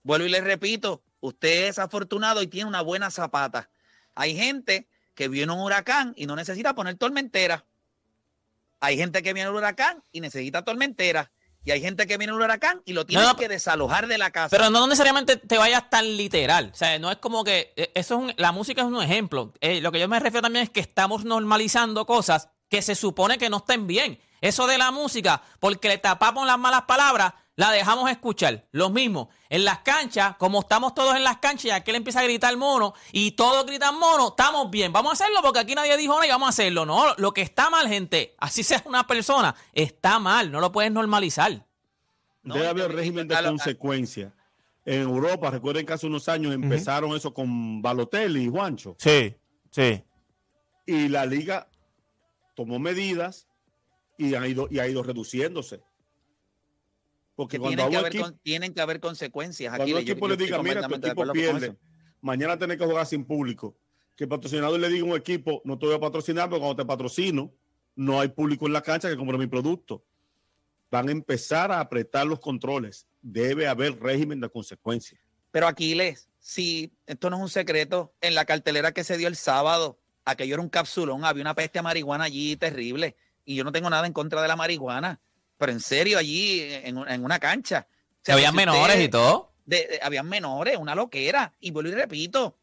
Vuelvo 0.04 0.26
y 0.26 0.30
le 0.30 0.42
repito, 0.42 1.02
usted 1.22 1.68
es 1.68 1.80
afortunado 1.80 2.42
y 2.42 2.48
tiene 2.48 2.68
una 2.68 2.82
buena 2.82 3.10
zapata. 3.10 3.70
Hay 4.16 4.36
gente 4.36 4.88
que 5.16 5.28
viene 5.30 5.54
un 5.54 5.60
huracán 5.60 6.14
y 6.18 6.26
no 6.26 6.36
necesita 6.36 6.76
poner 6.76 6.96
tormentera. 6.96 7.66
Hay 8.80 8.98
gente 8.98 9.24
que 9.24 9.32
viene 9.32 9.50
un 9.50 9.56
huracán 9.56 10.04
y 10.12 10.20
necesita 10.20 10.64
tormentera. 10.64 11.32
Y 11.66 11.72
hay 11.72 11.80
gente 11.80 12.06
que 12.08 12.18
viene 12.18 12.34
un 12.34 12.42
huracán 12.42 12.82
y 12.84 12.92
lo 12.92 13.06
tiene 13.06 13.24
que 13.38 13.48
desalojar 13.48 14.08
de 14.08 14.18
la 14.18 14.32
casa. 14.32 14.50
Pero 14.50 14.70
no 14.70 14.86
necesariamente 14.86 15.38
te 15.38 15.58
vayas 15.58 15.90
tan 15.90 16.18
literal. 16.18 16.72
O 16.74 16.76
sea, 16.76 17.00
no 17.00 17.10
es 17.10 17.18
como 17.18 17.46
que. 17.46 17.72
Eh, 17.78 17.92
eso 17.96 18.28
es 18.28 18.36
la 18.38 18.52
música 18.52 18.82
es 18.82 18.88
un 18.88 19.02
ejemplo. 19.02 19.54
Eh, 19.62 19.80
lo 19.80 19.92
que 19.94 20.00
yo 20.00 20.10
me 20.10 20.20
refiero 20.20 20.42
también 20.42 20.64
es 20.64 20.70
que 20.70 20.82
estamos 20.82 21.24
normalizando 21.24 22.06
cosas 22.06 22.50
que 22.68 22.82
se 22.82 22.96
supone 22.96 23.38
que 23.38 23.50
no 23.50 23.58
estén 23.58 23.88
bien. 23.88 24.20
Eso 24.42 24.68
de 24.68 24.78
la 24.78 24.92
música, 24.92 25.42
porque 25.62 25.88
le 25.88 25.98
tapamos 26.00 26.46
las 26.46 26.60
malas 26.60 26.82
palabras, 26.82 27.34
la 27.56 27.72
dejamos 27.72 28.10
escuchar. 28.10 28.66
Lo 28.72 28.90
mismo, 28.90 29.30
en 29.50 29.66
las 29.66 29.80
canchas, 29.80 30.36
como 30.38 30.62
estamos 30.62 30.96
todos 30.96 31.16
en 31.16 31.24
las 31.24 31.38
canchas 31.38 31.66
y 31.66 31.70
aquel 31.72 31.96
empieza 31.96 32.20
a 32.20 32.24
gritar 32.24 32.56
mono 32.58 32.94
y 33.12 33.32
todos 33.32 33.66
gritan 33.66 33.98
mono, 33.98 34.30
estamos 34.30 34.72
bien. 34.72 34.92
Vamos 34.92 35.12
a 35.12 35.14
hacerlo 35.14 35.42
porque 35.44 35.60
aquí 35.60 35.76
nadie 35.76 35.96
dijo 35.98 36.14
nada 36.14 36.26
y 36.26 36.30
vamos 36.30 36.48
a 36.48 36.50
hacerlo. 36.50 36.86
No, 36.86 37.14
lo 37.18 37.34
que 37.34 37.42
está 37.42 37.70
mal, 37.70 37.88
gente, 37.88 38.36
así 38.40 38.64
sea 38.64 38.82
una 38.86 39.06
persona, 39.06 39.56
está 39.74 40.20
mal, 40.20 40.52
no 40.52 40.60
lo 40.60 40.72
puedes 40.72 40.92
normalizar. 40.92 41.66
Debe 42.44 42.68
haber 42.68 42.92
régimen 42.92 43.28
de 43.28 43.42
consecuencia. 43.42 44.34
En 44.86 45.02
Europa, 45.04 45.50
recuerden 45.50 45.86
que 45.86 45.94
hace 45.94 46.08
unos 46.08 46.28
años 46.28 46.54
empezaron 46.54 47.16
eso 47.16 47.34
con 47.34 47.82
Balotelli 47.82 48.44
y 48.44 48.50
Juancho. 48.50 48.98
Sí, 49.00 49.34
sí. 49.72 50.04
Y 50.86 51.08
la 51.08 51.26
liga 51.26 51.70
tomó 52.54 52.80
medidas 52.80 53.48
y 54.18 54.36
ha 54.36 54.46
ido, 54.46 54.68
y 54.70 54.80
ha 54.80 54.88
ido 54.88 55.02
reduciéndose. 55.02 55.82
Porque 57.36 57.58
tienen, 57.58 57.90
que 57.90 57.98
haber, 57.98 58.14
tienen 58.44 58.74
que 58.74 58.82
haber 58.82 59.00
consecuencias. 59.00 59.76
Cuando 59.76 59.98
el 59.98 60.04
equipo 60.04 60.28
le 60.28 60.38
diga, 60.38 60.62
mira, 60.62 60.88
tu 60.88 60.96
equipo 60.96 61.32
pierde, 61.32 61.76
mañana 62.22 62.58
tenés 62.58 62.78
que 62.78 62.86
jugar 62.86 63.06
sin 63.08 63.26
público. 63.26 63.76
Que 64.16 64.26
el 64.26 64.30
patrocinador 64.30 64.80
le 64.80 64.90
diga 64.90 65.04
a 65.08 65.10
un 65.10 65.18
equipo, 65.18 65.62
no 65.66 65.80
te 65.80 65.88
voy 65.88 65.96
a 65.96 66.00
patrocinar, 66.00 66.48
pero 66.48 66.60
cuando 66.60 66.76
te 66.76 66.86
patrocino, 66.86 67.52
no 67.96 68.20
hay 68.20 68.28
público 68.28 68.68
en 68.68 68.74
la 68.74 68.82
cancha 68.82 69.10
que 69.10 69.18
compre 69.18 69.38
mi 69.40 69.48
producto. 69.48 70.06
Van 70.92 71.10
a 71.10 71.12
empezar 71.12 71.72
a 71.72 71.80
apretar 71.80 72.28
los 72.28 72.40
controles. 72.40 73.08
Debe 73.22 73.68
haber 73.68 74.00
régimen 74.00 74.40
de 74.40 74.50
consecuencias. 74.50 75.20
Pero 75.50 75.68
Aquiles, 75.68 76.30
si 76.40 76.94
esto 77.08 77.32
no 77.32 77.38
es 77.38 77.42
un 77.42 77.50
secreto, 77.50 78.14
en 78.22 78.36
la 78.36 78.46
cartelera 78.46 78.92
que 78.92 79.04
se 79.04 79.18
dio 79.18 79.28
el 79.28 79.36
sábado, 79.36 80.00
aquello 80.24 80.54
era 80.54 80.62
un 80.62 80.70
capsulón, 80.70 81.26
había 81.26 81.42
una 81.42 81.56
peste 81.56 81.80
de 81.80 81.84
marihuana 81.84 82.26
allí 82.26 82.56
terrible. 82.58 83.16
Y 83.44 83.56
yo 83.56 83.64
no 83.64 83.72
tengo 83.72 83.90
nada 83.90 84.06
en 84.06 84.14
contra 84.14 84.42
de 84.42 84.48
la 84.48 84.56
marihuana 84.56 85.20
pero 85.58 85.72
en 85.72 85.80
serio, 85.80 86.18
allí 86.18 86.62
en, 86.62 86.98
una 86.98 87.40
cancha. 87.40 87.88
O 88.28 88.32
habían 88.32 88.56
menores 88.56 89.00
y 89.00 89.10
todo. 89.10 89.54
habían 90.02 90.28
menores, 90.28 90.78
una 90.78 90.96
loquera. 90.96 91.54
Y 91.60 91.72
vuelvo 91.72 91.92
y 91.92 91.96
repito, 91.96 92.58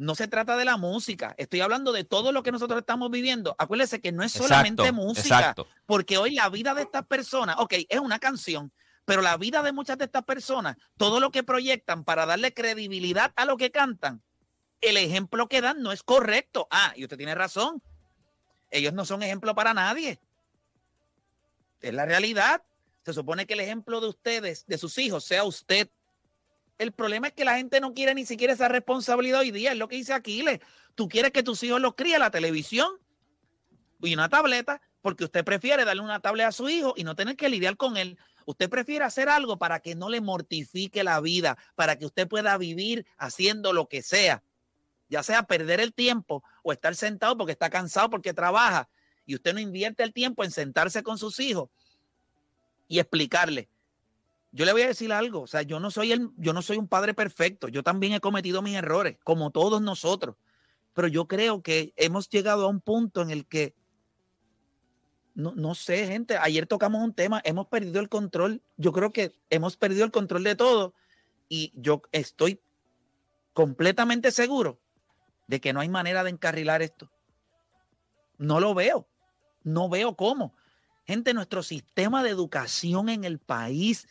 no 0.00 0.14
se 0.14 0.28
trata 0.28 0.56
de 0.56 0.64
la 0.64 0.78
música. 0.78 1.34
Estoy 1.36 1.60
hablando 1.60 1.92
de 1.92 2.04
todo 2.04 2.32
lo 2.32 2.42
que 2.42 2.52
nosotros 2.52 2.80
estamos 2.80 3.10
viviendo. 3.10 3.54
Acuérdense 3.58 4.00
que 4.00 4.12
no 4.12 4.22
es 4.22 4.32
solamente 4.32 4.92
música. 4.92 5.54
Porque 5.84 6.16
hoy 6.16 6.34
la 6.34 6.48
vida 6.48 6.72
de 6.72 6.82
estas 6.82 7.04
personas, 7.06 7.56
ok, 7.58 7.74
es 7.86 8.00
una 8.00 8.18
canción, 8.18 8.72
pero 9.04 9.20
la 9.20 9.36
vida 9.36 9.62
de 9.62 9.72
muchas 9.72 9.98
de 9.98 10.06
estas 10.06 10.24
personas, 10.24 10.76
todo 10.96 11.20
lo 11.20 11.30
que 11.30 11.42
proyectan 11.42 12.04
para 12.04 12.24
darle 12.24 12.54
credibilidad 12.54 13.32
a 13.36 13.44
lo 13.44 13.58
que 13.58 13.70
cantan, 13.70 14.22
el 14.80 14.96
ejemplo 14.96 15.48
que 15.48 15.60
dan 15.60 15.82
no 15.82 15.92
es 15.92 16.02
correcto. 16.02 16.66
Ah, 16.70 16.94
y 16.96 17.04
usted 17.04 17.18
tiene 17.18 17.34
razón. 17.34 17.82
Ellos 18.70 18.94
no 18.94 19.04
son 19.04 19.22
ejemplo 19.22 19.54
para 19.54 19.74
nadie. 19.74 20.18
Es 21.80 21.94
la 21.94 22.06
realidad. 22.06 22.62
Se 23.04 23.12
supone 23.12 23.46
que 23.46 23.54
el 23.54 23.60
ejemplo 23.60 24.00
de 24.00 24.08
ustedes, 24.08 24.66
de 24.66 24.78
sus 24.78 24.98
hijos, 24.98 25.24
sea 25.24 25.44
usted. 25.44 25.88
El 26.78 26.92
problema 26.92 27.28
es 27.28 27.32
que 27.34 27.44
la 27.44 27.56
gente 27.56 27.80
no 27.80 27.94
quiere 27.94 28.14
ni 28.14 28.26
siquiera 28.26 28.52
esa 28.52 28.68
responsabilidad 28.68 29.40
hoy 29.40 29.50
día. 29.50 29.72
Es 29.72 29.78
lo 29.78 29.88
que 29.88 29.96
dice 29.96 30.12
Aquiles. 30.12 30.60
Tú 30.94 31.08
quieres 31.08 31.30
que 31.32 31.42
tus 31.42 31.62
hijos 31.62 31.80
los 31.80 31.94
críen 31.94 32.20
la 32.20 32.30
televisión 32.30 32.90
y 34.02 34.14
una 34.14 34.28
tableta 34.28 34.80
porque 35.02 35.24
usted 35.24 35.44
prefiere 35.44 35.84
darle 35.84 36.02
una 36.02 36.20
tableta 36.20 36.48
a 36.48 36.52
su 36.52 36.68
hijo 36.68 36.94
y 36.96 37.04
no 37.04 37.14
tener 37.14 37.36
que 37.36 37.48
lidiar 37.48 37.76
con 37.76 37.96
él. 37.96 38.18
Usted 38.46 38.68
prefiere 38.68 39.04
hacer 39.04 39.28
algo 39.28 39.58
para 39.58 39.80
que 39.80 39.94
no 39.94 40.08
le 40.08 40.20
mortifique 40.20 41.04
la 41.04 41.20
vida, 41.20 41.56
para 41.74 41.96
que 41.96 42.06
usted 42.06 42.28
pueda 42.28 42.56
vivir 42.58 43.06
haciendo 43.16 43.72
lo 43.72 43.88
que 43.88 44.02
sea, 44.02 44.42
ya 45.08 45.22
sea 45.22 45.44
perder 45.44 45.80
el 45.80 45.94
tiempo 45.94 46.42
o 46.62 46.72
estar 46.72 46.94
sentado 46.94 47.36
porque 47.36 47.52
está 47.52 47.70
cansado 47.70 48.10
porque 48.10 48.34
trabaja 48.34 48.88
y 49.26 49.34
usted 49.34 49.54
no 49.54 49.60
invierte 49.60 50.02
el 50.02 50.12
tiempo 50.12 50.44
en 50.44 50.50
sentarse 50.50 51.02
con 51.02 51.18
sus 51.18 51.40
hijos 51.40 51.68
y 52.88 52.98
explicarle. 52.98 53.68
Yo 54.52 54.64
le 54.64 54.72
voy 54.72 54.82
a 54.82 54.88
decir 54.88 55.12
algo, 55.12 55.42
o 55.42 55.46
sea, 55.46 55.62
yo 55.62 55.78
no 55.78 55.90
soy 55.90 56.12
el, 56.12 56.30
yo 56.36 56.52
no 56.52 56.62
soy 56.62 56.76
un 56.76 56.88
padre 56.88 57.14
perfecto, 57.14 57.68
yo 57.68 57.82
también 57.82 58.12
he 58.14 58.20
cometido 58.20 58.62
mis 58.62 58.74
errores, 58.74 59.16
como 59.22 59.52
todos 59.52 59.80
nosotros, 59.80 60.34
pero 60.92 61.06
yo 61.06 61.28
creo 61.28 61.62
que 61.62 61.92
hemos 61.96 62.28
llegado 62.28 62.64
a 62.64 62.68
un 62.68 62.80
punto 62.80 63.22
en 63.22 63.30
el 63.30 63.46
que 63.46 63.74
no, 65.34 65.52
no 65.54 65.74
sé, 65.74 66.06
gente, 66.06 66.36
ayer 66.36 66.66
tocamos 66.66 67.02
un 67.02 67.14
tema, 67.14 67.40
hemos 67.44 67.68
perdido 67.68 68.00
el 68.00 68.08
control, 68.08 68.60
yo 68.76 68.92
creo 68.92 69.12
que 69.12 69.32
hemos 69.48 69.76
perdido 69.76 70.04
el 70.04 70.10
control 70.10 70.42
de 70.42 70.56
todo 70.56 70.94
y 71.48 71.72
yo 71.76 72.02
estoy 72.12 72.60
completamente 73.52 74.32
seguro 74.32 74.80
de 75.46 75.60
que 75.60 75.72
no 75.72 75.80
hay 75.80 75.88
manera 75.88 76.24
de 76.24 76.30
encarrilar 76.30 76.82
esto. 76.82 77.10
No 78.40 78.58
lo 78.58 78.72
veo. 78.72 79.06
No 79.62 79.90
veo 79.90 80.16
cómo. 80.16 80.56
Gente, 81.04 81.34
nuestro 81.34 81.62
sistema 81.62 82.22
de 82.22 82.30
educación 82.30 83.10
en 83.10 83.24
el 83.24 83.38
país 83.38 84.08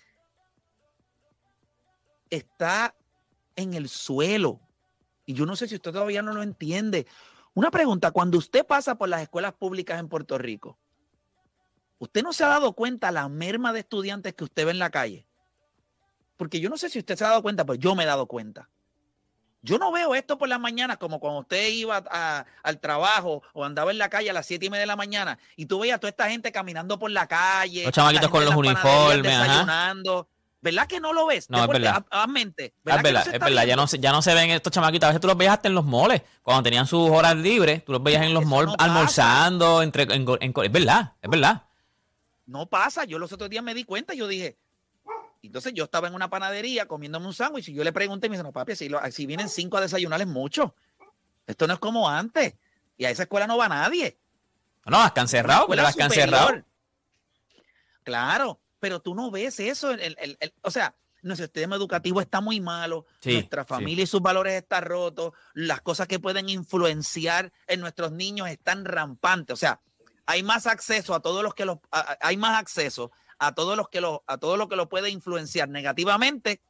está 2.30 2.96
en 3.56 3.74
el 3.74 3.90
suelo. 3.90 4.62
Y 5.26 5.34
yo 5.34 5.48
no 5.48 5.56
sé 5.56 5.68
si 5.68 5.76
usted 5.76 5.92
todavía 5.92 6.22
no 6.22 6.34
lo 6.34 6.44
entiende. 6.44 7.08
Una 7.56 7.72
pregunta, 7.72 8.12
cuando 8.12 8.38
usted 8.38 8.64
pasa 8.68 9.00
por 9.00 9.10
las 9.10 9.24
escuelas 9.24 9.54
públicas 9.54 10.00
en 10.00 10.08
Puerto 10.08 10.38
Rico, 10.38 10.78
¿usted 11.98 12.22
no 12.22 12.32
se 12.32 12.44
ha 12.44 12.50
dado 12.50 12.74
cuenta 12.74 13.12
la 13.12 13.28
merma 13.30 13.74
de 13.74 13.80
estudiantes 13.80 14.36
que 14.36 14.44
usted 14.44 14.66
ve 14.66 14.72
en 14.72 14.80
la 14.80 14.92
calle? 14.92 15.28
Porque 16.38 16.60
yo 16.60 16.70
no 16.70 16.78
sé 16.78 16.88
si 16.90 17.00
usted 17.00 17.16
se 17.16 17.26
ha 17.26 17.30
dado 17.30 17.42
cuenta, 17.42 17.66
pero 17.66 17.80
yo 17.80 17.96
me 17.96 18.04
he 18.04 18.08
dado 18.08 18.28
cuenta. 18.28 18.70
Yo 19.62 19.78
no 19.78 19.92
veo 19.92 20.16
esto 20.16 20.38
por 20.38 20.48
las 20.48 20.60
mañanas 20.60 20.98
como 20.98 21.20
cuando 21.20 21.42
usted 21.42 21.70
iba 21.70 21.98
al 22.64 22.80
trabajo 22.80 23.44
o 23.54 23.66
andaba 23.66 23.92
en 23.92 23.98
la 23.98 24.10
calle 24.10 24.30
a 24.30 24.34
las 24.34 24.46
siete 24.46 24.68
y 24.68 24.70
media 24.70 24.82
de 24.82 24.88
la 24.88 24.96
mañana 24.96 25.38
y 25.56 25.66
tú 25.66 25.80
veías 25.80 25.98
a 25.98 26.00
toda 26.00 26.10
esta 26.10 26.30
gente 26.30 26.52
caminando 26.52 26.98
por 26.98 27.12
la 27.12 27.28
calle. 27.28 27.84
Los 27.84 27.94
chamaquitos 27.94 28.30
con 28.30 28.46
los 28.46 28.56
uniformes, 28.56 29.24
desayunando. 29.24 30.28
¿Verdad 30.62 30.88
que 30.88 31.00
no 31.00 31.14
lo 31.14 31.26
ves? 31.26 31.50
No, 31.50 31.64
es 31.64 31.68
verdad. 31.70 32.06
A, 32.10 32.28
mente. 32.28 32.74
¿Verdad 32.84 33.00
es 33.00 33.04
verdad, 33.04 33.28
es 33.34 33.40
verdad. 33.40 33.66
Ya 33.66 33.76
no, 33.76 33.88
se, 33.88 34.00
ya 34.00 34.12
no 34.12 34.22
se 34.22 34.34
ven 34.34 34.50
estos 34.50 34.74
chamaquitos. 34.74 35.06
A 35.06 35.10
veces 35.10 35.22
tú 35.22 35.28
los 35.28 35.38
veías 35.38 35.54
hasta 35.54 35.70
en 35.70 35.76
los 35.76 35.86
moles. 35.86 36.22
Cuando 36.42 36.64
tenían 36.64 36.86
sus 36.86 37.10
horas 37.10 37.36
libres, 37.38 37.84
tú 37.86 37.94
los 37.94 38.04
veías 38.04 38.24
en 38.24 38.34
los 38.34 38.46
moles 38.46 38.74
almorzando. 38.78 39.82
Entre, 39.82 40.04
es 40.04 40.72
verdad, 40.72 41.14
es 41.22 41.30
verdad. 41.30 41.64
No 42.46 42.66
pasa. 42.66 43.06
Yo 43.06 43.20
los 43.20 43.32
otros 43.32 43.50
días 43.50 43.64
me 43.64 43.74
di 43.74 43.86
cuenta 43.86 44.14
y 44.14 44.18
yo 44.18 44.28
dije, 44.28 44.58
entonces 45.48 45.74
yo 45.74 45.86
estaba 45.86 46.08
en 46.08 46.16
una 46.16 46.30
panadería 46.30 46.88
comiéndome 46.88 47.28
un 47.28 47.34
sándwich 47.34 47.70
y 47.70 47.74
yo 47.74 47.84
le 47.84 47.94
pregunté 47.94 48.28
y 48.28 48.30
me 48.30 48.36
dice, 48.36 48.44
no, 48.44 48.52
papi, 48.52 48.76
si, 48.76 48.90
si 49.12 49.26
vienen 49.26 49.50
cinco 49.50 49.78
a 49.78 49.82
desayunar 49.82 50.20
es 50.22 50.28
mucho. 50.28 50.76
Esto 51.48 51.66
no 51.66 51.74
es 51.74 51.80
como 51.80 52.10
antes. 52.10 52.56
Y 52.98 53.06
a 53.06 53.10
esa 53.10 53.24
escuela 53.24 53.48
no 53.48 53.58
va 53.58 53.70
nadie. 53.70 54.18
No, 54.86 55.02
has 55.02 55.14
cancelado, 55.14 55.68
pero 55.68 55.86
has 55.86 55.96
cancelado. 55.96 56.64
Claro, 58.04 58.60
pero 58.80 59.00
tú 59.00 59.16
no 59.16 59.32
ves 59.32 59.60
eso. 59.60 59.92
o 60.62 60.72
sea, 60.72 60.96
nuestro 61.22 61.46
sistema 61.46 61.76
educativo 61.76 62.22
está 62.22 62.42
muy 62.42 62.60
malo, 62.60 63.06
nuestra 63.24 63.66
familia 63.66 64.04
y 64.04 64.08
sus 64.08 64.22
valores 64.22 64.54
están 64.54 64.84
rotos, 64.84 65.34
las 65.54 65.82
cosas 65.82 66.08
que 66.08 66.20
pueden 66.20 66.50
influenciar 66.50 67.52
en 67.68 67.82
nuestros 67.82 68.12
niños 68.12 68.50
están 68.50 68.86
rampantes. 68.86 69.54
O 69.54 69.58
sea, 69.58 69.82
hay 70.26 70.44
más 70.44 70.68
acceso 70.68 71.14
a 71.14 71.22
todos 71.22 71.44
los 71.44 71.54
que 71.54 71.66
los, 71.66 71.80
hay 71.92 72.38
más 72.38 72.60
acceso 72.60 73.12
a 73.40 73.56
todo 73.56 73.76
lo 73.76 73.90
que 73.90 74.02
lo, 74.02 74.24
a 74.28 74.38
todo 74.38 74.58
lo 74.58 74.70
que 74.70 74.76
lo 74.76 74.90
puede 74.90 75.10
influenciar 75.10 75.70
negativamente 75.70 76.62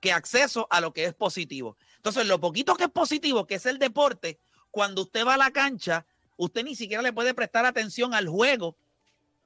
que 0.00 0.12
acceso 0.12 0.66
a 0.70 0.80
lo 0.80 0.92
que 0.92 1.06
es 1.06 1.14
positivo. 1.14 1.76
Entonces, 1.96 2.26
lo 2.26 2.38
poquito 2.38 2.74
que 2.74 2.84
es 2.84 2.90
positivo, 2.90 3.46
que 3.46 3.54
es 3.54 3.64
el 3.66 3.78
deporte, 3.78 4.38
cuando 4.70 5.02
usted 5.02 5.26
va 5.26 5.34
a 5.34 5.38
la 5.38 5.50
cancha, 5.50 6.06
usted 6.36 6.62
ni 6.62 6.76
siquiera 6.76 7.02
le 7.02 7.12
puede 7.12 7.32
prestar 7.32 7.64
atención 7.64 8.12
al 8.12 8.28
juego, 8.28 8.76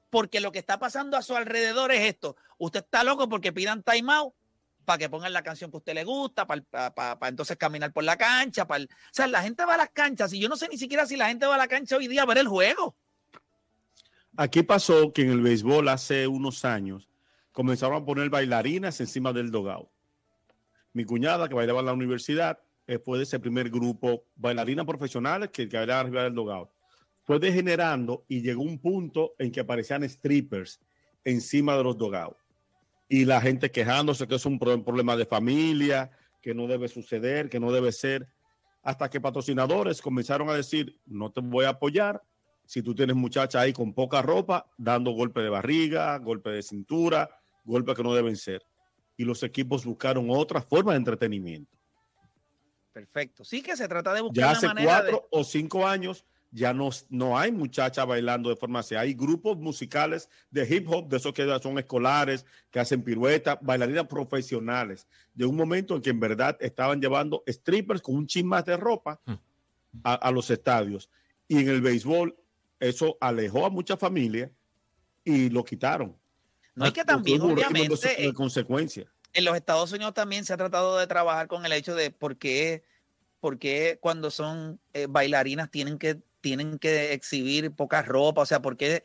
porque 0.09 0.41
lo 0.41 0.51
que 0.51 0.59
está 0.59 0.77
pasando 0.77 1.15
a 1.15 1.21
su 1.21 1.35
alrededor 1.35 1.91
es 1.91 2.01
esto. 2.01 2.35
Usted 2.57 2.81
está 2.83 3.03
loco 3.03 3.29
porque 3.29 3.53
pidan 3.53 3.83
timeout 3.83 4.33
para 4.83 4.97
que 4.97 5.07
pongan 5.07 5.31
la 5.31 5.43
canción 5.43 5.69
que 5.69 5.77
a 5.77 5.79
usted 5.79 5.93
le 5.93 6.03
gusta, 6.03 6.47
para, 6.47 7.17
entonces 7.29 7.55
caminar 7.57 7.93
por 7.93 8.03
la 8.03 8.17
cancha. 8.17 8.67
Para 8.67 8.83
O 8.83 8.87
sea, 9.11 9.27
la 9.27 9.43
gente 9.43 9.63
va 9.63 9.75
a 9.75 9.77
las 9.77 9.91
canchas 9.91 10.33
y 10.33 10.39
yo 10.39 10.49
no 10.49 10.57
sé 10.57 10.67
ni 10.67 10.77
siquiera 10.77 11.05
si 11.05 11.15
la 11.15 11.27
gente 11.27 11.45
va 11.45 11.55
a 11.55 11.59
la 11.59 11.67
cancha 11.67 11.95
hoy 11.95 12.07
día 12.07 12.23
a 12.23 12.25
ver 12.25 12.39
el 12.39 12.47
juego. 12.47 12.95
Aquí 14.37 14.63
pasó 14.63 15.11
que 15.11 15.23
en 15.23 15.31
el 15.31 15.41
béisbol 15.41 15.87
hace 15.89 16.27
unos 16.27 16.63
años 16.65 17.09
comenzaron 17.51 18.01
a 18.01 18.05
poner 18.05 18.29
bailarinas 18.29 18.99
encima 18.99 19.33
del 19.33 19.51
dogado. 19.51 19.91
mi 20.93 21.05
cuñada 21.05 21.47
que 21.47 21.55
bailaba 21.55 21.81
en 21.81 21.85
la 21.85 21.93
universidad, 21.93 22.59
eh, 22.87 22.97
fue 22.97 23.19
de 23.19 23.23
ese 23.23 23.39
primer 23.39 23.69
grupo, 23.69 24.23
bailarinas 24.35 24.85
profesionales 24.85 25.49
que, 25.51 25.69
que 25.69 25.77
bailaban 25.77 26.07
arriba 26.07 26.23
del 26.23 26.33
dogado. 26.33 26.71
Fue 27.23 27.37
degenerando 27.37 28.25
y 28.27 28.41
llegó 28.41 28.63
un 28.63 28.79
punto 28.79 29.35
en 29.37 29.51
que 29.51 29.59
aparecían 29.59 30.07
strippers 30.09 30.79
encima 31.23 31.77
de 31.77 31.83
los 31.83 31.97
dogados. 31.97 32.37
Y 33.07 33.25
la 33.25 33.39
gente 33.41 33.69
quejándose 33.69 34.27
que 34.27 34.35
es 34.35 34.45
un 34.45 34.57
problema 34.57 35.15
de 35.15 35.25
familia, 35.25 36.09
que 36.41 36.53
no 36.53 36.65
debe 36.65 36.87
suceder, 36.87 37.49
que 37.49 37.59
no 37.59 37.71
debe 37.71 37.91
ser. 37.91 38.27
Hasta 38.81 39.09
que 39.09 39.21
patrocinadores 39.21 40.01
comenzaron 40.01 40.49
a 40.49 40.53
decir, 40.53 40.99
no 41.05 41.31
te 41.31 41.41
voy 41.41 41.65
a 41.65 41.69
apoyar 41.69 42.23
si 42.69 42.83
tú 42.83 42.93
tienes 42.93 43.15
muchachas 43.15 43.63
ahí 43.63 43.73
con 43.73 43.93
poca 43.93 44.21
ropa, 44.21 44.69
dando 44.77 45.09
golpe 45.09 45.41
de 45.41 45.49
barriga, 45.49 46.15
golpe 46.19 46.51
de 46.51 46.61
cintura, 46.61 47.27
golpes 47.63 47.95
que 47.95 48.03
no 48.03 48.13
deben 48.13 48.35
ser. 48.35 48.63
Y 49.17 49.23
los 49.25 49.41
equipos 49.41 49.83
buscaron 49.83 50.27
otra 50.29 50.61
forma 50.61 50.91
de 50.91 50.99
entretenimiento. 50.99 51.75
Perfecto. 52.93 53.43
Sí 53.43 53.63
que 53.63 53.75
se 53.75 53.87
trata 53.87 54.13
de 54.13 54.21
buscar 54.21 54.43
ya 54.43 54.51
hace 54.51 54.83
cuatro 54.83 55.27
o 55.31 55.43
cinco 55.43 55.87
años 55.87 56.23
ya 56.51 56.73
no, 56.73 56.89
no 57.09 57.37
hay 57.37 57.51
muchachas 57.51 58.05
bailando 58.05 58.49
de 58.49 58.55
forma 58.55 58.79
así. 58.79 58.93
Hay 58.95 59.15
grupos 59.15 59.57
musicales 59.57 60.29
de 60.51 60.67
hip 60.67 60.87
hop, 60.89 61.07
de 61.07 61.17
esos 61.17 61.33
que 61.33 61.45
son 61.59 61.79
escolares, 61.79 62.45
que 62.71 62.79
hacen 62.79 63.03
piruetas, 63.03 63.57
bailarinas 63.61 64.05
profesionales. 64.05 65.07
De 65.33 65.45
un 65.45 65.55
momento 65.55 65.95
en 65.95 66.01
que 66.01 66.09
en 66.09 66.19
verdad 66.19 66.55
estaban 66.59 67.01
llevando 67.01 67.43
strippers 67.47 68.01
con 68.01 68.15
un 68.15 68.27
chin 68.27 68.47
más 68.47 68.65
de 68.65 68.77
ropa 68.77 69.19
hmm. 69.25 69.33
a, 70.03 70.31
los 70.31 70.49
estadios. 70.49 71.09
Y 71.47 71.59
en 71.59 71.69
el 71.69 71.81
béisbol, 71.81 72.35
eso 72.79 73.17
alejó 73.19 73.65
a 73.65 73.69
muchas 73.69 73.99
familias 73.99 74.49
y 75.23 75.49
lo 75.49 75.63
quitaron. 75.63 76.17
No 76.75 76.85
hay 76.85 76.91
que 76.91 77.03
también, 77.03 77.41
obviamente, 77.41 78.25
en 78.25 78.33
consecuencia. 78.33 79.11
En 79.33 79.45
los 79.45 79.55
Estados 79.55 79.91
Unidos 79.91 80.13
también 80.13 80.45
se 80.45 80.53
ha 80.53 80.57
tratado 80.57 80.97
de 80.97 81.07
trabajar 81.07 81.47
con 81.47 81.65
el 81.65 81.73
hecho 81.73 81.93
de 81.93 82.09
por 82.09 82.37
qué, 82.37 82.83
por 83.39 83.59
qué 83.59 83.99
cuando 84.01 84.31
son 84.31 84.79
eh, 84.93 85.07
bailarinas 85.09 85.69
tienen 85.69 85.99
que 85.99 86.21
tienen 86.41 86.79
que 86.79 87.11
exhibir 87.13 87.71
poca 87.73 88.01
ropa, 88.01 88.41
o 88.41 88.45
sea, 88.45 88.61
¿por 88.61 88.77
qué 88.77 89.03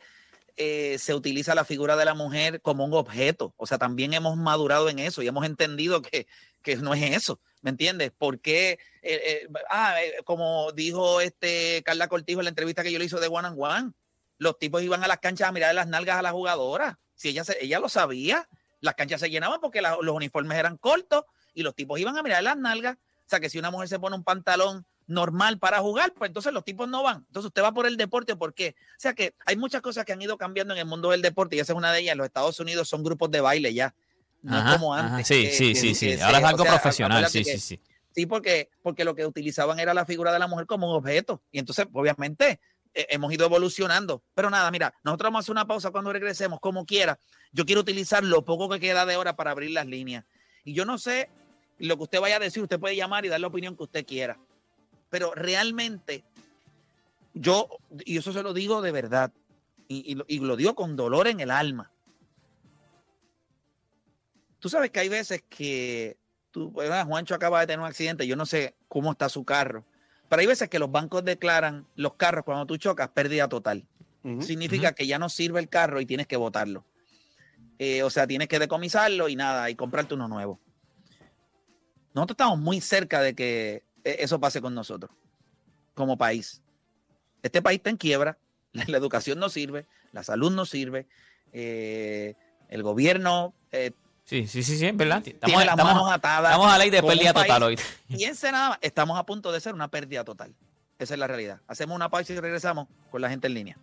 eh, 0.57 0.97
se 0.99 1.13
utiliza 1.13 1.55
la 1.55 1.65
figura 1.65 1.95
de 1.95 2.05
la 2.05 2.13
mujer 2.13 2.61
como 2.61 2.85
un 2.85 2.93
objeto? 2.93 3.53
O 3.57 3.67
sea, 3.67 3.77
también 3.77 4.13
hemos 4.13 4.37
madurado 4.37 4.89
en 4.89 4.99
eso 4.99 5.21
y 5.21 5.27
hemos 5.27 5.45
entendido 5.45 6.01
que, 6.01 6.27
que 6.61 6.75
no 6.77 6.93
es 6.93 7.15
eso, 7.15 7.39
¿me 7.61 7.69
entiendes? 7.69 8.11
Porque, 8.17 8.79
eh, 9.01 9.21
eh, 9.23 9.47
ah, 9.69 9.95
como 10.25 10.71
dijo 10.71 11.21
este 11.21 11.83
Carla 11.85 12.07
Cortijo 12.07 12.39
en 12.39 12.45
la 12.45 12.49
entrevista 12.49 12.83
que 12.83 12.91
yo 12.91 12.99
le 12.99 13.05
hice 13.05 13.19
de 13.19 13.27
One 13.27 13.47
and 13.47 13.57
One, 13.59 13.91
los 14.37 14.57
tipos 14.57 14.81
iban 14.81 15.03
a 15.03 15.07
las 15.07 15.19
canchas 15.19 15.49
a 15.49 15.51
mirar 15.51 15.75
las 15.75 15.87
nalgas 15.87 16.17
a 16.17 16.21
las 16.21 16.33
jugadoras. 16.33 16.97
Si 17.15 17.29
ella, 17.29 17.43
ella 17.61 17.79
lo 17.79 17.87
sabía, 17.87 18.49
las 18.81 18.95
canchas 18.95 19.21
se 19.21 19.29
llenaban 19.29 19.61
porque 19.61 19.81
los 19.81 20.15
uniformes 20.15 20.57
eran 20.57 20.77
cortos 20.77 21.23
y 21.53 21.63
los 21.63 21.75
tipos 21.75 21.99
iban 21.99 22.17
a 22.17 22.23
mirar 22.23 22.43
las 22.43 22.57
nalgas. 22.57 22.97
O 22.97 23.29
sea, 23.29 23.39
que 23.39 23.49
si 23.49 23.57
una 23.57 23.71
mujer 23.71 23.87
se 23.87 23.99
pone 23.99 24.15
un 24.15 24.23
pantalón 24.23 24.85
normal 25.07 25.59
para 25.59 25.79
jugar, 25.79 26.13
pues 26.13 26.29
entonces 26.29 26.53
los 26.53 26.63
tipos 26.63 26.87
no 26.87 27.03
van. 27.03 27.17
Entonces 27.27 27.47
usted 27.47 27.61
va 27.61 27.73
por 27.73 27.85
el 27.85 27.97
deporte, 27.97 28.35
¿por 28.35 28.53
qué? 28.53 28.75
O 28.91 28.99
sea 28.99 29.13
que 29.13 29.35
hay 29.45 29.55
muchas 29.55 29.81
cosas 29.81 30.05
que 30.05 30.13
han 30.13 30.21
ido 30.21 30.37
cambiando 30.37 30.73
en 30.73 30.79
el 30.79 30.85
mundo 30.85 31.11
del 31.11 31.21
deporte 31.21 31.55
y 31.55 31.59
esa 31.59 31.73
es 31.73 31.77
una 31.77 31.91
de 31.91 31.99
ellas. 31.99 32.13
En 32.13 32.19
los 32.19 32.27
Estados 32.27 32.59
Unidos 32.59 32.87
son 32.87 33.03
grupos 33.03 33.29
de 33.31 33.41
baile 33.41 33.73
ya, 33.73 33.93
no 34.41 34.63
como 34.73 34.93
antes. 34.93 35.27
Sí, 35.27 35.49
sí, 35.51 35.75
sí, 35.75 35.95
sí. 35.95 36.19
Ahora 36.19 36.39
es 36.39 36.43
algo 36.43 36.63
profesional, 36.63 37.29
sí, 37.29 37.43
sí, 37.43 37.59
sí. 37.59 37.79
Sí, 38.15 38.25
porque, 38.25 38.69
porque 38.81 39.03
lo 39.03 39.13
que 39.13 39.25
utilizaban 39.25 39.77
era 39.77 39.93
la 39.93 40.05
figura 40.05 40.31
de 40.31 40.39
la 40.39 40.47
mujer 40.47 40.65
como 40.65 40.89
un 40.89 40.95
objeto. 40.95 41.41
Y 41.51 41.59
entonces, 41.59 41.85
obviamente, 41.91 42.61
eh, 42.93 43.07
hemos 43.09 43.33
ido 43.33 43.45
evolucionando. 43.45 44.23
Pero 44.33 44.49
nada, 44.49 44.71
mira, 44.71 44.93
nosotros 45.03 45.27
vamos 45.27 45.39
a 45.39 45.41
hacer 45.41 45.51
una 45.51 45.67
pausa 45.67 45.91
cuando 45.91 46.13
regresemos, 46.13 46.61
como 46.61 46.85
quiera. 46.85 47.19
Yo 47.51 47.65
quiero 47.65 47.81
utilizar 47.81 48.23
lo 48.23 48.45
poco 48.45 48.69
que 48.69 48.79
queda 48.79 49.05
de 49.05 49.17
hora 49.17 49.35
para 49.35 49.51
abrir 49.51 49.71
las 49.71 49.85
líneas. 49.85 50.23
Y 50.63 50.73
yo 50.73 50.85
no 50.85 50.97
sé 50.97 51.29
lo 51.77 51.97
que 51.97 52.03
usted 52.03 52.21
vaya 52.21 52.37
a 52.37 52.39
decir, 52.39 52.63
usted 52.63 52.79
puede 52.79 52.95
llamar 52.95 53.25
y 53.25 53.27
dar 53.27 53.41
la 53.41 53.47
opinión 53.47 53.75
que 53.75 53.83
usted 53.83 54.05
quiera 54.05 54.39
pero 55.09 55.33
realmente 55.33 56.23
yo, 57.33 57.69
y 58.05 58.17
eso 58.17 58.31
se 58.33 58.43
lo 58.43 58.53
digo 58.53 58.81
de 58.81 58.91
verdad, 58.91 59.31
y, 59.87 60.15
lo, 60.15 60.55
digo 60.55 60.73
con 60.73 60.95
dolor 60.95 61.27
en 61.27 61.39
el 61.39 61.51
alma. 61.51 61.91
Tú 64.59 64.69
sabes 64.69 64.89
que 64.89 64.99
hay 64.99 65.09
veces 65.09 65.43
que 65.47 66.17
tú, 66.49 66.71
Juancho 66.71 67.35
acaba 67.35 67.59
de 67.59 67.67
tener 67.67 67.81
un 67.81 67.85
accidente, 67.85 68.25
yo 68.25 68.35
no 68.35 68.45
sé 68.45 68.73
cómo 68.87 69.11
está 69.11 69.29
su 69.29 69.43
carro, 69.43 69.85
pero 70.27 70.39
hay 70.39 70.47
veces 70.47 70.69
que 70.69 70.79
los 70.79 70.91
bancos 70.91 71.23
declaran 71.23 71.85
los 71.95 72.15
carros 72.15 72.45
cuando 72.45 72.65
tú 72.65 72.77
chocas 72.77 73.09
pérdida 73.09 73.47
total. 73.47 73.85
Significa 74.41 74.93
que 74.93 75.05
ya 75.05 75.19
no 75.19 75.29
sirve 75.29 75.59
el 75.59 75.69
carro 75.69 76.01
y 76.01 76.07
tienes 76.07 76.25
que 76.25 76.35
botarlo. 76.35 76.83
Eh, 77.77 78.01
o 78.01 78.09
sea, 78.09 78.25
tienes 78.25 78.47
que 78.47 78.57
decomisarlo 78.57 79.29
y 79.29 79.35
nada, 79.35 79.69
y 79.69 79.75
comprarte 79.75 80.15
uno 80.15 80.27
nuevo. 80.27 80.59
Nosotros 82.15 82.33
estamos 82.33 82.57
muy 82.57 82.81
cerca 82.81 83.21
de 83.21 83.35
que 83.35 83.83
eso 84.05 84.39
pase 84.39 84.61
con 84.61 84.73
nosotros 84.73 85.11
como 85.95 86.17
país. 86.17 86.61
Este 87.41 87.61
país 87.61 87.77
está 87.77 87.89
en 87.89 87.97
quiebra, 87.97 88.37
la, 88.73 88.97
educación 88.97 89.39
no 89.39 89.49
sirve, 89.49 89.87
la 90.11 90.23
salud 90.23 90.51
no 90.51 90.65
sirve, 90.65 91.07
eh, 91.51 92.35
el 92.69 92.83
gobierno... 92.83 93.53
Eh, 93.71 93.91
sí, 94.25 94.47
sí, 94.47 94.61
sí, 94.61 94.77
sí, 94.77 94.91
verdad. 94.91 95.23
Estamos, 95.25 95.45
tiene 95.45 95.65
las 95.65 95.77
manos 95.77 96.11
atadas. 96.11 96.51
Estamos 96.51 96.71
a 96.71 96.77
ley 96.77 96.89
de 96.89 97.01
pérdida 97.01 97.33
total 97.33 97.63
hoy. 97.63 97.79
Piense 98.07 98.51
nada 98.51 98.69
más, 98.69 98.79
estamos 98.81 99.17
a 99.17 99.25
punto 99.25 99.51
de 99.51 99.59
ser 99.59 99.73
una 99.73 99.89
pérdida 99.89 100.23
total. 100.23 100.53
Esa 100.99 101.13
es 101.13 101.19
la 101.19 101.27
realidad. 101.27 101.61
Hacemos 101.67 101.95
una 101.95 102.09
pausa 102.09 102.33
y 102.33 102.39
regresamos 102.39 102.87
con 103.11 103.21
la 103.21 103.29
gente 103.29 103.47
en 103.47 103.53
línea. 103.53 103.77